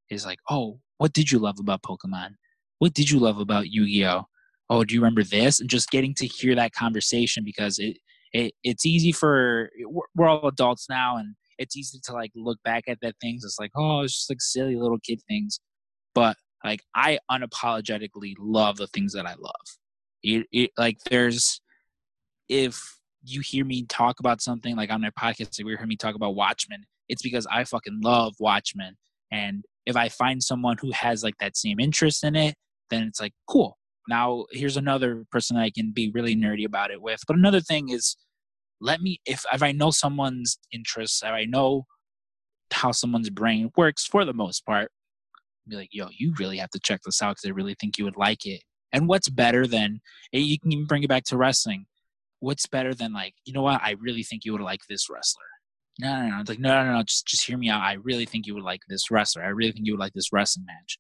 Is 0.10 0.26
like, 0.26 0.40
oh, 0.50 0.80
what 0.98 1.14
did 1.14 1.32
you 1.32 1.40
love 1.40 1.56
about 1.60 1.82
Pokemon? 1.82 2.36
What 2.80 2.94
did 2.94 3.10
you 3.10 3.20
love 3.20 3.40
about 3.40 3.70
Yu-Gi-Oh? 3.70 4.24
Oh, 4.70 4.84
do 4.84 4.94
you 4.94 5.02
remember 5.02 5.24
this? 5.24 5.60
And 5.60 5.70
just 5.70 5.92
getting 5.92 6.14
to 6.16 6.26
hear 6.26 6.56
that 6.56 6.74
conversation 6.74 7.44
because 7.44 7.80
it, 7.80 7.98
it 8.32 8.54
it's 8.64 8.86
easy 8.86 9.12
for 9.12 9.70
we're 10.16 10.28
all 10.28 10.48
adults 10.48 10.88
now, 10.90 11.18
and 11.18 11.36
it's 11.58 11.78
easy 11.78 12.00
to 12.04 12.14
like 12.14 12.32
look 12.36 12.58
back 12.64 12.86
at 12.88 13.00
that 13.02 13.16
things. 13.22 13.44
It's 13.44 13.60
like, 13.60 13.72
oh, 13.76 14.02
it's 14.02 14.16
just 14.16 14.30
like 14.30 14.42
silly 14.42 14.76
little 14.76 15.00
kid 15.00 15.22
things, 15.28 15.60
but 16.16 16.38
like 16.64 16.82
I 16.96 17.20
unapologetically 17.30 18.34
love 18.40 18.78
the 18.78 18.88
things 18.88 19.14
that 19.14 19.26
I 19.26 19.36
love. 19.36 19.54
It, 20.24 20.48
it 20.52 20.72
like 20.78 20.98
there's 21.10 21.62
if 22.50 23.00
you 23.24 23.42
hear 23.42 23.66
me 23.66 23.86
talk 23.86 24.20
about 24.20 24.42
something 24.42 24.76
like 24.76 24.92
on 24.92 25.02
my 25.02 25.10
podcast, 25.12 25.60
if 25.60 25.60
you 25.60 25.78
hear 25.78 25.86
me 25.86 25.96
talk 25.96 26.16
about 26.16 26.36
Watchmen, 26.36 26.84
it's 27.10 27.22
because 27.22 27.48
I 27.48 27.64
fucking 27.64 28.02
love 28.02 28.36
Watchmen. 28.40 28.96
And 29.32 29.64
if 29.86 29.96
I 29.96 30.10
find 30.10 30.42
someone 30.42 30.78
who 30.80 30.92
has 30.92 31.24
like 31.24 31.38
that 31.40 31.58
same 31.58 31.80
interest 31.80 32.24
in 32.24 32.36
it, 32.36 32.56
then 32.90 33.04
it's 33.04 33.20
like 33.20 33.34
cool. 33.48 33.78
Now 34.08 34.46
here's 34.52 34.78
another 34.78 35.26
person 35.32 35.58
I 35.58 35.70
can 35.70 35.92
be 35.92 36.12
really 36.14 36.36
nerdy 36.36 36.66
about 36.66 36.92
it 36.92 37.02
with. 37.02 37.22
But 37.28 37.38
another 37.38 37.62
thing 37.62 37.90
is 37.90 38.18
let 38.82 39.02
me 39.02 39.20
if 39.26 39.46
if 39.54 39.64
I 39.64 39.72
know 39.72 39.92
someone's 39.92 40.58
interests, 40.72 41.22
if 41.24 41.30
I 41.30 41.46
know 41.46 41.86
how 42.72 42.92
someone's 42.92 43.30
brain 43.30 43.72
works 43.78 44.06
for 44.06 44.26
the 44.26 44.34
most 44.34 44.66
part, 44.66 44.92
be 45.68 45.76
like, 45.76 45.90
yo, 45.92 46.08
you 46.18 46.34
really 46.40 46.58
have 46.58 46.72
to 46.72 46.80
check 46.80 47.02
this 47.06 47.22
out 47.22 47.36
because 47.36 47.48
I 47.50 47.54
really 47.54 47.76
think 47.80 47.98
you 47.98 48.06
would 48.06 48.18
like 48.18 48.46
it. 48.46 48.62
And 48.92 49.08
what's 49.08 49.30
better 49.30 49.66
than 49.66 50.02
eh, 50.34 50.40
you 50.40 50.60
can 50.60 50.72
even 50.72 50.86
bring 50.86 51.04
it 51.04 51.10
back 51.10 51.24
to 51.26 51.38
wrestling. 51.38 51.86
What's 52.40 52.68
better 52.68 52.94
than 52.94 53.14
like, 53.14 53.34
you 53.46 53.54
know 53.54 53.62
what? 53.62 53.82
I 53.82 53.96
really 54.00 54.24
think 54.24 54.44
you 54.46 54.52
would 54.52 54.62
like 54.62 54.82
this 54.90 55.10
wrestler. 55.10 55.44
No, 56.00 56.22
no, 56.22 56.30
no. 56.30 56.40
It's 56.42 56.50
like, 56.50 56.60
no, 56.60 56.84
no, 56.84 56.94
no. 56.94 57.04
Just, 57.04 57.28
just 57.28 57.46
hear 57.46 57.58
me 57.58 57.70
out. 57.70 57.82
I 57.82 57.94
really 57.94 58.26
think 58.26 58.46
you 58.46 58.54
would 58.56 58.64
like 58.64 58.82
this 58.90 59.10
wrestler. 59.10 59.44
I 59.44 59.50
really 59.50 59.72
think 59.72 59.86
you 59.86 59.94
would 59.94 60.00
like 60.00 60.14
this 60.14 60.34
wrestling 60.34 60.66
match. 60.66 61.00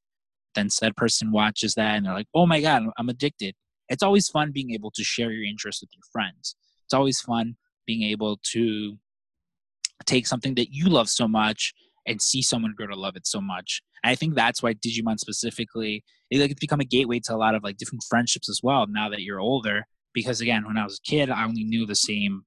Then 0.55 0.69
said 0.69 0.95
person 0.95 1.31
watches 1.31 1.73
that 1.75 1.95
and 1.95 2.05
they're 2.05 2.13
like, 2.13 2.27
oh 2.33 2.45
my 2.45 2.61
god, 2.61 2.83
I'm 2.97 3.09
addicted. 3.09 3.55
It's 3.89 4.03
always 4.03 4.29
fun 4.29 4.51
being 4.51 4.71
able 4.71 4.91
to 4.91 5.03
share 5.03 5.31
your 5.31 5.45
interests 5.45 5.81
with 5.81 5.89
your 5.93 6.03
friends. 6.11 6.55
It's 6.85 6.93
always 6.93 7.19
fun 7.21 7.55
being 7.85 8.03
able 8.03 8.39
to 8.51 8.97
take 10.05 10.27
something 10.27 10.55
that 10.55 10.73
you 10.73 10.85
love 10.85 11.09
so 11.09 11.27
much 11.27 11.73
and 12.05 12.21
see 12.21 12.41
someone 12.41 12.73
grow 12.75 12.87
to 12.87 12.95
love 12.95 13.15
it 13.15 13.27
so 13.27 13.39
much. 13.41 13.81
And 14.03 14.11
I 14.11 14.15
think 14.15 14.35
that's 14.35 14.61
why 14.61 14.73
Digimon 14.73 15.19
specifically, 15.19 16.03
it, 16.29 16.39
like, 16.39 16.51
it's 16.51 16.59
become 16.59 16.79
a 16.79 16.85
gateway 16.85 17.19
to 17.25 17.35
a 17.35 17.37
lot 17.37 17.55
of 17.55 17.63
like 17.63 17.77
different 17.77 18.03
friendships 18.09 18.49
as 18.49 18.59
well. 18.61 18.85
Now 18.87 19.09
that 19.09 19.21
you're 19.21 19.39
older, 19.39 19.85
because 20.13 20.41
again, 20.41 20.65
when 20.65 20.77
I 20.77 20.83
was 20.83 20.99
a 20.99 21.09
kid, 21.09 21.29
I 21.29 21.45
only 21.45 21.63
knew 21.63 21.85
the 21.85 21.95
same 21.95 22.43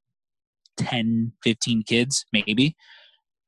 10, 0.76 1.32
15 1.42 1.82
kids, 1.84 2.24
maybe. 2.32 2.76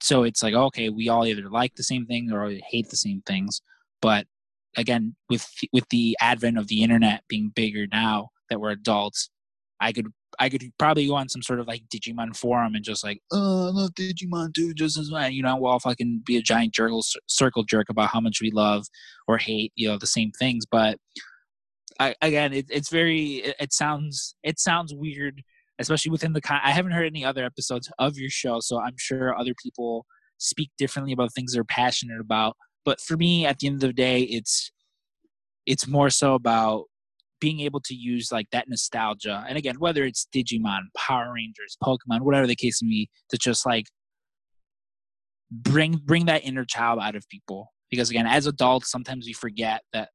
So 0.00 0.22
it's 0.22 0.42
like, 0.42 0.54
okay, 0.54 0.88
we 0.88 1.08
all 1.08 1.26
either 1.26 1.48
like 1.50 1.74
the 1.74 1.82
same 1.82 2.06
thing 2.06 2.30
or 2.32 2.50
hate 2.68 2.88
the 2.88 2.96
same 2.96 3.22
things. 3.26 3.60
But 4.00 4.26
again, 4.76 5.16
with 5.28 5.48
with 5.72 5.88
the 5.90 6.16
advent 6.20 6.58
of 6.58 6.68
the 6.68 6.82
internet 6.82 7.22
being 7.28 7.50
bigger 7.54 7.86
now 7.90 8.28
that 8.50 8.60
we're 8.60 8.70
adults, 8.70 9.30
I 9.80 9.92
could 9.92 10.08
I 10.38 10.48
could 10.48 10.62
probably 10.78 11.06
go 11.06 11.14
on 11.14 11.28
some 11.28 11.42
sort 11.42 11.60
of 11.60 11.66
like 11.66 11.82
Digimon 11.88 12.36
forum 12.36 12.74
and 12.74 12.84
just 12.84 13.02
like, 13.02 13.20
oh, 13.32 13.68
I 13.68 13.70
love 13.70 13.90
Digimon 13.94 14.54
too, 14.54 14.72
just 14.74 14.98
as 14.98 15.10
well. 15.10 15.28
You 15.28 15.42
know, 15.42 15.56
we'll 15.56 15.78
fucking 15.78 16.22
be 16.24 16.36
a 16.36 16.42
giant 16.42 16.76
circle, 16.76 17.04
circle 17.26 17.64
jerk 17.64 17.88
about 17.88 18.10
how 18.10 18.20
much 18.20 18.40
we 18.40 18.50
love 18.50 18.86
or 19.26 19.38
hate, 19.38 19.72
you 19.74 19.88
know, 19.88 19.98
the 19.98 20.06
same 20.06 20.30
things. 20.38 20.64
But 20.70 20.98
I, 21.98 22.14
again, 22.22 22.52
it, 22.52 22.66
it's 22.68 22.90
very, 22.90 23.36
it, 23.36 23.56
it, 23.58 23.72
sounds, 23.72 24.36
it 24.44 24.60
sounds 24.60 24.94
weird, 24.94 25.42
especially 25.80 26.10
within 26.10 26.34
the, 26.34 26.40
con- 26.40 26.60
I 26.62 26.70
haven't 26.70 26.92
heard 26.92 27.06
any 27.06 27.24
other 27.24 27.44
episodes 27.44 27.90
of 27.98 28.16
your 28.16 28.30
show, 28.30 28.60
so 28.60 28.80
I'm 28.80 28.96
sure 28.96 29.36
other 29.36 29.54
people 29.60 30.06
speak 30.36 30.70
differently 30.78 31.12
about 31.12 31.34
things 31.34 31.54
they're 31.54 31.64
passionate 31.64 32.20
about. 32.20 32.56
But 32.84 33.00
for 33.00 33.16
me, 33.16 33.44
at 33.46 33.58
the 33.58 33.66
end 33.66 33.76
of 33.76 33.80
the 33.80 33.92
day, 33.92 34.22
it's, 34.22 34.70
it's 35.66 35.86
more 35.86 36.10
so 36.10 36.34
about 36.34 36.84
being 37.40 37.60
able 37.60 37.80
to 37.80 37.94
use 37.94 38.32
like 38.32 38.48
that 38.50 38.68
nostalgia. 38.68 39.44
And 39.48 39.56
again 39.56 39.76
whether 39.78 40.04
it's 40.04 40.26
digimon 40.34 40.80
power 40.96 41.32
rangers 41.32 41.76
pokemon 41.82 42.22
whatever 42.22 42.46
the 42.46 42.56
case 42.56 42.82
may 42.82 42.88
be 42.88 43.10
to 43.30 43.38
just 43.38 43.66
like 43.66 43.86
bring 45.50 46.00
bring 46.04 46.26
that 46.26 46.44
inner 46.44 46.64
child 46.64 46.98
out 47.00 47.14
of 47.14 47.28
people. 47.28 47.72
Because 47.90 48.10
again 48.10 48.26
as 48.26 48.46
adults 48.46 48.90
sometimes 48.90 49.26
we 49.26 49.32
forget 49.32 49.82
that 49.92 50.10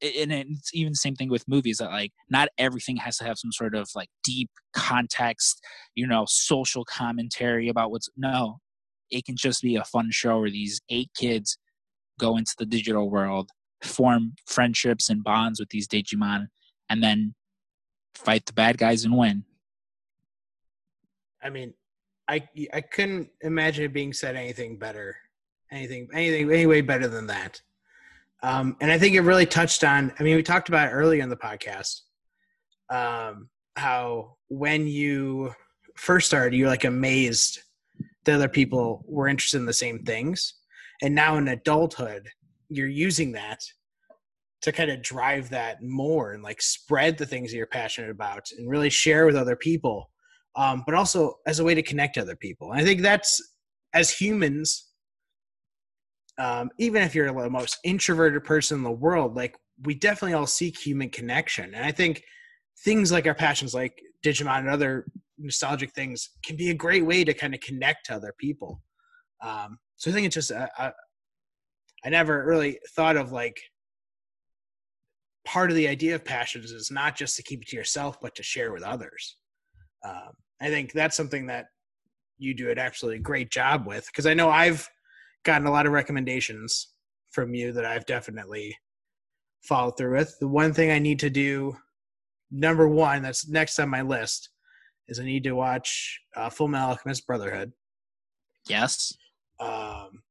and 0.00 0.32
it's 0.32 0.72
even 0.74 0.92
the 0.92 0.96
same 0.96 1.16
thing 1.16 1.28
with 1.28 1.48
movies 1.48 1.78
that 1.78 1.90
like 1.90 2.12
not 2.30 2.48
everything 2.56 2.96
has 2.96 3.16
to 3.16 3.24
have 3.24 3.36
some 3.36 3.50
sort 3.50 3.74
of 3.74 3.88
like 3.96 4.08
deep 4.22 4.48
context 4.72 5.60
you 5.96 6.06
know 6.06 6.24
social 6.28 6.84
commentary 6.84 7.68
about 7.68 7.90
what's 7.90 8.08
no 8.16 8.58
it 9.10 9.24
can 9.24 9.36
just 9.36 9.62
be 9.62 9.76
a 9.76 9.84
fun 9.84 10.10
show 10.10 10.40
where 10.40 10.50
these 10.50 10.80
eight 10.88 11.10
kids 11.16 11.58
go 12.18 12.36
into 12.36 12.54
the 12.58 12.66
digital 12.66 13.10
world 13.10 13.50
form 13.82 14.34
friendships 14.46 15.08
and 15.08 15.22
bonds 15.22 15.60
with 15.60 15.68
these 15.70 15.86
Digimon, 15.86 16.48
and 16.88 17.02
then 17.02 17.34
fight 18.14 18.46
the 18.46 18.52
bad 18.52 18.78
guys 18.78 19.04
and 19.04 19.16
win. 19.16 19.44
I 21.42 21.50
mean, 21.50 21.74
I 22.26 22.46
I 22.72 22.80
couldn't 22.80 23.30
imagine 23.40 23.84
it 23.84 23.92
being 23.92 24.12
said 24.12 24.36
anything 24.36 24.78
better, 24.78 25.16
anything 25.70 26.08
anything 26.12 26.50
any 26.50 26.66
way 26.66 26.80
better 26.80 27.08
than 27.08 27.26
that. 27.28 27.60
Um, 28.42 28.76
and 28.80 28.90
I 28.90 28.98
think 28.98 29.14
it 29.14 29.20
really 29.22 29.46
touched 29.46 29.82
on. 29.82 30.12
I 30.18 30.22
mean, 30.22 30.36
we 30.36 30.42
talked 30.42 30.68
about 30.68 30.92
earlier 30.92 31.22
in 31.22 31.28
the 31.28 31.36
podcast. 31.36 32.02
Um, 32.90 33.48
how 33.76 34.36
when 34.48 34.86
you 34.86 35.54
first 35.96 36.26
started, 36.26 36.56
you're 36.56 36.68
like 36.68 36.84
amazed 36.84 37.60
that 38.28 38.36
other 38.36 38.48
people 38.48 39.04
were 39.08 39.26
interested 39.26 39.56
in 39.56 39.66
the 39.66 39.72
same 39.72 40.04
things, 40.04 40.54
and 41.02 41.14
now 41.14 41.36
in 41.38 41.48
adulthood, 41.48 42.28
you're 42.68 42.86
using 42.86 43.32
that 43.32 43.60
to 44.60 44.72
kind 44.72 44.90
of 44.90 45.02
drive 45.02 45.48
that 45.50 45.82
more 45.82 46.32
and 46.32 46.42
like 46.42 46.60
spread 46.60 47.16
the 47.16 47.24
things 47.24 47.50
that 47.50 47.56
you're 47.56 47.66
passionate 47.66 48.10
about 48.10 48.46
and 48.58 48.68
really 48.68 48.90
share 48.90 49.24
with 49.24 49.36
other 49.36 49.56
people 49.56 50.10
um, 50.56 50.82
but 50.84 50.94
also 50.94 51.36
as 51.46 51.60
a 51.60 51.64
way 51.64 51.74
to 51.74 51.82
connect 51.82 52.18
other 52.18 52.36
people. 52.36 52.72
And 52.72 52.80
i 52.80 52.84
think 52.84 53.00
that's 53.00 53.40
as 53.94 54.10
humans 54.10 54.84
um, 56.38 56.70
even 56.78 57.02
if 57.02 57.14
you're 57.14 57.32
the 57.32 57.50
most 57.50 57.78
introverted 57.84 58.44
person 58.44 58.78
in 58.78 58.84
the 58.84 58.90
world 58.90 59.36
like 59.36 59.56
we 59.84 59.94
definitely 59.94 60.34
all 60.34 60.46
seek 60.46 60.76
human 60.76 61.08
connection. 61.08 61.74
And 61.74 61.84
i 61.84 61.92
think 61.92 62.22
things 62.84 63.10
like 63.12 63.26
our 63.26 63.34
passions 63.34 63.74
like 63.74 64.02
digimon 64.24 64.60
and 64.60 64.68
other 64.68 65.06
nostalgic 65.38 65.92
things 65.92 66.30
can 66.44 66.56
be 66.56 66.70
a 66.70 66.74
great 66.74 67.04
way 67.04 67.24
to 67.24 67.32
kind 67.32 67.54
of 67.54 67.60
connect 67.60 68.06
to 68.06 68.14
other 68.14 68.34
people 68.38 68.82
um, 69.42 69.78
so 69.96 70.10
i 70.10 70.14
think 70.14 70.26
it's 70.26 70.34
just 70.34 70.50
a, 70.50 70.92
I 72.04 72.10
never 72.10 72.44
really 72.44 72.78
thought 72.94 73.16
of 73.16 73.32
like 73.32 73.60
part 75.44 75.70
of 75.70 75.76
the 75.76 75.88
idea 75.88 76.14
of 76.14 76.24
passions 76.24 76.70
is 76.72 76.90
not 76.90 77.16
just 77.16 77.36
to 77.36 77.42
keep 77.42 77.62
it 77.62 77.68
to 77.68 77.76
yourself, 77.76 78.20
but 78.20 78.34
to 78.34 78.42
share 78.42 78.72
with 78.72 78.82
others. 78.82 79.36
Um, 80.04 80.32
I 80.60 80.68
think 80.68 80.92
that's 80.92 81.16
something 81.16 81.46
that 81.46 81.66
you 82.38 82.54
do 82.54 82.70
an 82.70 82.78
absolutely 82.78 83.20
great 83.20 83.50
job 83.50 83.86
with 83.86 84.06
because 84.06 84.26
I 84.26 84.34
know 84.34 84.50
I've 84.50 84.88
gotten 85.44 85.66
a 85.66 85.70
lot 85.70 85.86
of 85.86 85.92
recommendations 85.92 86.88
from 87.30 87.54
you 87.54 87.72
that 87.72 87.84
I've 87.84 88.06
definitely 88.06 88.76
followed 89.62 89.96
through 89.96 90.16
with. 90.16 90.36
The 90.38 90.48
one 90.48 90.72
thing 90.72 90.90
I 90.90 90.98
need 90.98 91.18
to 91.20 91.30
do, 91.30 91.76
number 92.50 92.86
one, 92.86 93.22
that's 93.22 93.48
next 93.48 93.78
on 93.78 93.88
my 93.88 94.02
list, 94.02 94.50
is 95.08 95.18
I 95.20 95.24
need 95.24 95.44
to 95.44 95.52
watch 95.52 96.20
uh, 96.36 96.50
Full 96.50 96.68
Metal 96.68 96.90
Alchemist 96.90 97.26
Brotherhood. 97.26 97.72
Yes. 98.68 99.12
Um, 99.60 100.22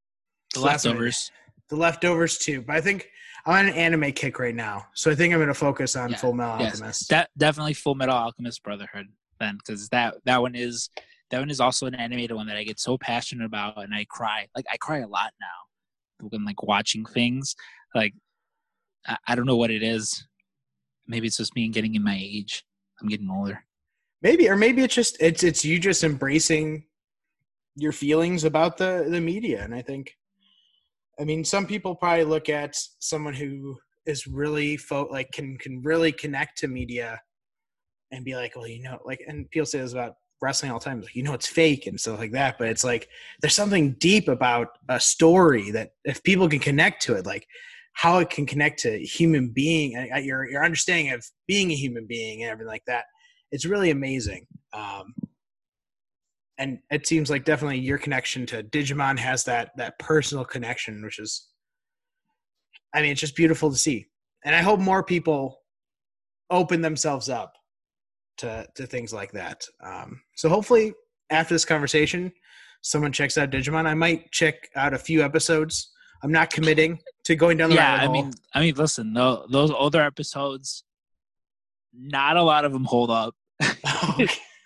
The 0.54 0.62
leftovers. 0.62 1.32
the 1.70 1.76
leftovers 1.76 2.38
too, 2.38 2.62
but 2.62 2.76
I 2.76 2.82
think 2.82 3.10
I'm 3.46 3.54
on 3.54 3.66
an 3.68 3.74
anime 3.76 4.12
kick 4.12 4.40
right 4.40 4.56
now, 4.56 4.86
so 4.94 5.10
I 5.12 5.16
think 5.16 5.34
I'm 5.34 5.40
going 5.40 5.48
to 5.48 5.54
focus 5.54 5.96
on 5.96 6.12
Yeah, 6.12 6.18
Full 6.18 6.34
Metal 6.34 6.60
yes. 6.60 6.74
Alchemist. 6.76 7.10
De- 7.10 7.28
definitely 7.38 7.74
Full 7.74 7.96
Metal 7.96 8.16
Alchemist 8.16 8.64
Brotherhood 8.64 9.08
then, 9.40 9.58
because 9.58 9.90
that 9.90 10.16
that 10.26 10.42
one 10.42 10.56
is 10.56 10.90
that 11.30 11.40
one 11.40 11.50
is 11.50 11.60
also 11.60 11.86
an 11.88 11.96
animated 11.96 12.36
one 12.36 12.48
that 12.48 12.56
I 12.58 12.64
get 12.64 12.80
so 12.80 12.98
passionate 12.98 13.46
about, 13.46 13.84
and 13.84 13.94
I 13.94 14.06
cry. 14.10 14.48
Like 14.56 14.66
I 14.72 14.78
cry 14.78 15.00
a 15.00 15.08
lot 15.08 15.34
now 15.42 16.28
when 16.30 16.46
like 16.46 16.64
watching 16.64 17.06
things. 17.06 17.56
Like 17.96 18.14
I, 19.08 19.18
I 19.28 19.36
don't 19.36 19.46
know 19.46 19.58
what 19.58 19.72
it 19.72 19.84
is. 19.84 20.26
Maybe 21.08 21.28
it's 21.28 21.38
just 21.38 21.56
me 21.56 21.68
getting 21.70 21.96
in 21.96 22.04
my 22.04 22.18
age. 22.22 22.64
I'm 23.02 23.08
getting 23.08 23.30
older. 23.30 23.64
Maybe, 24.22 24.50
or 24.50 24.56
maybe 24.56 24.84
it's 24.84 24.96
just 24.96 25.18
it's 25.20 25.44
it's 25.44 25.64
you 25.66 25.80
just 25.80 26.04
embracing 26.04 26.86
your 27.76 27.92
feelings 27.92 28.44
about 28.44 28.78
the 28.78 29.08
the 29.10 29.22
media, 29.22 29.64
and 29.64 29.74
I 29.74 29.82
think, 29.82 30.16
I 31.20 31.24
mean, 31.24 31.44
some 31.44 31.66
people 31.66 31.96
probably 31.96 32.24
look 32.26 32.50
at 32.50 32.76
someone 33.00 33.34
who 33.34 33.78
is 34.06 34.28
really 34.28 34.78
fo- 34.78 35.10
like 35.12 35.32
can 35.32 35.58
can 35.58 35.82
really 35.84 36.12
connect 36.12 36.58
to 36.60 36.68
media 36.68 37.22
and 38.12 38.26
be 38.26 38.36
like, 38.36 38.56
well, 38.56 38.68
you 38.68 38.82
know, 38.82 39.00
like, 39.06 39.22
and 39.28 39.50
people 39.52 39.66
say 39.66 39.80
this 39.80 39.92
about 39.92 40.14
wrestling 40.42 40.72
all 40.72 40.80
the 40.80 40.86
time, 40.86 41.02
like, 41.02 41.16
you 41.16 41.24
know, 41.24 41.34
it's 41.34 41.48
fake 41.48 41.88
and 41.88 42.00
stuff 42.00 42.20
like 42.20 42.32
that. 42.32 42.58
But 42.58 42.70
it's 42.70 42.84
like 42.84 43.10
there's 43.42 43.56
something 43.56 43.94
deep 44.00 44.28
about 44.28 44.70
a 44.90 45.00
story 45.00 45.72
that 45.72 45.92
if 46.06 46.24
people 46.24 46.48
can 46.48 46.60
connect 46.60 47.02
to 47.04 47.16
it, 47.16 47.26
like 47.26 47.48
how 47.94 48.20
it 48.20 48.30
can 48.30 48.46
connect 48.46 48.80
to 48.80 48.98
human 49.00 49.50
being, 49.50 49.98
uh, 50.14 50.18
your 50.18 50.50
your 50.50 50.64
understanding 50.64 51.12
of 51.14 51.26
being 51.48 51.72
a 51.72 51.76
human 51.76 52.06
being 52.08 52.44
and 52.44 52.52
everything 52.52 52.70
like 52.70 52.86
that, 52.88 53.06
it's 53.52 53.66
really 53.66 53.92
amazing. 53.92 54.46
Um, 54.74 55.14
and 56.58 56.80
it 56.90 57.08
seems 57.08 57.30
like 57.30 57.46
definitely 57.46 57.80
your 57.80 57.98
connection 57.98 58.46
to 58.48 58.64
Digimon 58.64 59.20
has 59.20 59.44
that 59.44 59.72
that 59.78 60.00
personal 60.00 60.44
connection, 60.44 61.04
which 61.04 61.20
is, 61.20 61.48
I 62.94 63.02
mean, 63.02 63.12
it's 63.12 63.22
just 63.22 63.36
beautiful 63.36 63.70
to 63.70 63.78
see. 63.78 64.08
And 64.44 64.56
I 64.56 64.62
hope 64.62 64.80
more 64.80 65.04
people 65.04 65.60
open 66.50 66.82
themselves 66.82 67.30
up 67.30 67.54
to 68.38 68.68
to 68.76 68.88
things 68.88 69.14
like 69.14 69.32
that. 69.34 69.64
Um, 69.84 70.22
so 70.36 70.50
hopefully, 70.50 70.94
after 71.30 71.54
this 71.54 71.66
conversation, 71.66 72.32
someone 72.82 73.12
checks 73.12 73.38
out 73.38 73.52
Digimon. 73.52 73.86
I 73.86 73.94
might 73.94 74.32
check 74.32 74.70
out 74.76 74.94
a 74.94 75.00
few 75.00 75.24
episodes. 75.24 75.92
I'm 76.24 76.32
not 76.32 76.50
committing 76.50 77.00
to 77.26 77.36
going 77.36 77.58
down 77.58 77.70
the 77.70 77.76
yeah, 77.76 77.98
rabbit 77.98 78.10
I 78.10 78.12
mean, 78.12 78.34
I 78.56 78.60
mean, 78.62 78.76
listen, 78.76 79.14
tho- 79.14 79.46
those 79.52 79.70
older 79.70 80.02
episodes, 80.02 80.84
not 81.98 82.38
a 82.38 82.44
lot 82.44 82.66
of 82.66 82.72
them 82.72 82.86
hold 82.86 83.10
up. 83.10 83.36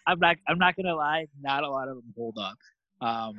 I'm 0.07 0.19
not. 0.19 0.37
I'm 0.47 0.57
not 0.57 0.75
gonna 0.75 0.95
lie. 0.95 1.27
Not 1.41 1.63
a 1.63 1.69
lot 1.69 1.87
of 1.87 1.95
them 1.95 2.13
hold 2.15 2.37
up. 2.39 2.57
Um, 3.01 3.35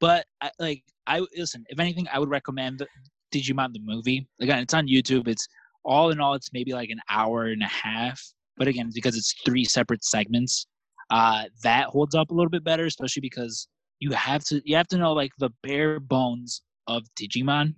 but 0.00 0.26
I, 0.40 0.50
like, 0.58 0.82
I 1.06 1.20
listen. 1.36 1.64
If 1.68 1.78
anything, 1.78 2.06
I 2.12 2.18
would 2.18 2.30
recommend 2.30 2.86
Digimon 3.32 3.72
the 3.72 3.80
movie. 3.82 4.26
Again, 4.40 4.58
it's 4.58 4.74
on 4.74 4.86
YouTube. 4.86 5.28
It's 5.28 5.46
all 5.84 6.10
in 6.10 6.20
all, 6.20 6.34
it's 6.34 6.52
maybe 6.52 6.72
like 6.72 6.90
an 6.90 7.00
hour 7.08 7.44
and 7.44 7.62
a 7.62 7.68
half. 7.68 8.20
But 8.56 8.68
again, 8.68 8.90
because 8.92 9.16
it's 9.16 9.34
three 9.44 9.64
separate 9.64 10.04
segments, 10.04 10.66
uh, 11.10 11.44
that 11.62 11.86
holds 11.86 12.14
up 12.14 12.30
a 12.30 12.34
little 12.34 12.50
bit 12.50 12.64
better, 12.64 12.86
especially 12.86 13.20
because 13.20 13.68
you 14.00 14.10
have 14.12 14.44
to 14.44 14.60
you 14.64 14.76
have 14.76 14.88
to 14.88 14.98
know 14.98 15.12
like 15.12 15.32
the 15.38 15.50
bare 15.62 16.00
bones 16.00 16.62
of 16.86 17.04
Digimon, 17.18 17.74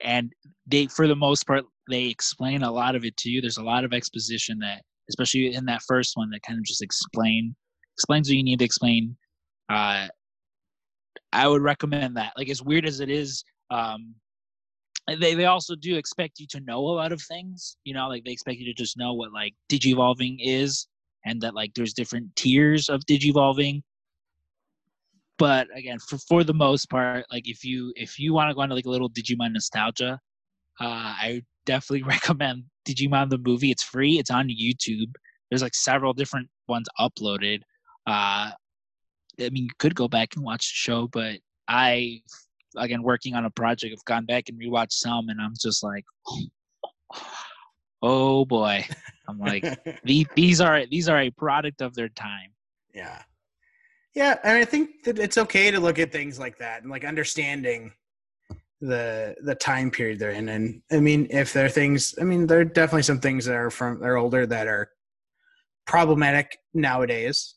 and 0.00 0.32
they 0.66 0.86
for 0.86 1.08
the 1.08 1.16
most 1.16 1.46
part 1.46 1.64
they 1.88 2.06
explain 2.06 2.62
a 2.62 2.70
lot 2.70 2.94
of 2.94 3.04
it 3.04 3.16
to 3.18 3.30
you. 3.30 3.40
There's 3.40 3.58
a 3.58 3.62
lot 3.62 3.84
of 3.84 3.92
exposition 3.92 4.58
that 4.60 4.82
especially 5.08 5.54
in 5.54 5.64
that 5.64 5.82
first 5.82 6.16
one 6.16 6.30
that 6.30 6.42
kind 6.42 6.58
of 6.58 6.64
just 6.64 6.82
explain 6.82 7.54
explains 7.96 8.28
what 8.28 8.36
you 8.36 8.42
need 8.44 8.58
to 8.60 8.64
explain. 8.64 9.16
Uh 9.68 10.08
i 11.32 11.46
would 11.46 11.62
recommend 11.62 12.16
that. 12.16 12.32
Like 12.36 12.48
as 12.48 12.62
weird 12.62 12.86
as 12.86 13.00
it 13.00 13.10
is 13.10 13.44
um 13.70 14.14
they 15.06 15.34
they 15.34 15.46
also 15.46 15.74
do 15.74 15.96
expect 15.96 16.38
you 16.38 16.46
to 16.48 16.60
know 16.60 16.78
a 16.80 16.96
lot 17.00 17.12
of 17.12 17.22
things 17.22 17.76
you 17.84 17.94
know 17.94 18.08
like 18.08 18.24
they 18.24 18.30
expect 18.30 18.58
you 18.58 18.66
to 18.66 18.74
just 18.74 18.96
know 18.98 19.14
what 19.14 19.32
like 19.32 19.54
digivolving 19.70 20.36
is 20.40 20.86
and 21.24 21.40
that 21.40 21.54
like 21.54 21.72
there's 21.74 21.92
different 21.92 22.34
tiers 22.36 22.88
of 22.88 23.02
digivolving. 23.06 23.82
But 25.38 25.68
again 25.74 25.98
for 25.98 26.18
for 26.18 26.44
the 26.44 26.54
most 26.54 26.90
part 26.90 27.24
like 27.30 27.48
if 27.48 27.64
you 27.64 27.92
if 27.96 28.18
you 28.18 28.32
want 28.34 28.50
to 28.50 28.54
go 28.54 28.62
into 28.62 28.74
like 28.74 28.86
a 28.86 28.90
little 28.90 29.10
digimon 29.10 29.52
nostalgia 29.52 30.18
uh 30.80 31.14
i 31.26 31.42
definitely 31.68 32.02
recommend 32.14 32.64
Digimon 32.88 33.28
the 33.30 33.38
movie. 33.38 33.70
It's 33.70 33.84
free. 33.84 34.18
It's 34.18 34.30
on 34.30 34.48
YouTube. 34.48 35.12
There's 35.50 35.62
like 35.62 35.74
several 35.74 36.12
different 36.12 36.48
ones 36.66 36.88
uploaded. 36.98 37.60
Uh, 38.06 38.50
I 39.40 39.50
mean, 39.50 39.64
you 39.64 39.70
could 39.78 39.94
go 39.94 40.08
back 40.08 40.34
and 40.34 40.44
watch 40.44 40.72
the 40.72 40.74
show, 40.76 41.06
but 41.08 41.36
I, 41.68 42.22
again, 42.76 43.02
working 43.02 43.34
on 43.34 43.44
a 43.44 43.50
project, 43.50 43.92
have 43.92 44.04
gone 44.04 44.24
back 44.24 44.48
and 44.48 44.58
rewatched 44.60 44.92
some, 44.92 45.28
and 45.28 45.40
I'm 45.40 45.54
just 45.60 45.84
like, 45.84 46.04
oh 48.02 48.44
boy. 48.44 48.84
I'm 49.28 49.38
like, 49.38 49.62
the- 50.04 50.26
these 50.34 50.60
are 50.60 50.86
these 50.86 51.08
are 51.08 51.20
a 51.20 51.30
product 51.30 51.82
of 51.82 51.94
their 51.94 52.08
time. 52.08 52.50
Yeah. 52.94 53.22
Yeah, 54.14 54.38
and 54.42 54.56
I 54.58 54.64
think 54.64 55.04
that 55.04 55.18
it's 55.18 55.38
okay 55.38 55.70
to 55.70 55.78
look 55.78 55.98
at 56.00 56.10
things 56.10 56.38
like 56.38 56.58
that 56.58 56.82
and 56.82 56.90
like 56.90 57.04
understanding 57.04 57.92
the 58.80 59.34
the 59.42 59.54
time 59.54 59.90
period 59.90 60.18
they're 60.18 60.30
in. 60.30 60.48
And 60.48 60.82
I 60.92 61.00
mean, 61.00 61.26
if 61.30 61.52
there 61.52 61.66
are 61.66 61.70
things, 61.70 62.14
I 62.20 62.24
mean, 62.24 62.46
there 62.46 62.60
are 62.60 62.64
definitely 62.64 63.02
some 63.02 63.20
things 63.20 63.44
that 63.46 63.54
are 63.54 63.70
from 63.70 64.00
they're 64.00 64.16
older 64.16 64.46
that 64.46 64.66
are 64.66 64.90
problematic 65.86 66.58
nowadays. 66.74 67.54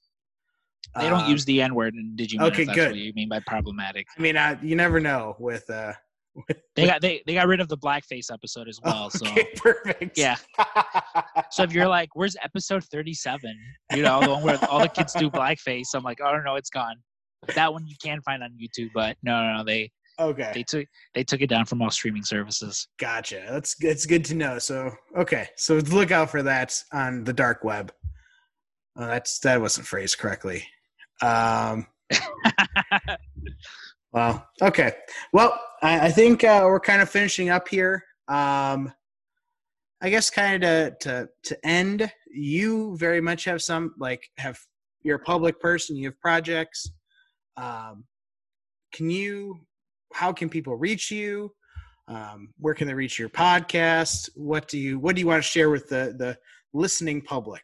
They 0.99 1.09
don't 1.09 1.24
Um, 1.24 1.32
use 1.32 1.45
the 1.45 1.61
N 1.61 1.74
word 1.76 1.93
in 1.95 2.15
Digimon. 2.17 2.51
okay, 2.51 2.65
that's 2.65 2.76
good. 2.76 2.95
You 2.97 3.13
mean 3.13 3.30
by 3.30 3.39
problematic? 3.47 4.07
I 4.17 4.22
mean, 4.22 4.36
uh, 4.36 4.57
you 4.61 4.76
never 4.76 4.99
know 4.99 5.36
with. 5.39 5.69
uh 5.69 5.93
They 6.76 6.86
got 6.86 7.01
they, 7.01 7.22
they 7.28 7.34
got 7.34 7.47
rid 7.47 7.59
of 7.59 7.67
the 7.67 7.78
blackface 7.78 8.32
episode 8.32 8.67
as 8.67 8.80
well. 8.84 9.09
okay, 9.22 9.47
perfect. 9.55 10.17
Yeah. 10.17 10.38
So 11.51 11.63
if 11.63 11.74
you're 11.74 11.88
like, 11.88 12.09
"Where's 12.15 12.38
episode 12.41 12.84
37?" 12.86 13.53
You 13.93 14.03
know, 14.03 14.22
the 14.22 14.30
one 14.30 14.41
where 14.43 14.65
all 14.69 14.80
the 14.80 14.88
kids 14.88 15.11
do 15.13 15.30
blackface. 15.30 15.88
I'm 15.93 16.03
like, 16.03 16.19
"Oh 16.24 16.39
no, 16.45 16.55
it's 16.55 16.69
gone." 16.69 16.95
That 17.55 17.74
one 17.74 17.86
you 17.86 17.95
can 18.01 18.22
find 18.22 18.41
on 18.41 18.51
YouTube, 18.61 18.89
but 18.93 19.17
no, 19.22 19.43
no, 19.45 19.57
no 19.57 19.63
they 19.65 19.91
okay, 20.30 20.51
they 20.53 20.63
took 20.63 20.88
they 21.13 21.24
took 21.24 21.41
it 21.41 21.47
down 21.47 21.65
from 21.65 21.82
all 21.82 21.91
streaming 21.91 22.24
services. 22.24 22.88
gotcha. 22.99 23.45
That's 23.49 23.76
that's 23.76 24.05
good 24.05 24.26
to 24.26 24.36
know. 24.36 24.59
So 24.59 24.91
okay, 25.17 25.47
so 25.57 25.76
look 25.76 26.11
out 26.11 26.30
for 26.30 26.43
that 26.43 26.76
on 26.93 27.24
the 27.24 27.34
dark 27.34 27.63
web. 27.63 27.91
Oh, 28.97 29.07
that's 29.07 29.39
that 29.39 29.61
wasn't 29.61 29.88
phrased 29.88 30.17
correctly. 30.17 30.63
Um, 31.22 31.88
well, 34.11 34.47
okay. 34.61 34.93
Well, 35.34 35.59
I, 35.82 36.07
I 36.07 36.11
think 36.11 36.43
uh, 36.43 36.63
we're 36.65 36.80
kind 36.80 37.01
of 37.01 37.09
finishing 37.09 37.49
up 37.49 37.67
here. 37.67 38.03
Um, 38.28 38.93
I 40.01 40.09
guess 40.09 40.30
kind 40.30 40.63
of 40.63 40.99
to, 40.99 40.99
to 41.01 41.30
to 41.43 41.65
end, 41.65 42.11
you 42.34 42.97
very 42.97 43.22
much 43.22 43.45
have 43.45 43.61
some 43.61 43.93
like 43.99 44.24
have 44.38 44.59
you're 45.03 45.17
a 45.17 45.19
public 45.19 45.59
person. 45.59 45.95
You 45.95 46.09
have 46.09 46.19
projects. 46.19 46.89
Um, 47.57 48.05
can 48.93 49.09
you? 49.09 49.59
How 50.14 50.32
can 50.34 50.49
people 50.49 50.76
reach 50.76 51.12
you? 51.12 51.53
Um, 52.07 52.49
where 52.57 52.74
can 52.74 52.88
they 52.88 52.93
reach 52.93 53.18
your 53.18 53.30
podcast? 53.30 54.30
What 54.36 54.68
do 54.68 54.78
you 54.78 54.99
What 54.99 55.16
do 55.16 55.22
you 55.22 55.28
want 55.28 55.43
to 55.43 55.47
share 55.47 55.70
with 55.70 55.88
the 55.89 56.16
the 56.18 56.38
listening 56.74 57.22
public? 57.22 57.64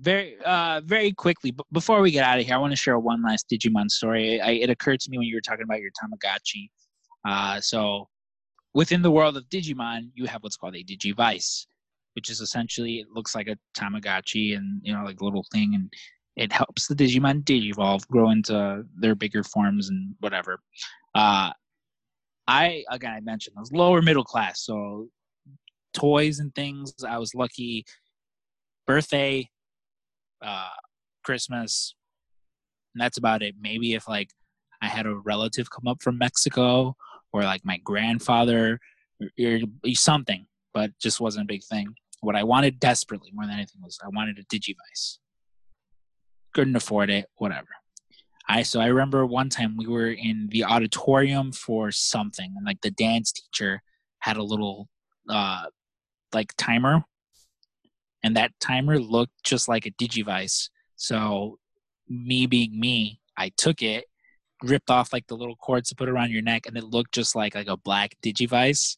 very 0.00 0.36
uh 0.44 0.80
very 0.84 1.12
quickly 1.12 1.50
but 1.50 1.66
before 1.72 2.00
we 2.00 2.10
get 2.10 2.24
out 2.24 2.38
of 2.38 2.46
here 2.46 2.54
i 2.54 2.58
want 2.58 2.70
to 2.70 2.76
share 2.76 2.98
one 2.98 3.22
last 3.22 3.46
digimon 3.52 3.90
story 3.90 4.40
I, 4.40 4.52
it 4.52 4.70
occurred 4.70 5.00
to 5.00 5.10
me 5.10 5.18
when 5.18 5.26
you 5.26 5.34
were 5.34 5.40
talking 5.40 5.64
about 5.64 5.80
your 5.80 5.90
tamagotchi 5.90 6.70
uh 7.26 7.60
so 7.60 8.08
within 8.74 9.02
the 9.02 9.10
world 9.10 9.36
of 9.36 9.48
digimon 9.48 10.10
you 10.14 10.26
have 10.26 10.42
what's 10.42 10.56
called 10.56 10.76
a 10.76 10.84
digivice 10.84 11.66
which 12.14 12.30
is 12.30 12.40
essentially 12.40 13.00
it 13.00 13.08
looks 13.12 13.34
like 13.34 13.48
a 13.48 13.58
tamagotchi 13.76 14.56
and 14.56 14.80
you 14.84 14.92
know 14.92 15.04
like 15.04 15.20
a 15.20 15.24
little 15.24 15.44
thing 15.52 15.74
and 15.74 15.92
it 16.36 16.52
helps 16.52 16.86
the 16.86 16.94
digimon 16.94 17.42
digivolve 17.42 18.06
grow 18.06 18.30
into 18.30 18.84
their 19.00 19.16
bigger 19.16 19.42
forms 19.42 19.88
and 19.88 20.14
whatever 20.20 20.60
uh 21.18 21.50
i 22.46 22.84
again 22.90 23.12
i 23.12 23.20
mentioned 23.20 23.54
i 23.56 23.60
was 23.60 23.72
lower 23.72 24.00
middle 24.02 24.24
class 24.24 24.60
so 24.62 25.08
toys 25.94 26.38
and 26.38 26.54
things 26.54 26.92
i 27.08 27.18
was 27.18 27.34
lucky 27.34 27.84
birthday 28.86 29.48
uh, 30.42 30.68
Christmas, 31.24 31.94
and 32.94 33.02
that's 33.02 33.18
about 33.18 33.42
it. 33.42 33.54
Maybe 33.60 33.94
if 33.94 34.08
like 34.08 34.30
I 34.80 34.86
had 34.86 35.06
a 35.06 35.14
relative 35.14 35.70
come 35.70 35.86
up 35.86 36.02
from 36.02 36.18
Mexico, 36.18 36.96
or 37.32 37.42
like 37.42 37.64
my 37.64 37.78
grandfather, 37.78 38.80
or, 39.20 39.28
or 39.38 39.94
something. 39.94 40.46
but 40.72 40.90
just 41.00 41.20
wasn't 41.20 41.44
a 41.44 41.52
big 41.52 41.64
thing. 41.64 41.94
What 42.20 42.36
I 42.36 42.44
wanted 42.44 42.80
desperately 42.80 43.30
more 43.32 43.46
than 43.46 43.54
anything 43.54 43.80
was 43.82 43.98
I 44.02 44.08
wanted 44.08 44.38
a 44.38 44.44
Digivice. 44.44 45.18
Couldn't 46.54 46.76
afford 46.76 47.10
it, 47.10 47.26
whatever. 47.36 47.68
I 48.48 48.62
so 48.62 48.80
I 48.80 48.86
remember 48.86 49.26
one 49.26 49.50
time 49.50 49.76
we 49.76 49.86
were 49.86 50.10
in 50.10 50.48
the 50.50 50.64
auditorium 50.64 51.52
for 51.52 51.90
something, 51.92 52.52
and 52.56 52.64
like 52.64 52.80
the 52.80 52.90
dance 52.90 53.32
teacher 53.32 53.82
had 54.20 54.36
a 54.36 54.42
little 54.42 54.88
uh 55.28 55.66
like 56.32 56.54
timer, 56.56 57.04
and 58.22 58.36
that 58.36 58.52
timer 58.60 58.98
looked 58.98 59.44
just 59.44 59.68
like 59.68 59.86
a 59.86 59.90
Digivice. 59.90 60.70
So 60.96 61.58
me 62.08 62.46
being 62.46 62.78
me, 62.80 63.20
I 63.36 63.50
took 63.50 63.82
it, 63.82 64.06
ripped 64.62 64.90
off 64.90 65.12
like 65.12 65.26
the 65.26 65.36
little 65.36 65.56
cords 65.56 65.90
to 65.90 65.94
put 65.94 66.08
around 66.08 66.30
your 66.30 66.42
neck, 66.42 66.66
and 66.66 66.76
it 66.76 66.84
looked 66.84 67.12
just 67.12 67.36
like 67.36 67.54
like 67.54 67.68
a 67.68 67.76
black 67.76 68.16
Digivice. 68.22 68.96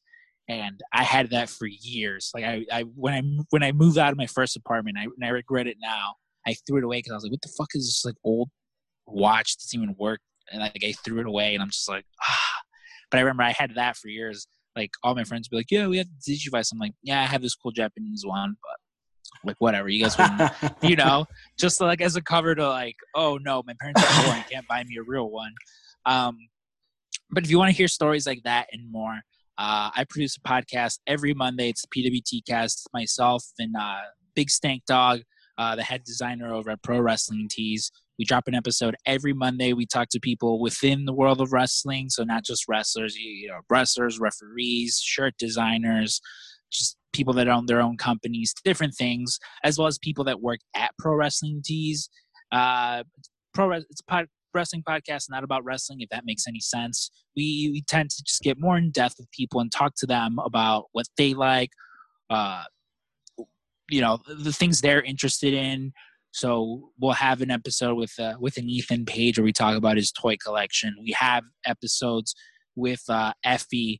And 0.48 0.80
I 0.92 1.04
had 1.04 1.30
that 1.30 1.48
for 1.48 1.66
years. 1.66 2.30
Like 2.34 2.44
I, 2.44 2.66
I 2.72 2.82
when 2.82 3.14
I 3.14 3.22
when 3.50 3.62
I 3.64 3.72
moved 3.72 3.98
out 3.98 4.12
of 4.12 4.18
my 4.18 4.26
first 4.26 4.56
apartment, 4.56 4.96
I, 4.98 5.04
and 5.04 5.24
I 5.24 5.28
regret 5.28 5.66
it 5.66 5.76
now. 5.80 6.14
I 6.46 6.54
threw 6.66 6.78
it 6.78 6.84
away 6.84 6.98
because 6.98 7.12
I 7.12 7.14
was 7.16 7.24
like, 7.24 7.32
"What 7.32 7.42
the 7.42 7.52
fuck 7.58 7.68
is 7.74 7.86
this 7.86 8.04
like 8.04 8.16
old 8.24 8.50
watch? 9.12 9.56
Doesn't 9.56 9.80
even 9.80 9.94
work." 9.98 10.20
And 10.52 10.60
like 10.60 10.82
I 10.84 10.92
threw 10.92 11.20
it 11.20 11.26
away, 11.26 11.54
and 11.54 11.62
I'm 11.62 11.70
just 11.70 11.88
like, 11.88 12.04
ah. 12.22 12.60
But 13.10 13.18
I 13.18 13.20
remember 13.22 13.42
I 13.42 13.52
had 13.52 13.74
that 13.74 13.96
for 13.96 14.08
years. 14.08 14.46
Like 14.76 14.90
all 15.02 15.14
my 15.14 15.24
friends 15.24 15.48
would 15.50 15.56
be 15.56 15.60
like, 15.60 15.70
"Yeah, 15.70 15.88
we 15.88 15.98
have 15.98 16.06
the 16.06 16.32
Digivice." 16.32 16.72
I'm 16.72 16.78
like, 16.78 16.94
"Yeah, 17.02 17.20
I 17.22 17.26
have 17.26 17.42
this 17.42 17.54
cool 17.54 17.72
Japanese 17.72 18.24
one, 18.24 18.56
but 18.62 18.76
like 19.44 19.56
whatever 19.58 19.88
you 19.88 20.02
guys 20.02 20.18
wouldn't 20.18 20.52
you 20.82 20.96
know 20.96 21.24
just 21.58 21.80
like 21.80 22.02
as 22.02 22.14
a 22.14 22.20
cover 22.20 22.54
to 22.54 22.68
like 22.68 22.96
oh 23.14 23.38
no 23.40 23.62
my 23.66 23.72
parents 23.80 24.02
are 24.02 24.22
poor 24.22 24.34
and 24.34 24.46
can't 24.50 24.68
buy 24.68 24.84
me 24.84 24.98
a 24.98 25.02
real 25.02 25.30
one 25.30 25.52
um 26.04 26.36
but 27.30 27.42
if 27.42 27.50
you 27.50 27.56
want 27.56 27.70
to 27.70 27.74
hear 27.74 27.88
stories 27.88 28.26
like 28.26 28.42
that 28.42 28.66
and 28.70 28.92
more 28.92 29.20
uh, 29.60 29.90
I 29.94 30.04
produce 30.08 30.38
a 30.38 30.40
podcast 30.40 31.00
every 31.06 31.34
Monday. 31.34 31.68
It's 31.68 31.84
the 31.84 31.88
PWT 31.88 32.46
cast. 32.46 32.88
Myself 32.94 33.44
and 33.58 33.76
uh, 33.78 33.98
Big 34.34 34.48
Stank 34.48 34.86
Dog, 34.86 35.20
uh, 35.58 35.76
the 35.76 35.82
head 35.82 36.02
designer 36.02 36.54
over 36.54 36.70
at 36.70 36.82
Pro 36.82 36.98
Wrestling 36.98 37.46
Tees. 37.50 37.92
We 38.20 38.26
drop 38.26 38.46
an 38.48 38.54
episode 38.54 38.96
every 39.06 39.32
Monday. 39.32 39.72
We 39.72 39.86
talk 39.86 40.10
to 40.10 40.20
people 40.20 40.60
within 40.60 41.06
the 41.06 41.12
world 41.14 41.40
of 41.40 41.54
wrestling, 41.54 42.10
so 42.10 42.22
not 42.22 42.44
just 42.44 42.68
wrestlers, 42.68 43.16
you 43.16 43.48
know, 43.48 43.60
wrestlers, 43.70 44.20
referees, 44.20 45.00
shirt 45.02 45.32
designers, 45.38 46.20
just 46.70 46.98
people 47.14 47.32
that 47.32 47.48
own 47.48 47.64
their 47.64 47.80
own 47.80 47.96
companies, 47.96 48.52
different 48.62 48.94
things, 48.94 49.38
as 49.64 49.78
well 49.78 49.86
as 49.86 49.96
people 49.96 50.22
that 50.24 50.42
work 50.42 50.60
at 50.76 50.90
Pro 50.98 51.14
Wrestling 51.14 51.62
Tees. 51.64 52.10
Uh, 52.52 53.04
pro 53.54 53.70
it's 53.70 54.02
pod, 54.02 54.26
wrestling 54.52 54.82
podcast, 54.86 55.30
not 55.30 55.42
about 55.42 55.64
wrestling. 55.64 56.02
If 56.02 56.10
that 56.10 56.26
makes 56.26 56.46
any 56.46 56.60
sense, 56.60 57.10
we 57.34 57.70
we 57.72 57.82
tend 57.88 58.10
to 58.10 58.22
just 58.22 58.42
get 58.42 58.60
more 58.60 58.76
in 58.76 58.90
depth 58.90 59.14
with 59.16 59.30
people 59.30 59.62
and 59.62 59.72
talk 59.72 59.94
to 59.96 60.06
them 60.06 60.38
about 60.44 60.88
what 60.92 61.06
they 61.16 61.32
like, 61.32 61.70
uh, 62.28 62.64
you 63.88 64.02
know, 64.02 64.18
the 64.28 64.52
things 64.52 64.82
they're 64.82 65.00
interested 65.00 65.54
in. 65.54 65.94
So 66.32 66.90
we'll 67.00 67.12
have 67.12 67.40
an 67.40 67.50
episode 67.50 67.96
with 67.96 68.12
uh, 68.18 68.34
with 68.38 68.56
an 68.56 68.68
Ethan 68.68 69.04
Page 69.04 69.38
where 69.38 69.44
we 69.44 69.52
talk 69.52 69.76
about 69.76 69.96
his 69.96 70.12
toy 70.12 70.36
collection. 70.36 70.94
We 71.02 71.12
have 71.18 71.44
episodes 71.66 72.34
with 72.76 73.02
uh, 73.08 73.32
Effy 73.44 73.98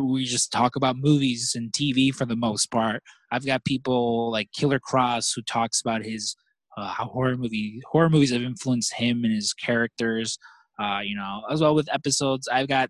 we 0.00 0.24
just 0.24 0.50
talk 0.50 0.76
about 0.76 0.96
movies 0.96 1.52
and 1.54 1.72
TV 1.72 2.14
for 2.14 2.24
the 2.24 2.36
most 2.36 2.70
part. 2.70 3.02
I've 3.30 3.44
got 3.44 3.64
people 3.64 4.30
like 4.30 4.50
Killer 4.52 4.80
Kross 4.80 5.32
who 5.34 5.42
talks 5.42 5.80
about 5.80 6.04
his 6.04 6.34
uh, 6.76 6.88
how 6.88 7.06
horror 7.06 7.36
movie 7.36 7.82
horror 7.90 8.08
movies 8.08 8.32
have 8.32 8.42
influenced 8.42 8.94
him 8.94 9.24
and 9.24 9.34
his 9.34 9.52
characters. 9.52 10.38
Uh, 10.80 11.00
you 11.02 11.16
know, 11.16 11.42
as 11.50 11.60
well 11.60 11.74
with 11.74 11.92
episodes. 11.92 12.48
I've 12.48 12.68
got 12.68 12.88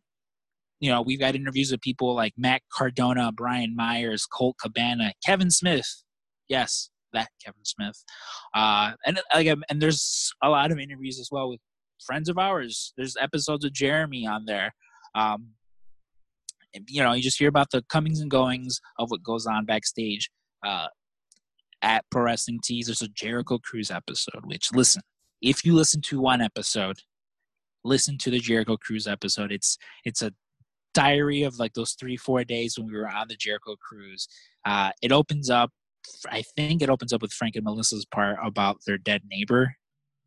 you 0.78 0.90
know 0.90 1.02
we've 1.02 1.18
got 1.18 1.34
interviews 1.34 1.72
with 1.72 1.80
people 1.80 2.14
like 2.14 2.34
Matt 2.36 2.62
Cardona, 2.72 3.32
Brian 3.32 3.74
Myers, 3.74 4.26
Colt 4.26 4.56
Cabana, 4.62 5.14
Kevin 5.24 5.50
Smith. 5.50 6.04
Yes, 6.48 6.90
that 7.12 7.28
Kevin 7.44 7.64
Smith. 7.64 8.02
Uh, 8.54 8.92
and 9.06 9.20
like 9.34 9.46
and 9.46 9.82
there's 9.82 10.32
a 10.42 10.48
lot 10.48 10.72
of 10.72 10.78
interviews 10.78 11.18
as 11.18 11.28
well 11.30 11.48
with 11.48 11.60
friends 12.04 12.28
of 12.28 12.38
ours. 12.38 12.92
There's 12.96 13.16
episodes 13.20 13.64
of 13.64 13.72
Jeremy 13.72 14.26
on 14.26 14.44
there. 14.44 14.74
Um, 15.14 15.48
you 16.86 17.02
know, 17.02 17.12
you 17.12 17.22
just 17.22 17.38
hear 17.38 17.48
about 17.48 17.70
the 17.70 17.82
comings 17.88 18.20
and 18.20 18.30
goings 18.30 18.80
of 18.98 19.10
what 19.10 19.22
goes 19.22 19.46
on 19.46 19.64
backstage 19.64 20.30
uh, 20.64 20.88
at 21.82 22.04
Pro 22.10 22.22
Wrestling 22.22 22.60
Tees. 22.62 22.86
There's 22.86 23.02
a 23.02 23.08
Jericho 23.08 23.58
Cruise 23.58 23.90
episode, 23.90 24.44
which, 24.44 24.72
listen, 24.72 25.02
if 25.40 25.64
you 25.64 25.74
listen 25.74 26.00
to 26.02 26.20
one 26.20 26.40
episode, 26.40 26.98
listen 27.84 28.18
to 28.18 28.30
the 28.30 28.38
Jericho 28.38 28.76
Cruise 28.76 29.06
episode. 29.06 29.52
It's 29.52 29.78
it's 30.04 30.22
a 30.22 30.32
diary 30.94 31.42
of 31.42 31.58
like 31.58 31.74
those 31.74 31.92
three 31.92 32.16
four 32.16 32.44
days 32.44 32.78
when 32.78 32.88
we 32.88 32.98
were 32.98 33.08
on 33.08 33.28
the 33.28 33.36
Jericho 33.36 33.76
Cruise. 33.76 34.28
Uh, 34.64 34.90
it 35.02 35.12
opens 35.12 35.48
up. 35.50 35.70
I 36.30 36.42
think 36.56 36.82
it 36.82 36.90
opens 36.90 37.12
up 37.12 37.22
with 37.22 37.32
Frank 37.32 37.56
and 37.56 37.64
Melissa's 37.64 38.06
part 38.06 38.38
about 38.42 38.78
their 38.86 38.98
dead 38.98 39.22
neighbor. 39.30 39.74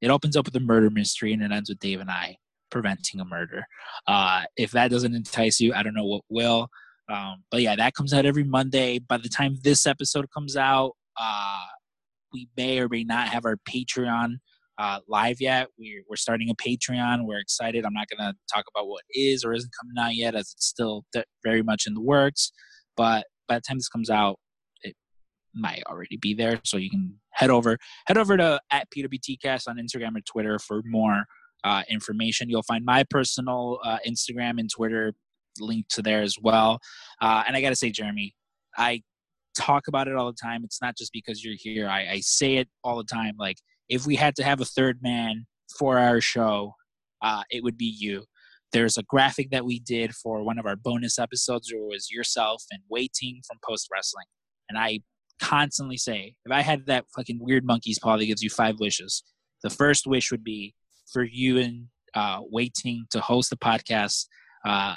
It 0.01 0.09
opens 0.09 0.35
up 0.35 0.45
with 0.45 0.55
a 0.55 0.59
murder 0.59 0.89
mystery 0.89 1.33
and 1.33 1.43
it 1.43 1.51
ends 1.51 1.69
with 1.69 1.79
Dave 1.79 1.99
and 1.99 2.09
I 2.09 2.37
preventing 2.69 3.19
a 3.19 3.25
murder. 3.25 3.65
Uh, 4.07 4.43
if 4.57 4.71
that 4.71 4.89
doesn't 4.89 5.13
entice 5.13 5.59
you, 5.59 5.73
I 5.73 5.83
don't 5.83 5.93
know 5.93 6.05
what 6.05 6.23
will. 6.29 6.69
Um, 7.09 7.43
but 7.51 7.61
yeah, 7.61 7.75
that 7.75 7.93
comes 7.93 8.13
out 8.13 8.25
every 8.25 8.43
Monday. 8.43 8.99
By 8.99 9.17
the 9.17 9.29
time 9.29 9.57
this 9.63 9.85
episode 9.85 10.27
comes 10.33 10.55
out, 10.55 10.93
uh, 11.19 11.65
we 12.33 12.47
may 12.55 12.79
or 12.79 12.87
may 12.87 13.03
not 13.03 13.27
have 13.27 13.45
our 13.45 13.57
Patreon 13.69 14.35
uh, 14.77 14.99
live 15.07 15.41
yet. 15.41 15.67
We're, 15.77 16.03
we're 16.09 16.15
starting 16.15 16.49
a 16.49 16.55
Patreon. 16.55 17.25
We're 17.25 17.39
excited. 17.39 17.85
I'm 17.85 17.93
not 17.93 18.07
going 18.07 18.31
to 18.31 18.37
talk 18.51 18.65
about 18.73 18.87
what 18.87 19.03
is 19.11 19.43
or 19.43 19.53
isn't 19.53 19.71
coming 19.79 20.03
out 20.03 20.15
yet, 20.15 20.33
as 20.33 20.53
it's 20.53 20.65
still 20.65 21.05
very 21.43 21.61
much 21.61 21.83
in 21.85 21.93
the 21.93 22.01
works. 22.01 22.51
But 22.95 23.27
by 23.47 23.55
the 23.55 23.61
time 23.61 23.77
this 23.77 23.89
comes 23.89 24.09
out, 24.09 24.39
might 25.53 25.83
already 25.87 26.17
be 26.17 26.33
there. 26.33 26.59
So 26.63 26.77
you 26.77 26.89
can 26.89 27.19
head 27.31 27.49
over 27.49 27.77
head 28.07 28.17
over 28.17 28.37
to 28.37 28.59
at 28.71 28.87
PWTcast 28.91 29.67
on 29.67 29.77
Instagram 29.77 30.15
or 30.17 30.21
Twitter 30.21 30.59
for 30.59 30.81
more 30.85 31.25
uh, 31.63 31.83
information. 31.89 32.49
You'll 32.49 32.63
find 32.63 32.85
my 32.85 33.03
personal 33.09 33.79
uh, 33.83 33.97
Instagram 34.07 34.59
and 34.59 34.69
Twitter 34.69 35.13
linked 35.59 35.91
to 35.91 36.01
there 36.01 36.21
as 36.21 36.35
well. 36.41 36.79
Uh, 37.21 37.43
and 37.45 37.55
I 37.55 37.61
got 37.61 37.69
to 37.69 37.75
say, 37.75 37.91
Jeremy, 37.91 38.33
I 38.77 39.01
talk 39.55 39.87
about 39.87 40.07
it 40.07 40.15
all 40.15 40.27
the 40.27 40.37
time. 40.41 40.63
It's 40.63 40.81
not 40.81 40.97
just 40.97 41.11
because 41.11 41.43
you're 41.43 41.57
here. 41.57 41.87
I, 41.87 42.07
I, 42.07 42.19
say 42.21 42.55
it 42.55 42.69
all 42.83 42.97
the 42.97 43.03
time. 43.03 43.33
Like, 43.37 43.57
if 43.89 44.05
we 44.05 44.15
had 44.15 44.35
to 44.37 44.43
have 44.43 44.61
a 44.61 44.65
third 44.65 44.99
man 45.01 45.45
for 45.77 45.99
our 45.99 46.21
show, 46.21 46.73
uh, 47.21 47.43
it 47.51 47.63
would 47.63 47.77
be 47.77 47.93
you. 47.97 48.23
There's 48.71 48.97
a 48.97 49.03
graphic 49.03 49.51
that 49.51 49.65
we 49.65 49.79
did 49.79 50.15
for 50.15 50.43
one 50.43 50.57
of 50.57 50.65
our 50.65 50.77
bonus 50.77 51.19
episodes 51.19 51.71
where 51.71 51.83
it 51.83 51.89
was 51.89 52.09
yourself 52.09 52.63
and 52.71 52.81
Wai 52.89 53.07
Ting 53.13 53.41
from 53.45 53.57
post 53.67 53.89
wrestling. 53.91 54.25
And 54.69 54.79
I 54.79 55.01
constantly 55.41 55.97
say, 55.97 56.35
if 56.45 56.51
I 56.51 56.61
had 56.61 56.85
that 56.85 57.05
fucking 57.15 57.39
weird 57.41 57.65
monkey's 57.65 57.99
paw 57.99 58.15
that 58.17 58.25
gives 58.25 58.43
you 58.43 58.49
five 58.49 58.79
wishes, 58.79 59.23
the 59.63 59.69
first 59.69 60.07
wish 60.07 60.31
would 60.31 60.43
be 60.43 60.73
for 61.11 61.23
you 61.23 61.57
and 61.57 61.87
uh, 62.15 62.39
Wai 62.41 62.69
Ting 62.73 63.05
to 63.11 63.19
host 63.19 63.49
the 63.49 63.57
podcast 63.57 64.27
uh, 64.65 64.95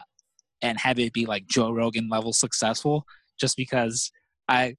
and 0.63 0.79
have 0.79 0.99
it 0.99 1.13
be 1.13 1.27
like 1.27 1.47
Joe 1.47 1.71
Rogan 1.71 2.09
level 2.09 2.33
successful, 2.33 3.05
just 3.41 3.57
because 3.57 4.11
I, 4.49 4.77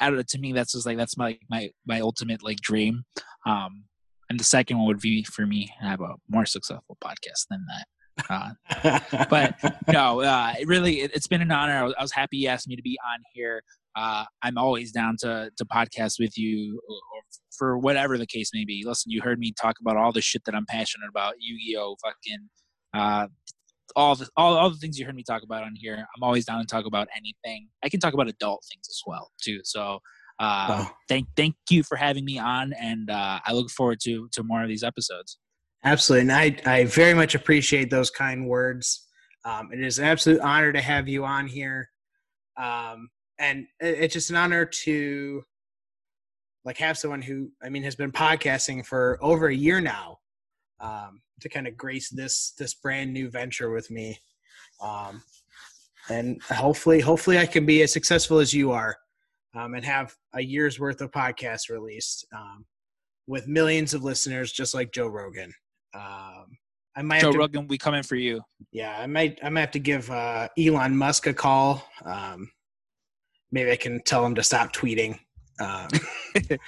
I 0.00 0.06
don't 0.06 0.16
know, 0.16 0.24
to 0.28 0.38
me 0.38 0.52
that's 0.52 0.72
just 0.72 0.86
like 0.86 0.98
that's 0.98 1.16
my 1.16 1.38
my 1.48 1.70
my 1.86 2.00
ultimate 2.00 2.42
like 2.42 2.58
dream. 2.58 3.04
Um, 3.46 3.84
and 4.30 4.38
the 4.40 4.44
second 4.44 4.78
one 4.78 4.86
would 4.86 5.00
be 5.00 5.24
for 5.24 5.46
me 5.46 5.72
have 5.80 6.00
a 6.00 6.14
more 6.28 6.46
successful 6.46 6.96
podcast 7.02 7.46
than 7.50 7.64
that. 7.68 7.86
Uh, 8.28 8.50
but 9.30 9.54
no, 9.88 10.20
uh, 10.20 10.54
it 10.58 10.68
really, 10.68 11.00
it, 11.00 11.12
has 11.14 11.26
been 11.26 11.42
an 11.42 11.50
honor. 11.50 11.72
I 11.72 11.82
was, 11.82 11.94
I 11.98 12.02
was, 12.02 12.12
happy 12.12 12.38
you 12.38 12.48
asked 12.48 12.68
me 12.68 12.76
to 12.76 12.82
be 12.82 12.98
on 13.04 13.20
here. 13.32 13.62
Uh, 13.96 14.24
I'm 14.42 14.58
always 14.58 14.90
down 14.92 15.16
to 15.20 15.50
to 15.56 15.64
podcast 15.64 16.14
with 16.18 16.36
you 16.36 16.80
or, 16.88 16.94
or 16.94 17.22
for 17.56 17.78
whatever 17.78 18.18
the 18.18 18.26
case 18.26 18.50
may 18.52 18.64
be. 18.64 18.82
Listen, 18.84 19.10
you 19.10 19.20
heard 19.20 19.38
me 19.38 19.52
talk 19.60 19.76
about 19.80 19.96
all 19.96 20.12
the 20.12 20.20
shit 20.20 20.44
that 20.46 20.54
I'm 20.54 20.66
passionate 20.66 21.08
about, 21.08 21.34
Yu-Gi-Oh, 21.38 21.96
fucking, 22.02 22.48
uh, 22.92 23.28
all 23.96 24.14
the 24.16 24.28
all, 24.36 24.54
all 24.54 24.70
the 24.70 24.76
things 24.76 24.98
you 24.98 25.06
heard 25.06 25.14
me 25.14 25.22
talk 25.22 25.42
about 25.42 25.62
on 25.62 25.74
here. 25.76 26.06
I'm 26.16 26.22
always 26.22 26.44
down 26.44 26.60
to 26.60 26.66
talk 26.66 26.86
about 26.86 27.08
anything. 27.16 27.68
I 27.82 27.88
can 27.88 28.00
talk 28.00 28.14
about 28.14 28.28
adult 28.28 28.64
things 28.72 28.86
as 28.88 29.00
well 29.06 29.30
too. 29.42 29.60
So 29.64 30.00
uh, 30.38 30.66
wow. 30.68 30.90
thank 31.08 31.28
thank 31.36 31.54
you 31.70 31.82
for 31.82 31.96
having 31.96 32.24
me 32.24 32.38
on, 32.38 32.72
and 32.72 33.10
uh, 33.10 33.40
I 33.44 33.52
look 33.52 33.70
forward 33.70 34.00
to 34.04 34.28
to 34.32 34.42
more 34.42 34.62
of 34.62 34.68
these 34.68 34.82
episodes. 34.82 35.38
Absolutely, 35.84 36.22
and 36.22 36.32
I 36.32 36.56
I 36.64 36.84
very 36.86 37.12
much 37.14 37.34
appreciate 37.34 37.90
those 37.90 38.10
kind 38.10 38.46
words. 38.46 39.06
Um, 39.44 39.70
it 39.72 39.80
is 39.80 39.98
an 39.98 40.06
absolute 40.06 40.40
honor 40.40 40.72
to 40.72 40.80
have 40.80 41.08
you 41.08 41.24
on 41.24 41.46
here, 41.46 41.90
um, 42.56 43.10
and 43.38 43.66
it's 43.80 44.14
just 44.14 44.30
an 44.30 44.36
honor 44.36 44.64
to 44.64 45.42
like 46.64 46.78
have 46.78 46.96
someone 46.96 47.20
who 47.20 47.50
I 47.62 47.68
mean 47.68 47.82
has 47.82 47.96
been 47.96 48.12
podcasting 48.12 48.86
for 48.86 49.18
over 49.20 49.48
a 49.48 49.54
year 49.54 49.82
now 49.82 50.18
um, 50.80 51.20
to 51.42 51.50
kind 51.50 51.66
of 51.66 51.76
grace 51.76 52.08
this 52.08 52.54
this 52.58 52.72
brand 52.74 53.12
new 53.12 53.28
venture 53.28 53.70
with 53.70 53.90
me, 53.90 54.18
um, 54.82 55.22
and 56.08 56.40
hopefully 56.44 57.00
hopefully 57.00 57.38
I 57.38 57.44
can 57.44 57.66
be 57.66 57.82
as 57.82 57.92
successful 57.92 58.38
as 58.38 58.54
you 58.54 58.72
are, 58.72 58.96
um, 59.54 59.74
and 59.74 59.84
have 59.84 60.14
a 60.32 60.40
year's 60.40 60.80
worth 60.80 61.02
of 61.02 61.10
podcasts 61.10 61.68
released 61.68 62.26
um, 62.34 62.64
with 63.26 63.46
millions 63.48 63.92
of 63.92 64.02
listeners, 64.02 64.50
just 64.50 64.72
like 64.74 64.90
Joe 64.90 65.08
Rogan. 65.08 65.52
Um, 65.94 66.46
I 66.96 67.02
might 67.02 67.20
Joe 67.20 67.32
to, 67.32 67.38
Rogan, 67.38 67.66
we 67.66 67.78
come 67.78 67.94
in 67.94 68.02
for 68.02 68.16
you. 68.16 68.40
Yeah, 68.72 68.96
I 68.98 69.06
might 69.06 69.38
I 69.42 69.48
might 69.48 69.60
have 69.60 69.70
to 69.72 69.78
give 69.78 70.10
uh, 70.10 70.48
Elon 70.58 70.96
Musk 70.96 71.26
a 71.26 71.34
call. 71.34 71.86
Um, 72.04 72.50
maybe 73.50 73.70
I 73.70 73.76
can 73.76 74.00
tell 74.02 74.24
him 74.24 74.34
to 74.36 74.42
stop 74.42 74.72
tweeting. 74.72 75.18
Um, 75.60 75.88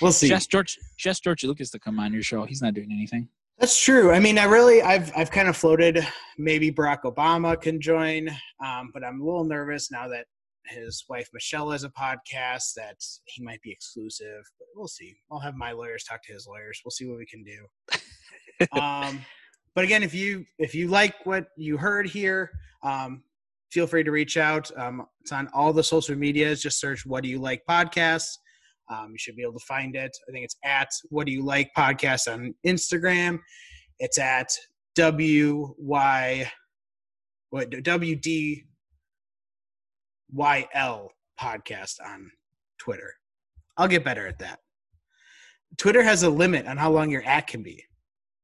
we'll 0.00 0.12
see. 0.12 0.28
Just 0.28 0.50
George, 0.50 0.78
just 0.96 1.22
George 1.22 1.44
Lucas 1.44 1.70
to 1.70 1.78
come 1.78 1.98
on 1.98 2.12
your 2.12 2.22
show. 2.22 2.44
He's 2.44 2.62
not 2.62 2.74
doing 2.74 2.90
anything. 2.92 3.28
That's 3.58 3.82
true. 3.82 4.12
I 4.12 4.20
mean, 4.20 4.38
I 4.38 4.44
really, 4.44 4.82
I've, 4.82 5.10
I've 5.16 5.30
kind 5.30 5.48
of 5.48 5.56
floated. 5.56 6.06
Maybe 6.36 6.70
Barack 6.70 7.02
Obama 7.04 7.58
can 7.58 7.80
join, 7.80 8.28
um, 8.62 8.90
but 8.92 9.02
I'm 9.02 9.20
a 9.20 9.24
little 9.24 9.44
nervous 9.44 9.90
now 9.90 10.08
that 10.08 10.26
his 10.66 11.04
wife 11.08 11.28
Michelle 11.32 11.70
has 11.70 11.82
a 11.82 11.88
podcast 11.90 12.74
that 12.76 12.96
he 13.24 13.42
might 13.42 13.62
be 13.62 13.72
exclusive. 13.72 14.42
But 14.58 14.68
we'll 14.74 14.88
see. 14.88 15.16
I'll 15.30 15.40
have 15.40 15.54
my 15.54 15.72
lawyers 15.72 16.04
talk 16.04 16.22
to 16.24 16.34
his 16.34 16.46
lawyers. 16.46 16.80
We'll 16.84 16.90
see 16.90 17.06
what 17.06 17.16
we 17.16 17.24
can 17.24 17.42
do. 17.42 17.95
Um, 18.72 19.24
but 19.74 19.84
again, 19.84 20.02
if 20.02 20.14
you 20.14 20.44
if 20.58 20.74
you 20.74 20.88
like 20.88 21.14
what 21.24 21.48
you 21.56 21.76
heard 21.76 22.08
here, 22.08 22.50
um, 22.82 23.22
feel 23.70 23.86
free 23.86 24.04
to 24.04 24.10
reach 24.10 24.36
out. 24.36 24.70
Um, 24.78 25.06
it's 25.20 25.32
on 25.32 25.48
all 25.54 25.72
the 25.72 25.84
social 25.84 26.16
medias. 26.16 26.62
Just 26.62 26.80
search 26.80 27.04
"What 27.04 27.22
Do 27.22 27.28
You 27.28 27.38
Like" 27.38 27.62
podcasts. 27.68 28.38
Um, 28.88 29.08
you 29.10 29.18
should 29.18 29.36
be 29.36 29.42
able 29.42 29.58
to 29.58 29.66
find 29.66 29.96
it. 29.96 30.16
I 30.28 30.32
think 30.32 30.44
it's 30.44 30.56
at 30.64 30.88
What 31.10 31.26
Do 31.26 31.32
You 31.32 31.44
Like 31.44 31.70
podcast 31.76 32.32
on 32.32 32.54
Instagram. 32.66 33.40
It's 33.98 34.18
at 34.18 34.48
W 34.94 35.74
Y 35.78 36.50
what 37.50 37.70
W 37.82 38.16
D 38.16 38.64
Y 40.32 40.68
L 40.74 41.10
podcast 41.40 41.94
on 42.04 42.30
Twitter. 42.78 43.12
I'll 43.76 43.88
get 43.88 44.04
better 44.04 44.26
at 44.26 44.38
that. 44.40 44.60
Twitter 45.78 46.02
has 46.02 46.22
a 46.22 46.30
limit 46.30 46.66
on 46.66 46.76
how 46.76 46.90
long 46.90 47.10
your 47.10 47.22
at 47.22 47.46
can 47.46 47.62
be, 47.62 47.82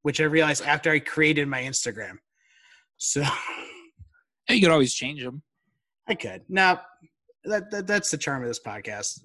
which 0.03 0.21
I 0.21 0.25
realized 0.25 0.65
after 0.65 0.91
I 0.91 0.99
created 0.99 1.49
my 1.49 1.63
Instagram. 1.63 2.19
So 2.99 3.25
You 4.49 4.61
could 4.61 4.71
always 4.71 4.95
change 4.95 5.23
them. 5.23 5.43
I 6.09 6.15
could. 6.15 6.43
Now, 6.49 6.83
that, 7.45 7.71
that 7.71 7.87
that's 7.87 8.11
the 8.11 8.19
charm 8.19 8.43
of 8.43 8.49
this 8.49 8.61
podcast. 8.61 9.21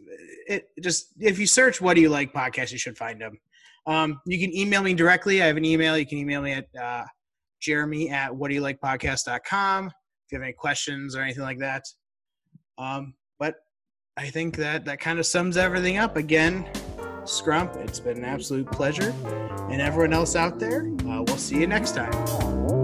It 0.48 0.70
just 0.82 1.14
if 1.20 1.38
you 1.38 1.46
search 1.46 1.82
"What 1.82 1.96
do 1.96 2.02
you 2.02 2.10
like?" 2.10 2.34
podcast, 2.34 2.72
you 2.72 2.78
should 2.78 2.98
find 2.98 3.22
them. 3.22 3.40
Um, 3.86 4.22
you 4.26 4.40
can 4.40 4.56
email 4.56 4.82
me 4.82 4.94
directly. 4.94 5.42
I 5.42 5.48
have 5.48 5.58
an 5.58 5.66
email. 5.66 5.98
You 5.98 6.06
can 6.06 6.18
email 6.18 6.42
me 6.42 6.54
at 6.54 6.68
uh, 6.80 7.06
Jeremy 7.62 8.10
at 8.10 8.36
what 8.36 8.50
do 8.50 8.56
you 8.56 8.62
like 8.62 8.80
podcast.com 8.80 9.88
if 9.88 10.32
you 10.32 10.38
have 10.38 10.44
any 10.44 10.54
questions 10.54 11.16
or 11.16 11.22
anything 11.22 11.44
like 11.44 11.60
that. 11.60 11.84
Um, 12.78 13.14
but 13.40 13.56
I 14.18 14.30
think 14.30 14.58
that 14.58 14.86
that 14.86 15.00
kind 15.00 15.20
of 15.20 15.26
sums 15.26 15.56
everything 15.56 15.98
up. 15.98 16.18
Again, 16.18 16.70
Scrump, 17.28 17.76
it's 17.76 18.00
been 18.00 18.18
an 18.18 18.26
absolute 18.26 18.72
pleasure. 18.72 19.14
And 19.70 19.82
everyone 19.82 20.14
else 20.14 20.36
out 20.36 20.60
there, 20.60 20.90
uh, 21.08 21.24
we'll 21.24 21.38
see 21.38 21.60
you 21.60 21.68
next 21.68 21.94
time. 21.96 22.77